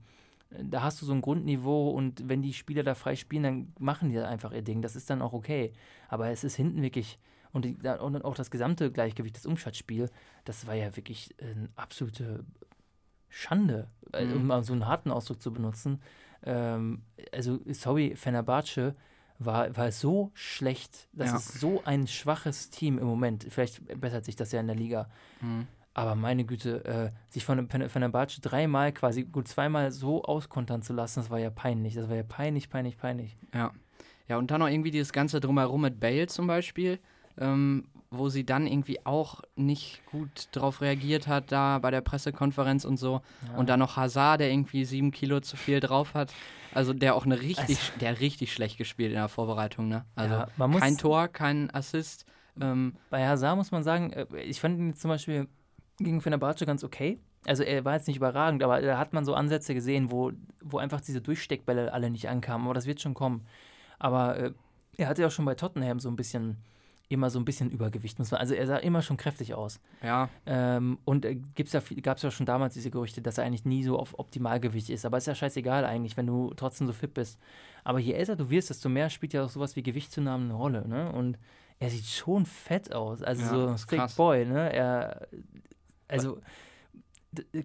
da 0.49 0.81
hast 0.83 1.01
du 1.01 1.05
so 1.05 1.13
ein 1.13 1.21
Grundniveau 1.21 1.89
und 1.91 2.29
wenn 2.29 2.41
die 2.41 2.53
Spieler 2.53 2.83
da 2.83 2.95
frei 2.95 3.15
spielen, 3.17 3.43
dann 3.43 3.73
machen 3.79 4.09
die 4.09 4.19
einfach 4.19 4.53
ihr 4.53 4.61
Ding. 4.61 4.81
Das 4.81 4.95
ist 4.95 5.09
dann 5.09 5.21
auch 5.21 5.33
okay. 5.33 5.73
Aber 6.07 6.29
es 6.29 6.43
ist 6.45 6.55
hinten 6.55 6.81
wirklich, 6.81 7.19
und, 7.51 7.65
die, 7.65 7.77
da- 7.77 7.99
und 7.99 8.23
auch 8.23 8.35
das 8.35 8.49
gesamte 8.49 8.91
Gleichgewicht, 8.91 9.35
das 9.35 9.45
Umschaltspiel, 9.45 10.09
das 10.45 10.65
war 10.65 10.73
ja 10.75 10.95
wirklich 10.95 11.35
eine 11.41 11.69
absolute 11.75 12.45
Schande, 13.29 13.89
äh, 14.13 14.25
Mhm. 14.25 14.33
um 14.33 14.47
mal 14.47 14.63
so 14.63 14.73
einen 14.73 14.87
harten 14.87 15.11
Ausdruck 15.11 15.41
zu 15.41 15.51
benutzen. 15.51 16.01
Ähm, 16.43 17.01
also, 17.33 17.59
sorry, 17.71 18.15
Fenerbahce 18.15 18.95
war, 19.39 19.75
war 19.77 19.91
so 19.91 20.31
schlecht. 20.33 21.07
Das 21.13 21.31
Ja. 21.31 21.37
ist 21.37 21.59
so 21.59 21.81
ein 21.85 22.07
schwaches 22.07 22.69
Team 22.69 22.97
im 22.97 23.05
Moment. 23.07 23.45
Vielleicht 23.49 23.99
bessert 23.99 24.25
sich 24.25 24.35
das 24.35 24.51
ja 24.51 24.59
in 24.59 24.67
der 24.67 24.75
Liga. 24.75 25.09
Mhm. 25.41 25.67
Aber 25.93 26.13
meine 26.15 26.43
Güte, 26.45 26.85
äh, 26.85 27.11
sich 27.31 27.43
von 27.43 27.67
Fen- 27.69 27.89
Fenerbahce 27.89 28.39
dreimal, 28.41 28.91
quasi 28.91 29.23
gut 29.23 29.47
zweimal 29.47 29.91
so 29.91 30.23
auskontern 30.23 30.81
zu 30.83 30.93
lassen, 30.93 31.21
das 31.21 31.29
war 31.31 31.39
ja 31.39 31.49
peinlich. 31.49 31.95
Das 31.95 32.07
war 32.09 32.15
ja 32.15 32.23
peinlich, 32.23 32.69
peinlich, 32.69 32.97
peinlich. 32.97 33.35
Ja. 33.53 33.71
Ja, 34.27 34.37
und 34.37 34.51
dann 34.51 34.59
noch 34.59 34.67
irgendwie 34.67 34.91
dieses 34.91 35.11
Ganze 35.13 35.39
drumherum 35.39 35.81
mit 35.81 35.99
Bale 35.99 36.27
zum 36.27 36.45
Beispiel, 36.47 36.99
ähm, 37.39 37.85
wo 38.11 38.29
sie 38.29 38.45
dann 38.45 38.67
irgendwie 38.67 39.05
auch 39.05 39.41
nicht 39.55 40.01
gut 40.11 40.49
drauf 40.51 40.81
reagiert 40.81 41.27
hat, 41.27 41.51
da 41.51 41.79
bei 41.79 41.91
der 41.91 42.01
Pressekonferenz 42.01 42.85
und 42.85 42.97
so. 42.97 43.21
Ja. 43.47 43.57
Und 43.57 43.69
dann 43.69 43.79
noch 43.79 43.95
Hazard, 43.97 44.41
der 44.41 44.51
irgendwie 44.51 44.85
sieben 44.85 45.11
Kilo 45.11 45.39
zu 45.39 45.57
viel 45.57 45.79
drauf 45.79 46.13
hat. 46.13 46.33
Also 46.77 46.93
der 46.93 47.15
auch 47.15 47.25
eine 47.25 47.39
richtig, 47.41 47.91
der 47.99 48.11
hat 48.11 48.19
richtig 48.19 48.53
schlecht 48.53 48.77
gespielt 48.77 49.09
in 49.09 49.15
der 49.17 49.29
Vorbereitung, 49.29 49.87
ne? 49.87 50.05
Also 50.13 50.35
Ja, 50.35 50.67
muss- 50.67 50.81
kein 50.81 50.95
Tor, 50.95 51.27
kein 51.27 51.73
Assist. 51.73 52.25
Ähm, 52.61 52.93
Bei 53.09 53.27
Hazard 53.27 53.57
muss 53.57 53.71
man 53.71 53.81
sagen, 53.81 54.11
äh, 54.13 54.27
ich 54.43 54.61
fand 54.61 54.77
ihn 54.77 54.93
zum 54.93 55.09
Beispiel 55.09 55.47
gegen 55.97 56.21
Fenerbahce 56.21 56.67
ganz 56.67 56.83
okay. 56.83 57.19
Also 57.47 57.63
er 57.63 57.83
war 57.83 57.95
jetzt 57.95 58.07
nicht 58.07 58.17
überragend, 58.17 58.61
aber 58.61 58.79
da 58.81 58.99
hat 58.99 59.11
man 59.11 59.25
so 59.25 59.33
Ansätze 59.33 59.73
gesehen, 59.73 60.11
wo, 60.11 60.31
wo 60.61 60.77
einfach 60.77 61.01
diese 61.01 61.19
Durchsteckbälle 61.19 61.91
alle 61.93 62.11
nicht 62.11 62.29
ankamen. 62.29 62.67
Aber 62.67 62.75
das 62.75 62.85
wird 62.85 63.01
schon 63.01 63.15
kommen. 63.15 63.47
Aber 63.97 64.37
äh, 64.37 64.51
er 64.97 65.07
hatte 65.07 65.23
ja 65.23 65.29
auch 65.29 65.31
schon 65.31 65.45
bei 65.45 65.55
Tottenham 65.55 65.99
so 65.99 66.09
ein 66.09 66.15
bisschen, 66.15 66.57
immer 67.09 67.29
so 67.29 67.39
ein 67.39 67.45
bisschen 67.45 67.71
Übergewicht. 67.71 68.19
Muss 68.19 68.31
man, 68.31 68.39
also 68.41 68.53
er 68.53 68.67
sah 68.67 68.77
immer 68.77 69.01
schon 69.01 69.15
kräftig 69.17 69.53
aus. 69.53 69.79
ja, 70.03 70.29
Ähm, 70.45 70.97
und 71.05 71.23
äh, 71.25 71.37
ja, 71.57 71.79
viel- 71.81 72.01
gab's 72.01 72.21
ja 72.21 72.31
schon 72.31 72.45
damals 72.45 72.73
diese 72.73 72.91
Gerüchte, 72.91 73.21
dass 73.21 73.37
er 73.37 73.45
eigentlich 73.45 73.63
nie 73.65 73.83
so 73.83 73.97
auf 73.97 74.19
Optimalgewicht 74.19 74.89
ist. 74.89 75.05
Aber 75.05 75.17
ist 75.17 75.27
ja 75.27 75.35
scheißegal 75.35 75.85
eigentlich, 75.85 76.17
wenn 76.17 76.27
du 76.27 76.53
trotzdem 76.55 76.85
so 76.87 76.93
fit 76.93 77.13
bist. 77.13 77.39
Aber 77.85 77.99
je 77.99 78.11
älter 78.13 78.35
du 78.35 78.49
wirst, 78.49 78.69
desto 78.69 78.89
mehr 78.89 79.09
spielt 79.09 79.31
ja 79.33 79.45
auch 79.45 79.49
sowas 79.49 79.75
wie 79.77 79.83
Gewichtszunahme 79.83 80.43
eine 80.45 80.53
Rolle. 80.53 80.85
Ne? 80.87 81.09
Und 81.13 81.39
er 81.79 81.89
sieht 81.89 82.05
schon 82.05 82.45
fett 82.45 82.93
aus. 82.93 83.21
Also 83.23 83.41
Ja, 83.41 83.77
so 83.77 83.85
Thick 83.87 83.99
krass. 83.99 84.15
Boy. 84.15 84.45
Ne? 84.45 84.73
Er, 84.73 85.27
Also 86.09 86.39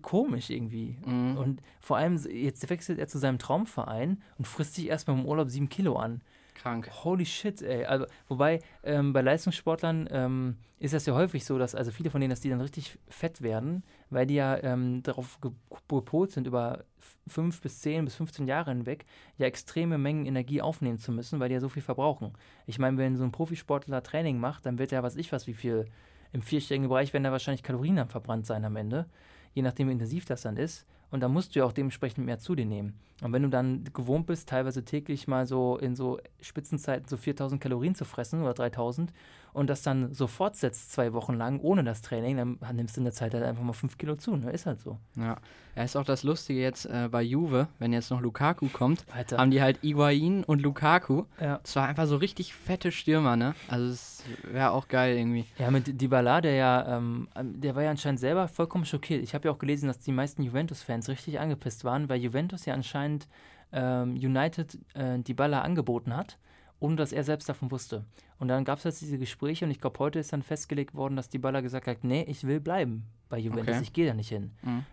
komisch 0.03 0.51
irgendwie. 0.51 0.97
Mhm. 1.05 1.37
Und 1.37 1.63
vor 1.81 1.97
allem, 1.97 2.17
jetzt 2.31 2.69
wechselt 2.69 2.99
er 2.99 3.09
zu 3.09 3.19
seinem 3.19 3.39
Traumverein 3.39 4.23
und 4.39 4.47
frisst 4.47 4.75
sich 4.75 4.89
erstmal 4.89 5.19
im 5.19 5.25
Urlaub 5.27 5.49
sieben 5.49 5.69
Kilo 5.69 5.97
an. 5.97 6.21
Krank. 6.63 6.89
Holy 7.05 7.27
shit, 7.27 7.61
ey. 7.61 7.85
Also, 7.85 8.07
wobei, 8.29 8.61
ähm, 8.85 9.13
bei 9.13 9.21
Leistungssportlern 9.21 10.09
ähm, 10.13 10.57
ist 10.79 10.95
das 10.95 11.07
ja 11.07 11.15
häufig 11.15 11.45
so, 11.45 11.59
dass 11.59 11.75
also 11.75 11.91
viele 11.91 12.11
von 12.11 12.21
denen, 12.21 12.31
dass 12.31 12.41
die 12.41 12.51
dann 12.51 12.61
richtig 12.61 12.99
fett 13.09 13.43
werden, 13.43 13.83
weil 14.11 14.27
die 14.27 14.35
ja 14.35 14.57
ähm, 14.63 15.03
darauf 15.03 15.41
gepolt 15.89 16.31
sind, 16.31 16.47
über 16.47 16.85
fünf 17.27 17.61
bis 17.61 17.81
zehn 17.81 18.05
bis 18.05 18.15
15 18.15 18.47
Jahre 18.47 18.71
hinweg 18.71 19.07
ja 19.39 19.47
extreme 19.47 19.99
Mengen 19.99 20.25
Energie 20.25 20.63
aufnehmen 20.63 20.99
zu 20.99 21.11
müssen, 21.11 21.41
weil 21.41 21.49
die 21.49 21.55
ja 21.55 21.61
so 21.61 21.69
viel 21.69 21.83
verbrauchen. 21.83 22.33
Ich 22.67 22.79
meine, 22.79 22.97
wenn 22.97 23.17
so 23.17 23.25
ein 23.25 23.33
Profisportler 23.33 24.03
Training 24.03 24.39
macht, 24.39 24.65
dann 24.65 24.79
wird 24.79 24.93
ja, 24.93 25.03
was 25.03 25.17
ich 25.17 25.33
was, 25.33 25.49
wie 25.49 25.55
viel 25.55 25.87
im 26.33 26.43
vierstelligen 26.43 26.89
Bereich 26.89 27.13
werden 27.13 27.25
da 27.25 27.33
wahrscheinlich 27.33 27.63
Kalorien 27.63 27.97
dann 27.97 28.09
verbrannt 28.09 28.47
sein 28.47 28.65
am 28.65 28.77
Ende, 28.77 29.07
je 29.53 29.63
nachdem, 29.63 29.89
wie 29.89 29.93
intensiv 29.93 30.25
das 30.27 30.43
dann 30.43 30.57
ist. 30.57 30.87
Und 31.13 31.21
da 31.21 31.29
musst 31.29 31.55
du 31.55 31.61
ja 31.61 31.67
auch 31.67 31.73
dementsprechend 31.73 32.25
mehr 32.27 32.39
zu 32.39 32.55
dir 32.55 32.65
nehmen. 32.65 32.95
Und 33.23 33.33
wenn 33.33 33.43
du 33.43 33.51
dann 33.51 33.85
gewohnt 33.93 34.27
bist, 34.27 34.49
teilweise 34.49 34.85
täglich 34.85 35.29
mal 35.29 35.47
so 35.47 35.77
in 35.77 35.95
so 35.95 36.19
Spitzenzeiten 36.41 37.07
so 37.07 37.17
4000 37.17 37.61
Kalorien 37.61 37.95
zu 37.95 38.05
fressen 38.05 38.43
oder 38.43 38.55
3000 38.55 39.13
und 39.53 39.69
das 39.69 39.83
dann 39.83 40.15
so 40.15 40.27
fortsetzt 40.27 40.93
zwei 40.93 41.13
Wochen 41.13 41.35
lang 41.35 41.61
ohne 41.61 41.85
das 41.85 42.01
Training, 42.01 42.37
dann 42.37 42.77
nimmst 42.77 42.97
du 42.97 43.01
in 43.01 43.05
der 43.05 43.13
Zeit 43.13 43.35
halt 43.35 43.45
einfach 43.45 43.63
mal 43.63 43.73
5 43.73 43.99
Kilo 43.99 44.17
zu. 44.17 44.37
Ne? 44.37 44.51
Ist 44.51 44.65
halt 44.65 44.81
so. 44.81 44.99
Ja, 45.15 45.37
ja 45.77 45.83
ist 45.83 45.97
auch 45.97 46.05
das 46.05 46.23
Lustige 46.23 46.61
jetzt 46.61 46.87
äh, 46.87 47.09
bei 47.11 47.23
Juve, 47.23 47.69
wenn 47.79 47.93
jetzt 47.93 48.11
noch 48.11 48.21
Lukaku 48.21 48.69
kommt, 48.69 49.05
Alter. 49.15 49.37
haben 49.37 49.51
die 49.51 49.61
halt 49.61 49.85
Iguain 49.85 50.45
und 50.45 50.63
Lukaku. 50.63 51.25
Ja. 51.41 51.61
Das 51.63 51.77
war 51.77 51.87
einfach 51.87 52.07
so 52.07 52.17
richtig 52.17 52.55
fette 52.55 52.93
Stürmer, 52.93 53.37
ne? 53.37 53.55
Also 53.69 53.87
es 53.91 54.25
wäre 54.45 54.71
auch 54.71 54.89
geil 54.89 55.17
irgendwie. 55.19 55.45
Ja, 55.59 55.71
mit 55.71 56.01
Dybala, 56.01 56.41
der 56.41 56.55
ja, 56.55 56.97
ähm, 56.97 57.29
der 57.39 57.75
war 57.75 57.83
ja 57.83 57.91
anscheinend 57.91 58.21
selber 58.21 58.49
vollkommen 58.49 58.87
schockiert. 58.87 59.23
Ich 59.23 59.35
habe 59.35 59.49
ja 59.49 59.55
auch 59.55 59.59
gelesen, 59.59 59.87
dass 59.87 59.99
die 59.99 60.13
meisten 60.13 60.43
Juventus-Fans 60.43 61.09
richtig 61.09 61.41
angepisst 61.41 61.85
waren, 61.85 62.09
weil 62.09 62.21
Juventus 62.21 62.65
ja 62.65 62.73
anscheinend 62.73 63.29
ähm, 63.73 64.15
United 64.15 64.79
äh, 64.95 65.19
Dybala 65.19 65.61
angeboten 65.61 66.17
hat 66.17 66.39
ohne 66.83 66.97
dass 66.97 67.13
er 67.13 67.23
selbst 67.23 67.49
davon 67.49 67.71
wusste. 67.71 68.05
Und 68.39 68.49
dann 68.49 68.65
gab 68.65 68.79
es 68.79 68.85
jetzt 68.85 69.01
diese 69.01 69.17
Gespräche 69.17 69.65
und 69.65 69.71
ich 69.71 69.81
glaube, 69.81 70.01
heute 70.01 70.19
ist 70.19 70.33
dann 70.33 70.43
festgelegt 70.43 70.95
worden, 70.95 71.15
dass 71.15 71.29
die 71.29 71.39
Baller 71.39 71.63
gesagt 71.63 71.87
hat, 71.87 72.03
nee, 72.03 72.25
ich 72.25 72.45
will 72.45 72.61
bleiben 72.61 73.07
bei 73.29 73.39
Juventus, 73.39 73.77
okay. 73.77 73.85
ich 73.85 73.93
gehe 73.93 74.07
da 74.07 74.15
nicht 74.15 74.29
hin. 74.29 74.51
Mhm. 74.63 74.85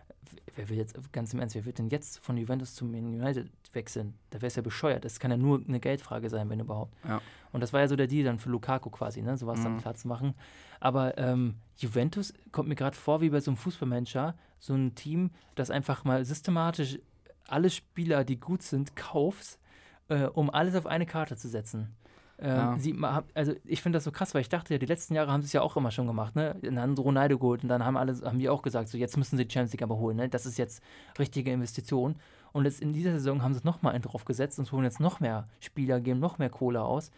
Wer 0.56 0.70
will 0.70 0.78
jetzt, 0.78 0.96
ganz 1.12 1.34
im 1.34 1.40
Ernst, 1.40 1.56
wer 1.56 1.66
wird 1.66 1.80
denn 1.80 1.90
jetzt 1.90 2.20
von 2.20 2.38
Juventus 2.38 2.76
zu 2.76 2.86
United 2.86 3.50
wechseln? 3.74 4.14
Da 4.30 4.38
wäre 4.38 4.48
es 4.48 4.56
ja 4.56 4.62
bescheuert. 4.62 5.04
Das 5.04 5.20
kann 5.20 5.32
ja 5.32 5.38
nur 5.38 5.64
eine 5.68 5.80
Geldfrage 5.80 6.30
sein, 6.30 6.48
wenn 6.50 6.60
überhaupt. 6.60 6.94
Ja. 7.08 7.22
Und 7.52 7.62
das 7.62 7.74
war 7.74 7.80
ja 7.80 7.88
so 7.88 7.96
der 7.96 8.06
Deal 8.06 8.26
dann 8.26 8.38
für 8.38 8.50
Lukaku 8.50 8.92
quasi, 8.92 9.24
ne? 9.24 9.36
sowas 9.38 9.60
mhm. 9.60 9.64
dann 9.64 9.78
klar 9.80 9.96
zu 9.96 10.08
machen. 10.08 10.36
Aber 10.80 11.18
ähm, 11.18 11.56
Juventus 11.78 12.34
kommt 12.52 12.70
mir 12.70 12.76
gerade 12.76 12.96
vor 12.96 13.22
wie 13.22 13.30
bei 13.32 13.40
so 13.40 13.50
einem 13.50 13.58
Fußballmanager, 13.58 14.36
so 14.60 14.76
ein 14.76 14.94
Team, 14.94 15.32
das 15.56 15.72
einfach 15.72 16.04
mal 16.04 16.24
systematisch 16.24 17.00
alle 17.48 17.72
Spieler, 17.72 18.24
die 18.24 18.40
gut 18.40 18.62
sind, 18.62 18.96
kaufst 18.96 19.60
äh, 20.10 20.26
um 20.26 20.50
alles 20.50 20.76
auf 20.76 20.86
eine 20.86 21.06
Karte 21.06 21.38
zu 21.38 21.48
setzen. 21.48 21.96
Ähm, 22.42 22.50
ja. 22.50 22.76
sie, 22.80 22.96
also 23.34 23.54
ich 23.66 23.82
finde 23.82 23.98
das 23.98 24.06
so 24.06 24.12
krass, 24.12 24.34
weil 24.34 24.42
ich 24.42 24.50
dachte 24.50 24.74
ja, 24.74 24.78
die 24.78 24.86
letzten 24.86 25.14
Jahre 25.14 25.32
haben 25.32 25.42
sie 25.42 25.48
es 25.48 25.54
ja 25.54 25.62
auch 25.62 25.76
immer 25.76 25.92
schon 25.92 26.08
gemacht, 26.08 26.36
ne? 26.36 26.56
dann 26.62 26.80
haben 26.80 26.96
sie 26.96 27.02
Ronaldo 27.02 27.38
geholt 27.38 27.64
und 27.64 27.70
dann 27.70 27.84
haben 27.84 27.98
alle, 27.98 28.14
haben 28.24 28.40
die 28.40 28.48
auch 28.48 28.62
gesagt, 28.62 28.88
so 28.88 28.98
jetzt 28.98 29.18
müssen 29.18 29.36
sie 29.36 29.46
die 29.46 29.54
Champions 29.54 29.74
League 29.74 29.84
aber 29.84 29.98
holen, 29.98 30.16
ne? 30.16 30.30
Das 30.30 30.46
ist 30.46 30.58
jetzt 30.58 30.82
richtige 31.18 31.52
Investition. 31.52 32.16
Und 32.52 32.66
jetzt 32.66 32.82
in 32.82 32.94
dieser 32.94 33.12
Saison 33.12 33.44
haben 33.44 33.54
sie 33.54 33.62
nochmal 33.64 33.94
einen 33.94 34.04
drauf 34.04 34.26
gesetzt 34.26 34.58
und 34.58 34.72
holen 34.72 34.86
jetzt 34.86 35.00
noch 35.00 35.20
mehr 35.20 35.48
Spieler, 35.60 36.00
geben 36.00 36.20
noch 36.20 36.40
mehr 36.40 36.50
Kohle 36.50 36.82
aus. 36.82 37.12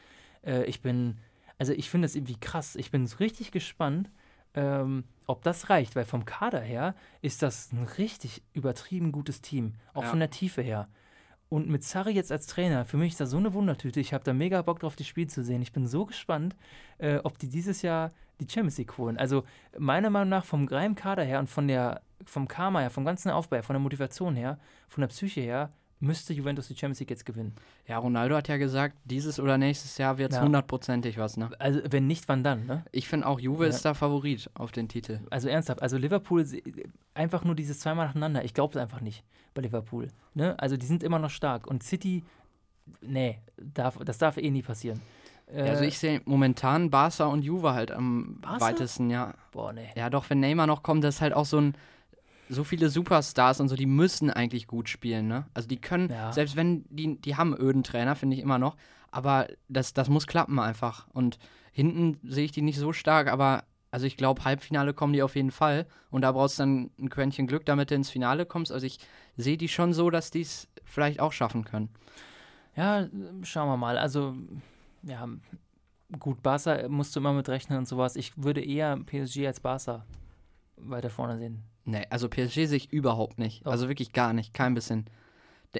Äh, 0.43 0.63
ich 0.65 0.81
bin, 0.81 1.19
also 1.59 1.71
ich 1.73 1.89
finde 1.89 2.07
das 2.07 2.15
irgendwie 2.15 2.39
krass. 2.39 2.75
Ich 2.75 2.89
bin 2.89 3.05
richtig 3.19 3.51
gespannt, 3.51 4.09
ähm, 4.55 5.05
ob 5.27 5.43
das 5.43 5.69
reicht, 5.69 5.95
weil 5.95 6.05
vom 6.05 6.25
Kader 6.25 6.59
her 6.59 6.95
ist 7.21 7.43
das 7.43 7.71
ein 7.71 7.83
richtig 7.97 8.41
übertrieben 8.53 9.11
gutes 9.11 9.41
Team, 9.41 9.75
auch 9.93 10.03
ja. 10.03 10.09
von 10.09 10.19
der 10.19 10.31
Tiefe 10.31 10.61
her. 10.61 10.89
Und 11.51 11.67
mit 11.67 11.83
Sarri 11.83 12.11
jetzt 12.11 12.31
als 12.31 12.47
Trainer, 12.47 12.85
für 12.85 12.95
mich 12.95 13.11
ist 13.11 13.19
das 13.19 13.31
so 13.31 13.35
eine 13.35 13.51
Wundertüte. 13.51 13.99
Ich 13.99 14.13
habe 14.13 14.23
da 14.23 14.31
mega 14.31 14.61
Bock 14.61 14.79
drauf, 14.79 14.95
das 14.95 15.05
Spiel 15.05 15.27
zu 15.27 15.43
sehen. 15.43 15.61
Ich 15.61 15.73
bin 15.73 15.85
so 15.85 16.05
gespannt, 16.05 16.55
äh, 16.97 17.17
ob 17.25 17.37
die 17.39 17.49
dieses 17.49 17.81
Jahr 17.81 18.11
die 18.39 18.47
Champions 18.49 18.77
League 18.77 18.97
holen. 18.97 19.17
Also 19.17 19.43
meiner 19.77 20.09
Meinung 20.09 20.29
nach 20.29 20.45
vom 20.45 20.65
Greim-Kader 20.65 21.25
her 21.25 21.39
und 21.39 21.49
von 21.49 21.67
der, 21.67 22.03
vom 22.25 22.47
Karma 22.47 22.79
her, 22.79 22.89
vom 22.89 23.03
ganzen 23.03 23.31
Aufbau 23.31 23.57
her, 23.57 23.63
von 23.63 23.73
der 23.73 23.81
Motivation 23.81 24.37
her, 24.37 24.59
von 24.87 25.01
der 25.01 25.09
Psyche 25.09 25.41
her, 25.41 25.73
müsste 26.01 26.33
Juventus 26.33 26.67
die 26.67 26.75
Champions 26.75 26.99
League 26.99 27.11
jetzt 27.11 27.25
gewinnen. 27.25 27.55
Ja, 27.87 27.97
Ronaldo 27.99 28.35
hat 28.35 28.47
ja 28.47 28.57
gesagt, 28.57 28.97
dieses 29.05 29.39
oder 29.39 29.57
nächstes 29.57 29.97
Jahr 29.97 30.17
wird 30.17 30.31
es 30.31 30.37
ja. 30.37 30.43
hundertprozentig 30.43 31.17
was, 31.17 31.37
ne? 31.37 31.49
Also, 31.59 31.79
wenn 31.89 32.07
nicht, 32.07 32.27
wann 32.27 32.43
dann, 32.43 32.65
ne? 32.65 32.83
Ich 32.91 33.07
finde 33.07 33.27
auch, 33.27 33.39
Juve 33.39 33.63
ja. 33.63 33.69
ist 33.69 33.85
da 33.85 33.93
Favorit 33.93 34.49
auf 34.55 34.71
den 34.71 34.89
Titel. 34.89 35.19
Also 35.29 35.47
ernsthaft, 35.47 35.81
also 35.81 35.97
Liverpool, 35.97 36.45
einfach 37.13 37.45
nur 37.45 37.55
dieses 37.55 37.79
zweimal 37.79 38.07
nacheinander, 38.07 38.43
ich 38.43 38.53
glaube 38.53 38.77
es 38.77 38.81
einfach 38.81 39.01
nicht 39.01 39.23
bei 39.53 39.61
Liverpool. 39.61 40.09
Ne? 40.33 40.57
Also, 40.59 40.75
die 40.75 40.85
sind 40.85 41.03
immer 41.03 41.19
noch 41.19 41.29
stark. 41.29 41.67
Und 41.67 41.83
City, 41.83 42.23
nee, 43.01 43.39
darf, 43.57 43.97
das 44.03 44.17
darf 44.17 44.37
eh 44.37 44.49
nie 44.49 44.63
passieren. 44.63 45.01
Äh, 45.53 45.69
also 45.69 45.83
ich 45.83 45.99
sehe 45.99 46.21
momentan 46.25 46.89
Barca 46.89 47.25
und 47.25 47.43
Juve 47.43 47.73
halt 47.73 47.91
am 47.91 48.37
Barca? 48.41 48.61
weitesten, 48.61 49.09
ja. 49.09 49.33
Boah, 49.51 49.73
nee. 49.73 49.89
Ja, 49.95 50.09
doch, 50.09 50.29
wenn 50.29 50.39
Neymar 50.39 50.67
noch 50.67 50.83
kommt, 50.83 51.03
das 51.03 51.15
ist 51.15 51.21
halt 51.21 51.33
auch 51.33 51.45
so 51.45 51.59
ein 51.59 51.75
so 52.51 52.63
viele 52.63 52.89
Superstars 52.89 53.61
und 53.61 53.69
so, 53.69 53.75
die 53.75 53.85
müssen 53.85 54.29
eigentlich 54.29 54.67
gut 54.67 54.89
spielen, 54.89 55.27
ne? 55.27 55.45
Also 55.53 55.67
die 55.67 55.79
können, 55.79 56.09
ja. 56.09 56.33
selbst 56.33 56.55
wenn 56.55 56.85
die, 56.89 57.19
die 57.19 57.37
haben 57.37 57.55
öden 57.57 57.83
Trainer, 57.83 58.15
finde 58.15 58.35
ich 58.35 58.41
immer 58.41 58.59
noch, 58.59 58.75
aber 59.09 59.47
das, 59.69 59.93
das 59.93 60.09
muss 60.09 60.27
klappen 60.27 60.59
einfach. 60.59 61.07
Und 61.13 61.39
hinten 61.71 62.19
sehe 62.23 62.45
ich 62.45 62.51
die 62.51 62.61
nicht 62.61 62.77
so 62.77 62.91
stark, 62.91 63.29
aber 63.29 63.63
also 63.89 64.05
ich 64.05 64.17
glaube, 64.17 64.43
Halbfinale 64.43 64.93
kommen 64.93 65.13
die 65.13 65.23
auf 65.23 65.35
jeden 65.35 65.51
Fall. 65.51 65.85
Und 66.09 66.21
da 66.21 66.31
brauchst 66.31 66.59
du 66.59 66.63
dann 66.63 66.91
ein 66.99 67.09
Quäntchen 67.09 67.47
Glück, 67.47 67.65
damit 67.65 67.91
du 67.91 67.95
ins 67.95 68.09
Finale 68.09 68.45
kommst. 68.45 68.71
Also 68.71 68.85
ich 68.85 68.99
sehe 69.37 69.57
die 69.57 69.67
schon 69.67 69.93
so, 69.93 70.09
dass 70.09 70.31
die 70.31 70.41
es 70.41 70.67
vielleicht 70.83 71.19
auch 71.19 71.33
schaffen 71.33 71.65
können. 71.65 71.89
Ja, 72.75 73.07
schauen 73.43 73.67
wir 73.67 73.77
mal. 73.77 73.97
Also, 73.97 74.35
ja, 75.03 75.27
gut, 76.19 76.41
Barca 76.41 76.87
musst 76.87 77.15
du 77.15 77.19
immer 77.19 77.33
mit 77.33 77.49
rechnen 77.49 77.79
und 77.79 77.87
sowas. 77.87 78.15
Ich 78.15 78.37
würde 78.37 78.63
eher 78.63 78.97
PSG 78.97 79.45
als 79.47 79.59
Barca 79.59 80.05
weiter 80.77 81.09
vorne 81.09 81.37
sehen. 81.37 81.63
Nee, 81.85 82.05
also 82.09 82.29
PSG 82.29 82.65
sehe 82.65 82.77
ich 82.77 82.93
überhaupt 82.93 83.39
nicht. 83.39 83.65
Doch. 83.65 83.71
Also 83.71 83.87
wirklich 83.87 84.13
gar 84.13 84.33
nicht, 84.33 84.53
kein 84.53 84.73
bisschen. 84.73 85.05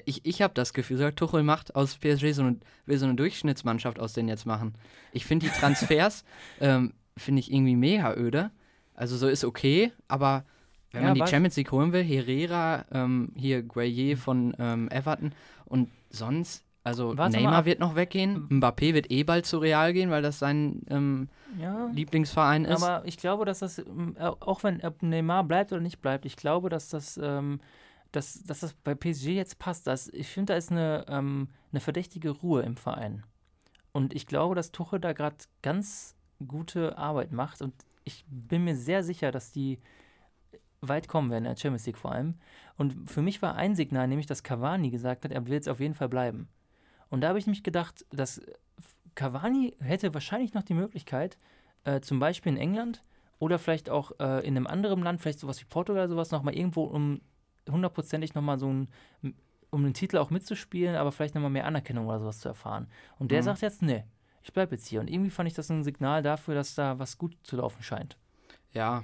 Ich, 0.05 0.25
ich 0.25 0.41
habe 0.41 0.53
das 0.53 0.73
Gefühl, 0.73 1.11
Tuchel 1.13 1.43
macht 1.43 1.75
aus 1.75 1.97
PSG 1.97 2.31
so 2.31 2.43
eine, 2.43 2.57
will 2.85 2.97
so 2.97 3.05
eine 3.05 3.15
Durchschnittsmannschaft 3.15 3.99
aus 3.99 4.13
denen 4.13 4.29
jetzt 4.29 4.45
machen. 4.45 4.73
Ich 5.11 5.25
finde 5.25 5.47
die 5.47 5.51
Transfers, 5.51 6.23
ähm, 6.61 6.93
finde 7.17 7.41
ich 7.41 7.51
irgendwie 7.51 7.75
mega 7.75 8.15
öde. 8.15 8.51
Also 8.95 9.17
so 9.17 9.27
ist 9.27 9.43
okay, 9.43 9.91
aber 10.07 10.45
wenn 10.91 11.03
ja, 11.03 11.09
man 11.09 11.15
die 11.15 11.27
Champions 11.27 11.55
League 11.55 11.71
holen 11.71 11.93
will, 11.93 12.03
Herrera, 12.03 12.85
ähm, 12.91 13.31
hier 13.35 13.63
Gueye 13.63 14.15
von 14.15 14.55
ähm, 14.59 14.89
Everton 14.89 15.33
und 15.65 15.89
sonst 16.09 16.63
also 16.83 17.15
Warte 17.15 17.37
Neymar 17.37 17.65
wird 17.65 17.79
noch 17.79 17.95
weggehen, 17.95 18.47
Mbappé 18.49 18.93
wird 18.93 19.11
eh 19.11 19.23
bald 19.23 19.45
zu 19.45 19.59
Real 19.59 19.93
gehen, 19.93 20.09
weil 20.09 20.23
das 20.23 20.39
sein 20.39 20.81
ähm, 20.89 21.29
ja, 21.59 21.89
Lieblingsverein 21.93 22.65
ist. 22.65 22.81
Aber 22.81 23.05
ich 23.05 23.17
glaube, 23.17 23.45
dass 23.45 23.59
das, 23.59 23.77
ähm, 23.77 24.15
auch 24.17 24.63
wenn 24.63 24.81
Neymar 25.01 25.43
bleibt 25.43 25.71
oder 25.71 25.81
nicht 25.81 26.01
bleibt, 26.01 26.25
ich 26.25 26.37
glaube, 26.37 26.69
dass 26.69 26.89
das, 26.89 27.19
ähm, 27.21 27.59
dass, 28.11 28.43
dass 28.43 28.61
das 28.61 28.73
bei 28.73 28.95
PSG 28.95 29.27
jetzt 29.27 29.59
passt. 29.59 29.85
Das, 29.85 30.07
ich 30.09 30.27
finde, 30.27 30.53
da 30.53 30.57
ist 30.57 30.71
eine, 30.71 31.05
ähm, 31.07 31.49
eine 31.71 31.81
verdächtige 31.81 32.31
Ruhe 32.31 32.63
im 32.63 32.77
Verein. 32.77 33.23
Und 33.91 34.15
ich 34.15 34.25
glaube, 34.25 34.55
dass 34.55 34.71
Tuchel 34.71 34.99
da 34.99 35.13
gerade 35.13 35.35
ganz 35.61 36.15
gute 36.47 36.97
Arbeit 36.97 37.31
macht. 37.31 37.61
Und 37.61 37.73
ich 38.05 38.25
bin 38.27 38.63
mir 38.63 38.75
sehr 38.75 39.03
sicher, 39.03 39.31
dass 39.31 39.51
die 39.51 39.79
weit 40.81 41.07
kommen 41.07 41.29
werden, 41.29 41.45
in 41.45 41.51
der 41.51 41.61
Champions 41.61 41.85
League 41.85 41.97
vor 41.97 42.11
allem. 42.11 42.35
Und 42.77 43.07
für 43.09 43.21
mich 43.21 43.41
war 43.43 43.55
ein 43.55 43.75
Signal, 43.75 44.07
nämlich, 44.07 44.25
dass 44.25 44.41
Cavani 44.41 44.89
gesagt 44.89 45.25
hat, 45.25 45.31
er 45.31 45.45
will 45.45 45.53
jetzt 45.53 45.69
auf 45.69 45.79
jeden 45.79 45.93
Fall 45.93 46.09
bleiben. 46.09 46.47
Und 47.11 47.21
da 47.21 47.27
habe 47.27 47.37
ich 47.37 47.45
mich 47.45 47.61
gedacht, 47.61 48.05
dass 48.09 48.41
Cavani 49.13 49.75
hätte 49.79 50.13
wahrscheinlich 50.15 50.55
noch 50.55 50.63
die 50.63 50.73
Möglichkeit, 50.73 51.37
äh, 51.83 51.99
zum 51.99 52.19
Beispiel 52.19 52.53
in 52.53 52.57
England 52.57 53.03
oder 53.37 53.59
vielleicht 53.59 53.89
auch 53.89 54.13
äh, 54.19 54.45
in 54.47 54.55
einem 54.55 54.65
anderen 54.65 55.03
Land, 55.03 55.21
vielleicht 55.21 55.39
sowas 55.39 55.59
wie 55.61 55.65
Portugal, 55.65 56.07
sowas 56.07 56.31
nochmal 56.31 56.55
irgendwo, 56.55 56.83
um 56.85 57.21
hundertprozentig 57.69 58.33
nochmal 58.33 58.57
so 58.57 58.71
ein, 58.71 58.87
um 59.69 59.83
den 59.83 59.93
Titel 59.93 60.17
auch 60.17 60.29
mitzuspielen, 60.29 60.95
aber 60.95 61.11
vielleicht 61.11 61.35
nochmal 61.35 61.51
mehr 61.51 61.65
Anerkennung 61.65 62.07
oder 62.07 62.19
sowas 62.19 62.39
zu 62.39 62.47
erfahren. 62.47 62.87
Und 63.19 63.31
der 63.31 63.41
mhm. 63.41 63.45
sagt 63.45 63.61
jetzt, 63.61 63.81
nee, 63.81 64.05
ich 64.41 64.53
bleibe 64.53 64.75
jetzt 64.75 64.87
hier. 64.87 65.01
Und 65.01 65.09
irgendwie 65.09 65.29
fand 65.29 65.47
ich 65.47 65.53
das 65.53 65.69
ein 65.69 65.83
Signal 65.83 66.23
dafür, 66.23 66.55
dass 66.55 66.75
da 66.75 66.97
was 66.97 67.17
gut 67.17 67.35
zu 67.43 67.57
laufen 67.57 67.83
scheint. 67.83 68.17
Ja, 68.73 69.03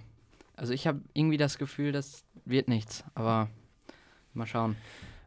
also 0.55 0.73
ich 0.73 0.87
habe 0.87 1.01
irgendwie 1.13 1.37
das 1.37 1.57
Gefühl, 1.57 1.91
das 1.91 2.23
wird 2.45 2.69
nichts, 2.69 3.03
aber 3.15 3.49
mal 4.33 4.47
schauen. 4.47 4.77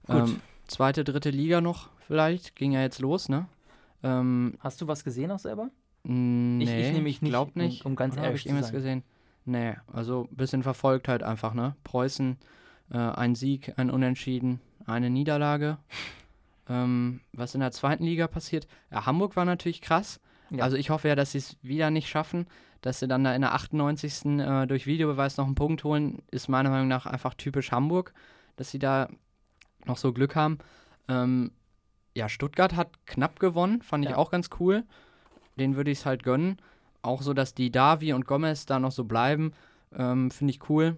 Gut. 0.06 0.16
Ähm, 0.16 0.40
zweite, 0.66 1.04
dritte 1.04 1.30
Liga 1.30 1.60
noch 1.60 1.90
vielleicht. 2.10 2.56
Ging 2.56 2.72
ja 2.72 2.80
jetzt 2.82 2.98
los, 2.98 3.28
ne? 3.28 3.46
Ähm, 4.02 4.54
Hast 4.58 4.80
du 4.80 4.88
was 4.88 5.04
gesehen 5.04 5.30
auch 5.30 5.38
selber? 5.38 5.70
Nee, 6.02 6.64
ich, 6.64 6.86
ich 6.88 6.92
nämlich 6.92 7.22
nicht, 7.22 7.30
glaub 7.30 7.54
nicht. 7.54 7.84
Um, 7.84 7.92
um 7.92 7.96
ganz 7.96 8.16
ehrlich 8.16 8.46
ich 8.46 8.52
zu 8.52 8.60
sein. 8.60 8.72
gesehen? 8.72 9.02
Nee, 9.44 9.74
also 9.92 10.26
ein 10.30 10.36
bisschen 10.36 10.64
verfolgt 10.64 11.06
halt 11.06 11.22
einfach, 11.22 11.54
ne? 11.54 11.76
Preußen, 11.84 12.36
äh, 12.90 12.98
ein 12.98 13.36
Sieg, 13.36 13.74
ein 13.76 13.90
Unentschieden, 13.90 14.60
eine 14.86 15.08
Niederlage. 15.08 15.78
ähm, 16.68 17.20
was 17.32 17.54
in 17.54 17.60
der 17.60 17.70
zweiten 17.70 18.04
Liga 18.04 18.26
passiert? 18.26 18.66
Ja, 18.90 19.06
Hamburg 19.06 19.36
war 19.36 19.44
natürlich 19.44 19.80
krass, 19.80 20.20
Ja. 20.50 20.64
Also 20.64 20.76
ich 20.76 20.90
hoffe 20.90 21.06
ja, 21.06 21.14
dass 21.14 21.32
sie 21.32 21.38
es 21.38 21.58
wieder 21.62 21.90
nicht 21.90 22.08
schaffen, 22.08 22.46
dass 22.80 22.98
sie 22.98 23.06
dann 23.06 23.22
da 23.22 23.34
in 23.36 23.42
der 23.42 23.54
98. 23.54 24.24
Äh, 24.40 24.66
durch 24.66 24.86
Videobeweis 24.86 25.36
noch 25.36 25.46
einen 25.46 25.54
Punkt 25.54 25.84
holen, 25.84 26.22
ist 26.32 26.48
meiner 26.48 26.70
Meinung 26.70 26.88
nach 26.88 27.06
einfach 27.06 27.34
typisch 27.34 27.70
Hamburg, 27.70 28.14
dass 28.56 28.72
sie 28.72 28.80
da 28.80 29.08
noch 29.84 29.96
so 29.96 30.12
Glück 30.12 30.34
haben. 30.34 30.58
Ähm, 31.08 31.52
ja, 32.16 32.28
Stuttgart 32.28 32.74
hat 32.76 32.88
knapp 33.06 33.38
gewonnen, 33.40 33.82
fand 33.82 34.04
ich 34.04 34.10
Ja. 34.10 34.16
auch 34.16 34.30
ganz 34.30 34.50
cool. 34.60 34.84
Den 35.56 35.76
würde 35.76 35.90
ich 35.90 35.98
es 36.00 36.06
halt 36.06 36.22
gönnen. 36.22 36.56
Auch 37.02 37.22
so, 37.22 37.32
dass 37.34 37.54
die 37.54 37.70
Davi 37.70 38.12
und 38.12 38.26
Gomez 38.26 38.66
da 38.66 38.78
noch 38.78 38.92
so 38.92 39.04
bleiben, 39.04 39.52
ähm, 39.96 40.30
finde 40.30 40.52
ich 40.52 40.68
cool. 40.68 40.96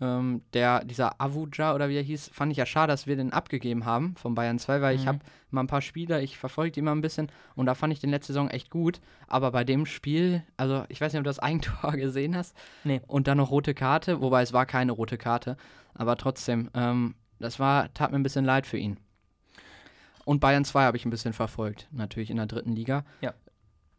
Ähm, 0.00 0.42
der, 0.54 0.84
dieser 0.84 1.20
Avuja 1.20 1.72
oder 1.72 1.88
wie 1.88 1.96
er 1.96 2.02
hieß, 2.02 2.28
fand 2.32 2.50
ich 2.50 2.58
ja 2.58 2.66
schade, 2.66 2.92
dass 2.92 3.06
wir 3.06 3.14
den 3.14 3.32
abgegeben 3.32 3.84
haben 3.84 4.16
von 4.16 4.34
Bayern 4.34 4.58
2, 4.58 4.80
weil 4.82 4.96
ich 4.96 5.04
Mhm. 5.04 5.08
habe 5.08 5.18
mal 5.52 5.60
ein 5.62 5.66
paar 5.68 5.82
Spieler, 5.82 6.20
ich 6.20 6.36
verfolge 6.36 6.72
die 6.72 6.80
immer 6.80 6.90
ein 6.90 7.00
bisschen 7.00 7.30
und 7.54 7.66
da 7.66 7.74
fand 7.76 7.92
ich 7.92 8.00
den 8.00 8.10
letzte 8.10 8.32
Saison 8.32 8.50
echt 8.50 8.70
gut. 8.70 9.00
Aber 9.28 9.52
bei 9.52 9.62
dem 9.62 9.86
Spiel, 9.86 10.42
also 10.56 10.84
ich 10.88 11.00
weiß 11.00 11.12
nicht, 11.12 11.20
ob 11.20 11.24
du 11.24 11.30
das 11.30 11.38
Eigentor 11.82 11.92
gesehen 11.92 12.34
hast. 12.36 12.56
Nee. 12.82 13.00
Und 13.06 13.28
dann 13.28 13.36
noch 13.38 13.52
rote 13.52 13.72
Karte, 13.74 14.20
wobei 14.20 14.42
es 14.42 14.52
war 14.52 14.66
keine 14.66 14.90
rote 14.92 15.16
Karte, 15.16 15.56
aber 15.94 16.16
trotzdem, 16.16 16.70
ähm, 16.74 17.14
das 17.38 17.60
war, 17.60 17.92
tat 17.94 18.10
mir 18.10 18.18
ein 18.18 18.24
bisschen 18.24 18.44
leid 18.44 18.66
für 18.66 18.78
ihn. 18.78 18.98
Und 20.24 20.40
Bayern 20.40 20.64
2 20.64 20.84
habe 20.84 20.96
ich 20.96 21.04
ein 21.04 21.10
bisschen 21.10 21.32
verfolgt, 21.32 21.88
natürlich 21.92 22.30
in 22.30 22.36
der 22.36 22.46
dritten 22.46 22.72
Liga. 22.74 23.04
Ja. 23.20 23.34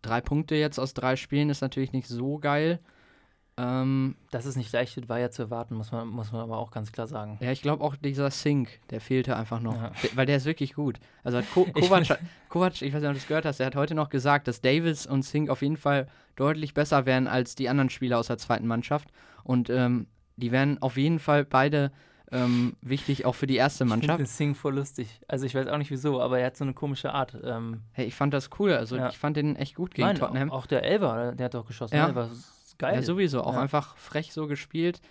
Drei 0.02 0.22
Punkte 0.22 0.56
jetzt 0.56 0.80
aus 0.80 0.94
drei 0.94 1.16
Spielen 1.16 1.50
ist 1.50 1.62
natürlich 1.62 1.92
nicht 1.94 2.08
so 2.08 2.38
geil. 2.40 2.80
Ähm, 3.58 4.18
Dass 4.32 4.44
es 4.46 4.58
nicht 4.58 4.74
leicht 4.74 4.98
wird, 4.98 5.08
war 5.08 5.18
ja 5.18 5.30
zu 5.32 5.44
erwarten, 5.44 5.76
muss 5.76 5.94
man, 5.94 6.10
muss 6.10 6.34
man 6.34 6.42
aber 6.42 6.58
auch 6.58 6.72
ganz 6.72 6.92
klar 6.92 7.08
sagen. 7.08 7.38
ja, 7.40 7.52
ich 7.54 7.62
glaube 7.62 7.86
auch 7.86 7.96
dieser 7.96 8.30
Sink, 8.30 8.82
der 8.90 9.00
fehlte 9.00 9.38
einfach 9.38 9.62
noch. 9.62 9.76
Ja. 9.82 9.92
Weil 10.14 10.26
der 10.26 10.36
ist 10.36 10.46
wirklich 10.46 10.74
gut. 10.74 11.00
Also 11.24 11.38
hat 11.38 11.46
Ko 11.54 11.66
Ich 11.74 11.86
Kovac, 11.86 12.10
hat- 12.10 12.20
Kovac, 12.50 12.82
ich 12.82 12.94
weiß 12.94 13.00
nicht, 13.02 13.08
ob 13.08 13.14
du 13.14 13.20
das 13.20 13.28
gehört 13.28 13.46
hast, 13.46 13.60
der 13.60 13.68
hat 13.68 13.78
heute 13.78 13.96
noch 13.96 14.10
gesagt, 14.10 14.50
dass 14.50 14.60
Davis 14.60 15.08
und 15.08 15.24
Sink 15.24 15.50
auf 15.50 15.62
jeden 15.62 15.78
Fall 15.78 16.08
deutlich 16.36 16.74
besser 16.74 17.06
wären 17.06 17.28
als 17.28 17.56
die 17.56 17.70
anderen 17.70 17.90
Spieler 17.90 18.20
aus 18.20 18.28
der 18.28 18.38
zweiten 18.38 18.68
Mannschaft. 18.68 19.08
Und 19.46 19.70
ähm, 19.70 20.08
die 20.36 20.52
wären 20.52 20.82
auf 20.82 20.98
jeden 20.98 21.20
Fall 21.20 21.46
beide 21.46 21.94
ähm, 22.36 22.76
wichtig, 22.82 23.26
auch 23.26 23.34
für 23.36 23.48
die 23.48 23.56
erste 23.56 23.84
Ich 23.86 23.90
finde 23.92 24.08
Mannschaft. 24.08 24.32
Sing 24.36 24.56
voll 24.56 24.76
lustig. 24.76 25.22
Also 25.28 25.46
ich 25.46 25.56
weiß 25.56 25.68
auch 25.68 25.78
nicht 25.78 25.92
wieso, 25.92 26.22
aber 26.22 26.40
er 26.40 26.48
hat 26.48 26.58
so 26.58 26.64
eine 26.64 26.74
komische 26.74 27.14
Art. 27.14 27.38
Ähm, 27.44 27.82
Hey, 27.94 28.06
ich 28.08 28.16
fand 28.16 28.34
das 28.34 28.50
cool. 28.60 28.74
Also 28.74 28.98
Ja. 28.98 29.10
ich 29.10 29.18
fand 29.18 29.38
den 29.38 29.56
echt 29.56 29.76
gut 29.76 29.94
gegen 29.96 30.08
nein, 30.08 30.16
Tottenham. 30.18 30.52
Auch 30.52 30.66
der 30.66 30.84
Elber, 30.84 31.34
der 31.34 31.46
hat 31.46 31.54
doch 31.54 31.66
geschossen. 31.66 31.96
Ja. 31.96 32.12
Ne? 32.12 32.30
Geil. 32.78 32.96
Ja, 32.96 33.02
sowieso. 33.02 33.42
Auch 33.44 33.54
Ja. 33.54 33.62
einfach 33.62 33.96
frech 33.98 34.34
so 34.34 34.48
gespielt. 34.48 35.02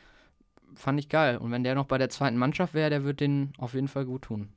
Fand 0.76 0.98
ich 0.98 1.08
geil. 1.08 1.38
Und 1.38 1.50
wenn 1.52 1.64
der 1.64 1.74
noch 1.74 1.86
bei 1.86 1.98
der 1.98 2.10
zweiten 2.10 2.36
Mannschaft 2.36 2.74
wäre, 2.74 2.90
der 2.90 3.04
wird 3.04 3.20
den 3.20 3.52
auf 3.58 3.74
jeden 3.74 3.88
Fall 3.88 4.04
gut 4.04 4.22
tun. 4.22 4.50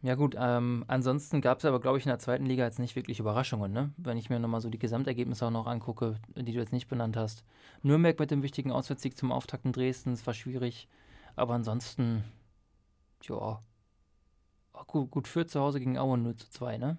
Ja 0.00 0.14
gut, 0.14 0.36
ähm, 0.38 0.84
ansonsten 0.86 1.40
gab 1.40 1.58
es 1.58 1.64
aber, 1.64 1.80
glaube 1.80 1.98
ich, 1.98 2.04
in 2.04 2.10
der 2.10 2.20
zweiten 2.20 2.46
Liga 2.46 2.62
jetzt 2.64 2.78
nicht 2.78 2.94
wirklich 2.94 3.18
Überraschungen, 3.18 3.72
ne? 3.72 3.90
Wenn 3.96 4.16
ich 4.16 4.30
mir 4.30 4.38
nochmal 4.38 4.60
so 4.60 4.70
die 4.70 4.78
Gesamtergebnisse 4.78 5.44
auch 5.46 5.50
noch 5.50 5.66
angucke, 5.66 6.14
die 6.36 6.52
du 6.52 6.58
jetzt 6.60 6.72
nicht 6.72 6.86
benannt 6.86 7.16
hast. 7.16 7.42
Nürnberg 7.82 8.16
mit 8.20 8.30
dem 8.30 8.44
wichtigen 8.44 8.70
Auswärtssieg 8.70 9.16
zum 9.16 9.32
Auftakt 9.32 9.64
in 9.64 9.72
Dresden, 9.72 10.10
das 10.12 10.24
war 10.24 10.34
schwierig. 10.34 10.86
Aber 11.38 11.54
ansonsten, 11.54 12.24
ja, 13.22 13.62
gut, 14.86 15.10
gut 15.10 15.28
für 15.28 15.46
zu 15.46 15.60
Hause 15.60 15.78
gegen 15.78 15.96
Aue 15.96 16.18
0 16.18 16.34
zu 16.36 16.50
2, 16.50 16.78
ne? 16.78 16.96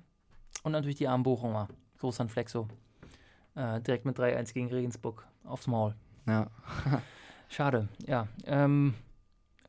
Und 0.64 0.72
natürlich 0.72 0.98
die 0.98 1.08
armen 1.08 1.24
Bochumer. 1.24 1.68
Groß 2.00 2.22
an 2.22 2.30
Flexo. 2.30 2.68
Äh, 3.56 3.82
direkt 3.82 4.06
mit 4.06 4.18
3-1 4.18 4.54
gegen 4.54 4.70
Regensburg 4.70 5.28
aufs 5.44 5.68
Maul. 5.68 5.96
Ja. 6.26 6.50
Schade, 7.50 7.90
ja. 8.08 8.28
Ähm, 8.46 8.94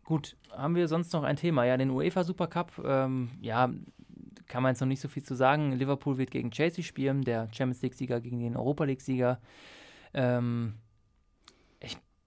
gut, 0.05 0.37
haben 0.51 0.77
wir 0.77 0.87
sonst 0.87 1.13
noch 1.13 1.25
ein 1.25 1.37
Thema? 1.37 1.65
Ja, 1.65 1.77
den 1.77 1.91
UEFA 1.91 2.23
Supercup, 2.23 2.81
ähm, 2.85 3.31
ja, 3.41 3.71
kann 4.47 4.63
man 4.63 4.73
jetzt 4.73 4.81
noch 4.81 4.89
nicht 4.89 5.01
so 5.01 5.09
viel 5.09 5.23
zu 5.25 5.35
sagen. 5.35 5.73
Liverpool 5.73 6.19
wird 6.19 6.31
gegen 6.31 6.51
Chelsea 6.51 6.85
spielen, 6.85 7.23
der 7.23 7.49
Champions 7.53 7.83
League-Sieger 7.83 8.21
gegen 8.21 8.39
den 8.39 8.57
Europa 8.57 8.85
League-Sieger. 8.85 9.41
Ähm, 10.13 10.75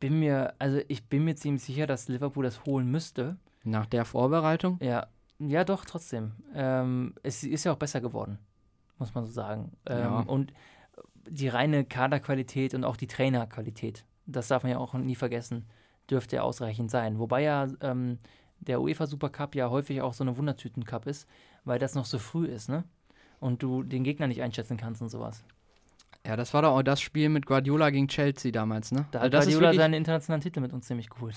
bin 0.04 0.20
mir, 0.20 0.54
also 0.60 0.82
ich 0.90 1.08
bin 1.08 1.24
mir 1.24 1.38
ziemlich 1.38 1.64
sicher, 1.64 1.88
dass 1.88 2.10
Liverpool 2.10 2.44
das 2.44 2.66
holen 2.66 2.92
müsste. 2.92 3.38
Nach 3.64 3.86
der 3.86 4.04
Vorbereitung. 4.04 4.78
Ja, 4.82 5.08
ja, 5.40 5.64
doch, 5.64 5.86
trotzdem. 5.86 6.34
Ähm, 6.54 7.16
es 7.24 7.42
ist 7.46 7.64
ja 7.64 7.72
auch 7.72 7.78
besser 7.78 8.02
geworden, 8.02 8.38
muss 9.00 9.16
man 9.16 9.26
so 9.26 9.32
sagen. 9.32 9.72
Ähm, 9.86 10.00
Ja. 10.00 10.20
Und 10.20 10.52
die 11.30 11.48
reine 11.48 11.86
Kaderqualität 11.86 12.74
und 12.74 12.84
auch 12.84 12.98
die 12.98 13.08
Trainerqualität, 13.08 14.04
das 14.26 14.50
darf 14.50 14.64
man 14.64 14.74
ja 14.74 14.78
auch 14.78 14.94
nie 14.94 15.16
vergessen, 15.16 15.68
dürfte 16.10 16.36
ja 16.36 16.42
ausreichend 16.42 16.92
sein. 16.92 17.18
Wobei 17.18 17.44
ja 17.44 17.70
ähm, 17.80 18.20
der 18.60 18.82
UEFA 18.82 19.08
Supercup 19.08 19.56
ja 19.56 19.70
häufig 19.70 20.02
auch 20.02 20.14
so 20.14 20.26
eine 20.26 20.36
Wundertüten-Cup 20.36 21.08
ist, 21.08 21.30
weil 21.64 21.80
das 21.80 21.96
noch 21.96 22.06
so 22.06 22.20
früh 22.20 22.46
ist, 22.46 22.68
ne? 22.68 22.84
Und 23.40 23.64
du 23.64 23.84
den 23.84 24.04
Gegner 24.04 24.28
nicht 24.28 24.42
einschätzen 24.42 24.76
kannst 24.76 25.02
und 25.02 25.08
sowas. 25.08 25.46
Ja, 26.26 26.36
das 26.38 26.54
war 26.54 26.62
doch 26.62 26.72
auch 26.72 26.84
das 26.84 27.02
Spiel 27.02 27.30
mit 27.30 27.46
Guardiola 27.46 27.90
gegen 27.90 28.08
Chelsea 28.08 28.52
damals, 28.52 28.92
ne? 28.92 29.06
Da 29.12 29.20
Also 29.20 29.26
hat 29.26 29.34
das 29.34 29.46
ist 29.46 29.52
Guardiola 29.54 29.68
wirklich, 29.72 29.82
seinen 29.82 29.94
internationalen 29.94 30.42
Titel 30.42 30.60
mit 30.62 30.72
uns 30.74 30.88
ziemlich 30.88 31.10
geholt. 31.10 31.36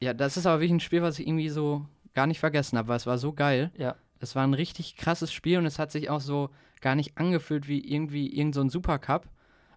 ja, 0.00 0.12
das 0.12 0.36
ist 0.36 0.46
aber 0.46 0.56
wirklich 0.60 0.72
ein 0.72 0.80
Spiel, 0.80 1.02
was 1.02 1.18
ich 1.18 1.26
irgendwie 1.26 1.48
so 1.48 1.86
gar 2.14 2.26
nicht 2.26 2.40
vergessen 2.40 2.76
habe, 2.78 2.88
weil 2.88 2.96
es 2.96 3.06
war 3.06 3.18
so 3.18 3.32
geil. 3.32 3.70
Ja. 3.76 3.94
Es 4.20 4.34
war 4.34 4.44
ein 4.44 4.54
richtig 4.54 4.96
krasses 4.96 5.32
Spiel 5.32 5.58
und 5.58 5.66
es 5.66 5.78
hat 5.78 5.92
sich 5.92 6.10
auch 6.10 6.20
so 6.20 6.50
gar 6.80 6.94
nicht 6.94 7.16
angefühlt 7.16 7.68
wie 7.68 7.80
irgendwie 7.80 8.26
irgend 8.36 8.54
so 8.54 8.60
ein 8.60 8.70
Supercup, 8.70 9.28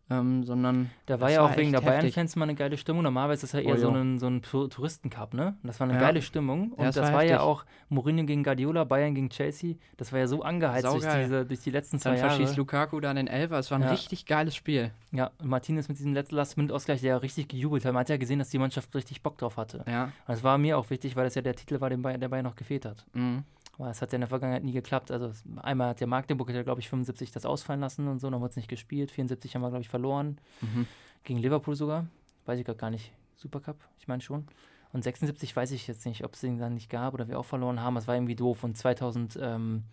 ähm, 0.10 0.43
sondern 0.43 0.89
Da 1.05 1.20
war 1.20 1.28
Das 1.28 1.36
ja 1.36 1.43
war 1.43 1.51
auch 1.51 1.58
wegen 1.58 1.72
der. 1.72 1.82
Bayern-Fans 1.82 2.36
mal 2.36 2.43
eine 2.43 2.55
geile 2.55 2.78
Stimmung. 2.78 3.03
Normalerweise 3.03 3.45
ist 3.45 3.53
das 3.53 3.62
ja 3.62 3.68
eher 3.68 3.76
Oh, 3.76 3.78
so 3.78 3.89
ein, 3.89 4.20
so 4.20 4.28
ein 4.28 4.41
Tour- 4.41 4.70
Touristencup, 4.70 5.34
ne? 5.34 5.55
Und 5.62 5.68
das 5.68 5.80
war 5.80 5.88
eine 5.88 5.95
Ja. 5.95 5.99
geile 6.01 6.22
Stimmung. 6.22 6.72
Und 6.74 6.84
Ja, 6.84 6.89
es 6.89 6.95
das 6.95 7.08
war 7.08 7.14
war 7.16 7.24
ja 7.24 7.41
auch 7.41 7.66
Mourinho 7.89 8.26
gegen 8.26 8.43
Guardiola, 8.43 8.84
Bayern 8.86 9.16
gegen 9.16 9.30
Chelsea. 9.30 9.76
Das 9.97 10.12
war 10.14 10.20
ja 10.20 10.28
so 10.28 10.41
angeheizt 10.43 10.86
durch, 10.86 11.05
diese, 11.05 11.45
durch 11.45 11.60
die 11.62 11.72
letzten 11.72 11.99
zwei 11.99 12.12
dann 12.12 12.20
Jahre. 12.20 12.30
verschießt 12.32 12.58
Lukaku 12.58 12.99
da 12.99 13.14
den 13.14 13.28
Elfer. 13.28 13.60
Es 13.60 13.70
war 13.72 13.80
ein 13.80 13.84
Ja. 13.84 13.89
richtig 13.91 14.26
geiles 14.26 14.55
Spiel. 14.55 14.91
Ja, 15.12 15.32
und 15.39 15.47
Martinez 15.47 15.88
mit 15.89 15.97
diesem 15.99 16.14
letzten 16.14 16.36
Last-Minute-Ausgleich, 16.36 17.01
der 17.01 17.10
ja 17.12 17.18
richtig 17.18 17.47
gejubelt 17.47 17.86
hat. 17.86 17.93
Man 17.93 18.01
hat 18.01 18.10
ja 18.10 18.18
gesehen, 18.18 18.39
dass 18.39 18.49
die 18.49 18.60
Mannschaft 18.60 18.93
richtig 18.95 19.22
Bock 19.24 19.38
drauf 19.38 19.58
hatte. 19.58 19.84
Ja. 19.88 20.05
Und 20.05 20.12
das 20.28 20.43
war 20.43 20.58
mir 20.58 20.78
auch 20.78 20.89
wichtig, 20.89 21.16
weil 21.16 21.24
das 21.26 21.36
ja 21.36 21.41
der 21.41 21.55
Titel 21.55 21.80
war, 21.82 21.89
den 21.89 22.01
Bayern, 22.01 22.20
der 22.20 22.30
Bayern 22.30 22.45
noch 22.45 22.55
gefehlt 22.55 22.86
hat. 22.86 23.05
Mhm. 23.14 23.43
Aber 23.78 23.90
es 23.90 24.02
hat 24.02 24.12
ja 24.12 24.16
in 24.16 24.22
der 24.22 24.28
Vergangenheit 24.28 24.64
nie 24.64 24.72
geklappt. 24.72 25.12
Also 25.12 25.32
einmal 25.58 25.90
hat 25.90 26.00
der 26.00 26.08
Magdeburg, 26.08 26.50
ja, 26.50 26.64
glaube 26.64 26.82
ich, 26.82 26.90
75 26.90 27.32
das 27.32 27.46
ausfallen 27.46 27.80
lassen 27.80 28.08
und 28.08 28.20
so, 28.20 28.30
dann 28.30 28.42
wurde 28.42 28.50
es 28.52 28.56
nicht 28.56 28.70
gespielt. 28.70 29.12
74 29.12 29.54
haben 29.54 29.62
wir, 29.62 29.70
glaube 29.70 29.84
ich, 29.84 29.90
verloren. 29.90 30.40
Mhm. 30.62 30.88
Gegen 31.24 31.40
Liverpool 31.40 31.76
sogar. 31.76 32.08
Weiß 32.46 32.60
ich 32.60 32.66
grad 32.66 32.80
gar 32.80 32.90
nicht. 32.90 33.12
Supercup, 33.36 33.78
ich 34.00 34.08
meine 34.08 34.22
schon. 34.22 34.48
Und 34.94 35.04
76 35.04 35.56
weiß 35.56 35.72
ich 35.72 35.86
jetzt 35.88 36.06
nicht, 36.06 36.24
ob 36.24 36.34
es 36.34 36.42
den 36.42 36.58
dann 36.58 36.74
nicht 36.74 36.90
gab 36.90 37.14
oder 37.14 37.28
wir 37.28 37.38
auch 37.38 37.46
verloren 37.46 37.82
haben. 37.82 37.98
Es 37.98 38.08
war 38.08 38.16
irgendwie 38.16 38.36
doof. 38.36 38.64
Und 38.64 38.78
2002 38.78 39.84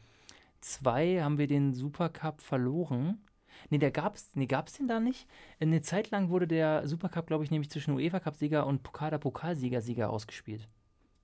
haben 1.21 1.39
wir 1.39 1.47
den 1.47 1.75
Supercup 1.75 2.41
verloren. 2.41 3.19
Nee, 3.71 3.79
der 3.79 3.91
gab's, 3.91 4.31
nee, 4.35 4.47
gab's 4.47 4.73
den 4.75 4.89
da 4.89 5.01
nicht? 5.01 5.29
Eine 5.61 5.83
Zeit 5.83 6.11
lang 6.11 6.31
wurde 6.31 6.47
der 6.47 6.89
Supercup, 6.89 7.27
glaube 7.27 7.45
ich, 7.45 7.51
nämlich 7.51 7.71
zwischen 7.71 7.95
UEFA-Cup-Sieger 7.95 8.67
und 8.67 8.83
Pokal 8.83 9.19
Pokalsieger-Sieger 9.19 10.11
ausgespielt. 10.11 10.69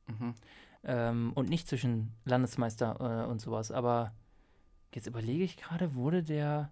Mhm. 0.06 0.34
Ähm, 0.82 1.32
und 1.34 1.48
nicht 1.48 1.68
zwischen 1.68 2.14
Landesmeister 2.24 3.24
äh, 3.26 3.30
und 3.30 3.40
sowas. 3.40 3.70
Aber 3.70 4.12
jetzt 4.94 5.06
überlege 5.06 5.44
ich 5.44 5.56
gerade, 5.56 5.94
wurde 5.94 6.22
der 6.22 6.70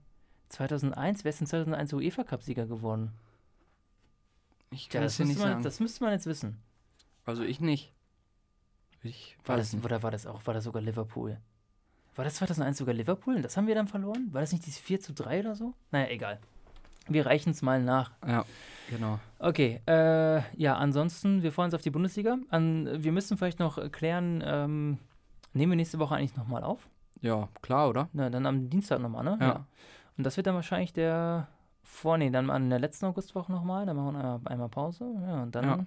2001, 0.48 1.24
wer 1.24 1.30
ist 1.30 1.40
denn 1.40 1.46
2001 1.46 1.92
UEFA-Cup-Sieger 1.92 2.66
geworden? 2.66 3.12
Ich 4.70 4.86
Ja, 4.86 4.92
kann 4.92 5.02
das, 5.02 5.12
es 5.12 5.16
dir 5.18 5.24
nicht 5.24 5.34
müsste 5.34 5.42
man, 5.44 5.52
sagen. 5.52 5.64
das 5.64 5.80
müsste 5.80 6.04
man 6.04 6.12
jetzt 6.12 6.26
wissen. 6.26 6.58
also 7.26 7.42
ich 7.42 7.60
nicht. 7.60 7.92
Ich 9.02 9.36
War 9.44 9.56
das, 9.56 9.72
nicht. 9.72 9.84
oder 9.84 10.02
war 10.02 10.10
das 10.10 10.26
auch, 10.26 10.46
war 10.46 10.54
das 10.54 10.64
sogar 10.64 10.82
Liverpool? 10.82 11.38
War 12.16 12.24
das 12.24 12.34
2001 12.36 12.78
sogar 12.78 12.94
Liverpool? 12.94 13.36
Und 13.36 13.42
das 13.42 13.56
haben 13.56 13.66
wir 13.68 13.74
dann 13.74 13.86
verloren? 13.86 14.28
War 14.32 14.40
das 14.40 14.50
nicht 14.52 14.66
dieses 14.66 14.80
4 14.80 15.00
zu 15.00 15.12
3 15.14 15.40
oder 15.40 15.54
so? 15.54 15.74
Naja, 15.92 16.08
egal. 16.08 16.40
Wir 17.08 17.26
reichen 17.26 17.50
es 17.50 17.62
mal 17.62 17.82
nach. 17.82 18.12
Ja, 18.26 18.44
genau. 18.90 19.18
Okay, 19.38 19.80
äh, 19.86 20.40
ja, 20.56 20.76
ansonsten, 20.76 21.42
wir 21.42 21.52
freuen 21.52 21.66
uns 21.66 21.74
auf 21.74 21.80
die 21.82 21.90
Bundesliga. 21.90 22.36
An, 22.50 23.02
wir 23.02 23.12
müssen 23.12 23.36
vielleicht 23.38 23.58
noch 23.60 23.78
klären, 23.92 24.42
ähm, 24.44 24.98
nehmen 25.52 25.72
wir 25.72 25.76
nächste 25.76 25.98
Woche 25.98 26.16
eigentlich 26.16 26.36
nochmal 26.36 26.62
auf? 26.64 26.88
Ja, 27.20 27.48
klar, 27.62 27.88
oder? 27.88 28.08
Na, 28.12 28.30
dann 28.30 28.46
am 28.46 28.68
Dienstag 28.70 29.00
nochmal, 29.00 29.24
ne? 29.24 29.38
Ja. 29.40 29.66
Und 30.16 30.24
das 30.24 30.36
wird 30.36 30.46
dann 30.46 30.54
wahrscheinlich 30.54 30.92
der 30.92 31.48
vor, 31.82 32.18
nee, 32.18 32.30
dann 32.30 32.50
an 32.50 32.68
der 32.68 32.78
letzten 32.78 33.06
Augustwoche 33.06 33.50
nochmal, 33.50 33.86
dann 33.86 33.96
machen 33.96 34.14
wir 34.14 34.40
einmal, 34.50 34.68
Pause. 34.68 35.04
Ja, 35.26 35.42
und 35.42 35.54
dann, 35.54 35.64
Ja. 35.64 35.78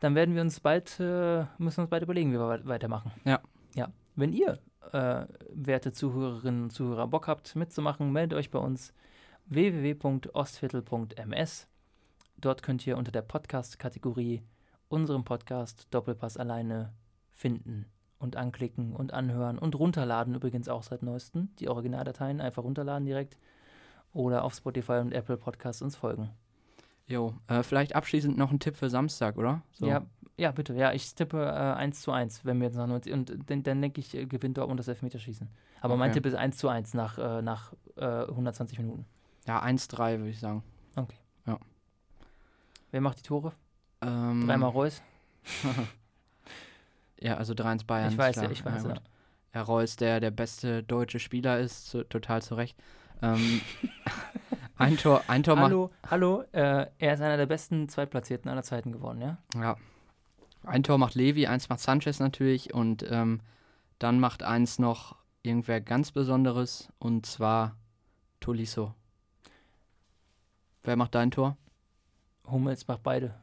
dann 0.00 0.14
werden 0.14 0.34
wir 0.34 0.42
uns 0.42 0.60
bald, 0.60 1.00
äh, 1.00 1.44
müssen 1.58 1.80
uns 1.80 1.90
bald 1.90 2.02
überlegen, 2.02 2.30
wie 2.32 2.38
wir 2.38 2.48
wei- 2.48 2.66
weitermachen. 2.66 3.10
Ja. 3.24 3.40
Ja. 3.74 3.88
Wenn 4.16 4.32
ihr, 4.32 4.58
äh, 4.92 5.24
werte 5.54 5.92
Zuhörerinnen 5.92 6.64
und 6.64 6.70
Zuhörer, 6.70 7.06
Bock 7.08 7.26
habt 7.28 7.56
mitzumachen, 7.56 8.12
meldet 8.12 8.38
euch 8.38 8.50
bei 8.50 8.58
uns 8.58 8.92
www.ostviertel.ms. 9.48 11.66
Dort 12.36 12.62
könnt 12.62 12.86
ihr 12.86 12.96
unter 12.96 13.10
der 13.10 13.22
Podcast-Kategorie 13.22 14.42
unseren 14.88 15.24
Podcast 15.24 15.88
Doppelpass 15.90 16.36
alleine 16.36 16.92
finden 17.32 17.86
und 18.18 18.36
anklicken 18.36 18.94
und 18.94 19.12
anhören 19.12 19.58
und 19.58 19.78
runterladen. 19.78 20.34
Übrigens 20.34 20.68
auch 20.68 20.82
seit 20.82 21.02
neuestem. 21.02 21.50
Die 21.58 21.68
Originaldateien 21.68 22.40
einfach 22.40 22.64
runterladen 22.64 23.06
direkt 23.06 23.38
oder 24.12 24.44
auf 24.44 24.54
Spotify 24.54 24.98
und 24.98 25.12
Apple 25.12 25.36
Podcasts 25.36 25.82
uns 25.82 25.96
folgen. 25.96 26.30
Jo, 27.06 27.34
äh, 27.46 27.62
vielleicht 27.62 27.94
abschließend 27.94 28.36
noch 28.36 28.50
ein 28.50 28.60
Tipp 28.60 28.76
für 28.76 28.90
Samstag, 28.90 29.38
oder? 29.38 29.62
So. 29.72 29.86
Ja, 29.86 30.04
ja, 30.36 30.52
bitte. 30.52 30.74
Ja, 30.74 30.92
ich 30.92 31.14
tippe 31.14 31.42
äh, 31.42 31.48
1 31.48 32.02
zu 32.02 32.12
1, 32.12 32.44
wenn 32.44 32.58
wir 32.58 32.66
jetzt 32.66 32.76
nach 32.76 32.86
90. 32.86 33.12
Und 33.12 33.50
dann, 33.50 33.62
dann 33.62 33.80
denke 33.80 34.00
ich, 34.00 34.14
äh, 34.14 34.26
gewinnt 34.26 34.58
Dortmund 34.58 34.78
das 34.78 34.88
Elfmeterschießen. 34.88 35.48
Aber 35.80 35.96
mein 35.96 36.10
Okay. 36.10 36.20
Tipp 36.20 36.26
ist 36.26 36.34
1 36.34 36.58
zu 36.58 36.68
1 36.68 36.94
nach, 36.94 37.18
äh, 37.18 37.42
nach 37.42 37.72
äh, 37.96 38.26
120 38.26 38.78
Minuten. 38.78 39.06
Ja, 39.48 39.62
1-3 39.62 40.18
würde 40.18 40.28
ich 40.28 40.40
sagen. 40.40 40.62
Wer 42.90 43.00
macht 43.00 43.18
die 43.18 43.22
Tore? 43.22 43.52
Ähm, 44.00 44.46
Dreimal 44.46 44.70
Reus? 44.70 45.02
Ja, 47.20 47.36
also 47.36 47.52
3-1 47.52 47.84
Bayern. 47.84 48.12
ich 48.12 48.16
weiß, 48.18 48.34
klar. 48.34 48.44
ja, 48.44 48.50
ich 48.52 48.64
weiß. 48.64 48.84
Ja, 48.84 48.90
Ja. 48.90 48.96
Herr 49.50 49.62
Reus, 49.64 49.96
der 49.96 50.20
der 50.20 50.30
beste 50.30 50.84
deutsche 50.84 51.18
Spieler 51.18 51.58
ist, 51.58 51.88
zu, 51.88 52.04
total 52.04 52.42
zu 52.42 52.54
Recht. 52.54 52.78
Ähm, 53.22 53.60
ein 54.76 54.96
Tor, 54.96 55.24
ein 55.26 55.42
Tor 55.42 55.56
macht. 55.56 55.64
Hallo, 55.64 55.90
hallo, 56.08 56.44
äh, 56.52 56.86
er 56.98 57.14
ist 57.14 57.20
einer 57.20 57.36
der 57.36 57.46
besten 57.46 57.88
Zweitplatzierten 57.88 58.48
aller 58.48 58.62
Zeiten 58.62 58.92
geworden, 58.92 59.20
ja? 59.20 59.38
Ja. 59.56 59.76
Ein 60.62 60.84
Tor 60.84 60.98
macht 60.98 61.16
Levi, 61.16 61.48
eins 61.48 61.68
macht 61.68 61.80
Sanchez 61.80 62.20
natürlich 62.20 62.72
und 62.72 63.04
ähm, 63.10 63.40
dann 63.98 64.20
macht 64.20 64.44
eins 64.44 64.78
noch 64.78 65.16
irgendwer 65.42 65.80
ganz 65.80 66.12
Besonderes 66.12 66.88
und 67.00 67.26
zwar 67.26 67.74
Tolisso. 68.38 68.94
Wer 70.88 70.96
macht 70.96 71.14
dein 71.14 71.30
Tor? 71.30 71.58
Hummels 72.50 72.88
macht 72.88 73.02
beide. 73.02 73.34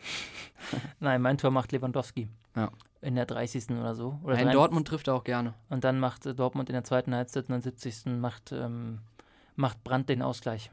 Nein, 0.98 1.20
mein 1.20 1.36
Tor 1.36 1.50
macht 1.50 1.72
Lewandowski. 1.72 2.30
Ja. 2.56 2.70
In 3.02 3.16
der 3.16 3.26
30. 3.26 3.68
oder 3.72 3.94
so. 3.94 4.18
Oder 4.22 4.36
Ja, 4.36 4.40
in 4.40 4.46
53. 4.46 4.52
Dortmund 4.54 4.88
trifft 4.88 5.08
er 5.08 5.14
auch 5.14 5.24
gerne. 5.24 5.52
Und 5.68 5.84
dann 5.84 6.00
macht 6.00 6.24
äh, 6.24 6.34
Dortmund 6.34 6.70
in 6.70 6.72
der 6.72 6.84
zweiten 6.84 7.14
Halbzeit 7.14 7.50
und 7.50 7.60
70. 7.60 8.06
macht, 8.18 8.52
ähm, 8.52 9.00
macht 9.56 9.84
Brandt 9.84 10.08
den 10.08 10.22
Ausgleich. 10.22 10.70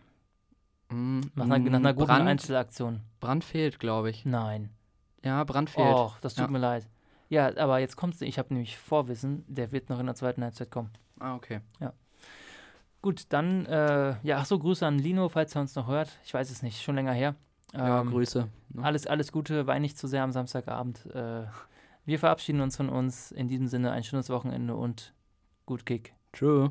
Mm, 0.91 1.19
Nach 1.35 1.43
einer, 1.43 1.59
nach 1.59 1.79
einer 1.79 1.93
guten 1.93 2.07
Brand, 2.07 2.29
Einzelaktion. 2.29 3.01
Brand 3.19 3.43
fehlt, 3.43 3.77
glaube 3.77 4.09
ich. 4.09 4.23
Nein. 4.23 4.69
Ja, 5.25 5.43
Brand 5.43 5.69
fehlt. 5.69 5.93
Och, 5.93 6.17
das 6.21 6.35
tut 6.35 6.45
Ja. 6.45 6.51
mir 6.51 6.59
leid. 6.59 6.87
Ja, 7.27 7.47
aber 7.57 7.79
jetzt 7.79 7.97
kommt's. 7.97 8.21
Ich 8.21 8.39
habe 8.39 8.53
nämlich 8.53 8.77
Vorwissen, 8.77 9.43
der 9.49 9.73
wird 9.73 9.89
noch 9.89 9.99
in 9.99 10.05
der 10.05 10.15
zweiten 10.15 10.41
Halbzeit 10.41 10.71
kommen. 10.71 10.91
Ah, 11.19 11.35
okay. 11.35 11.59
Gut, 13.07 13.23
dann, 13.29 13.65
äh, 13.67 14.17
ja, 14.21 14.39
ach 14.39 14.45
so, 14.45 14.59
Grüße 14.59 14.85
an 14.85 14.99
Lino, 14.99 15.29
falls 15.29 15.55
er 15.55 15.61
uns 15.61 15.75
noch 15.75 15.87
hört. 15.87 16.19
Ich 16.25 16.33
weiß 16.33 16.51
es 16.51 16.61
nicht, 16.61 16.81
schon 16.83 16.95
länger 16.95 17.13
her. 17.13 17.35
Ja, 17.73 18.01
Ähm, 18.01 18.09
Grüße. 18.09 18.49
ne? 18.73 18.83
Alles, 18.83 19.07
alles 19.07 19.31
Gute, 19.31 19.65
wein 19.65 19.81
nicht 19.81 19.97
zu 19.97 20.07
sehr 20.07 20.23
am 20.23 20.33
Samstagabend. 20.33 21.05
Äh, 21.15 21.43
wir 22.03 22.19
verabschieden 22.19 22.59
uns 22.59 22.75
von 22.75 22.89
uns. 22.89 23.31
In 23.31 23.47
diesem 23.47 23.67
Sinne 23.67 23.91
ein 23.93 24.03
schönes 24.03 24.29
Wochenende 24.29 24.75
und 24.75 25.13
gut 25.65 25.85
Kick. 25.85 26.15
Tschö. 26.33 26.67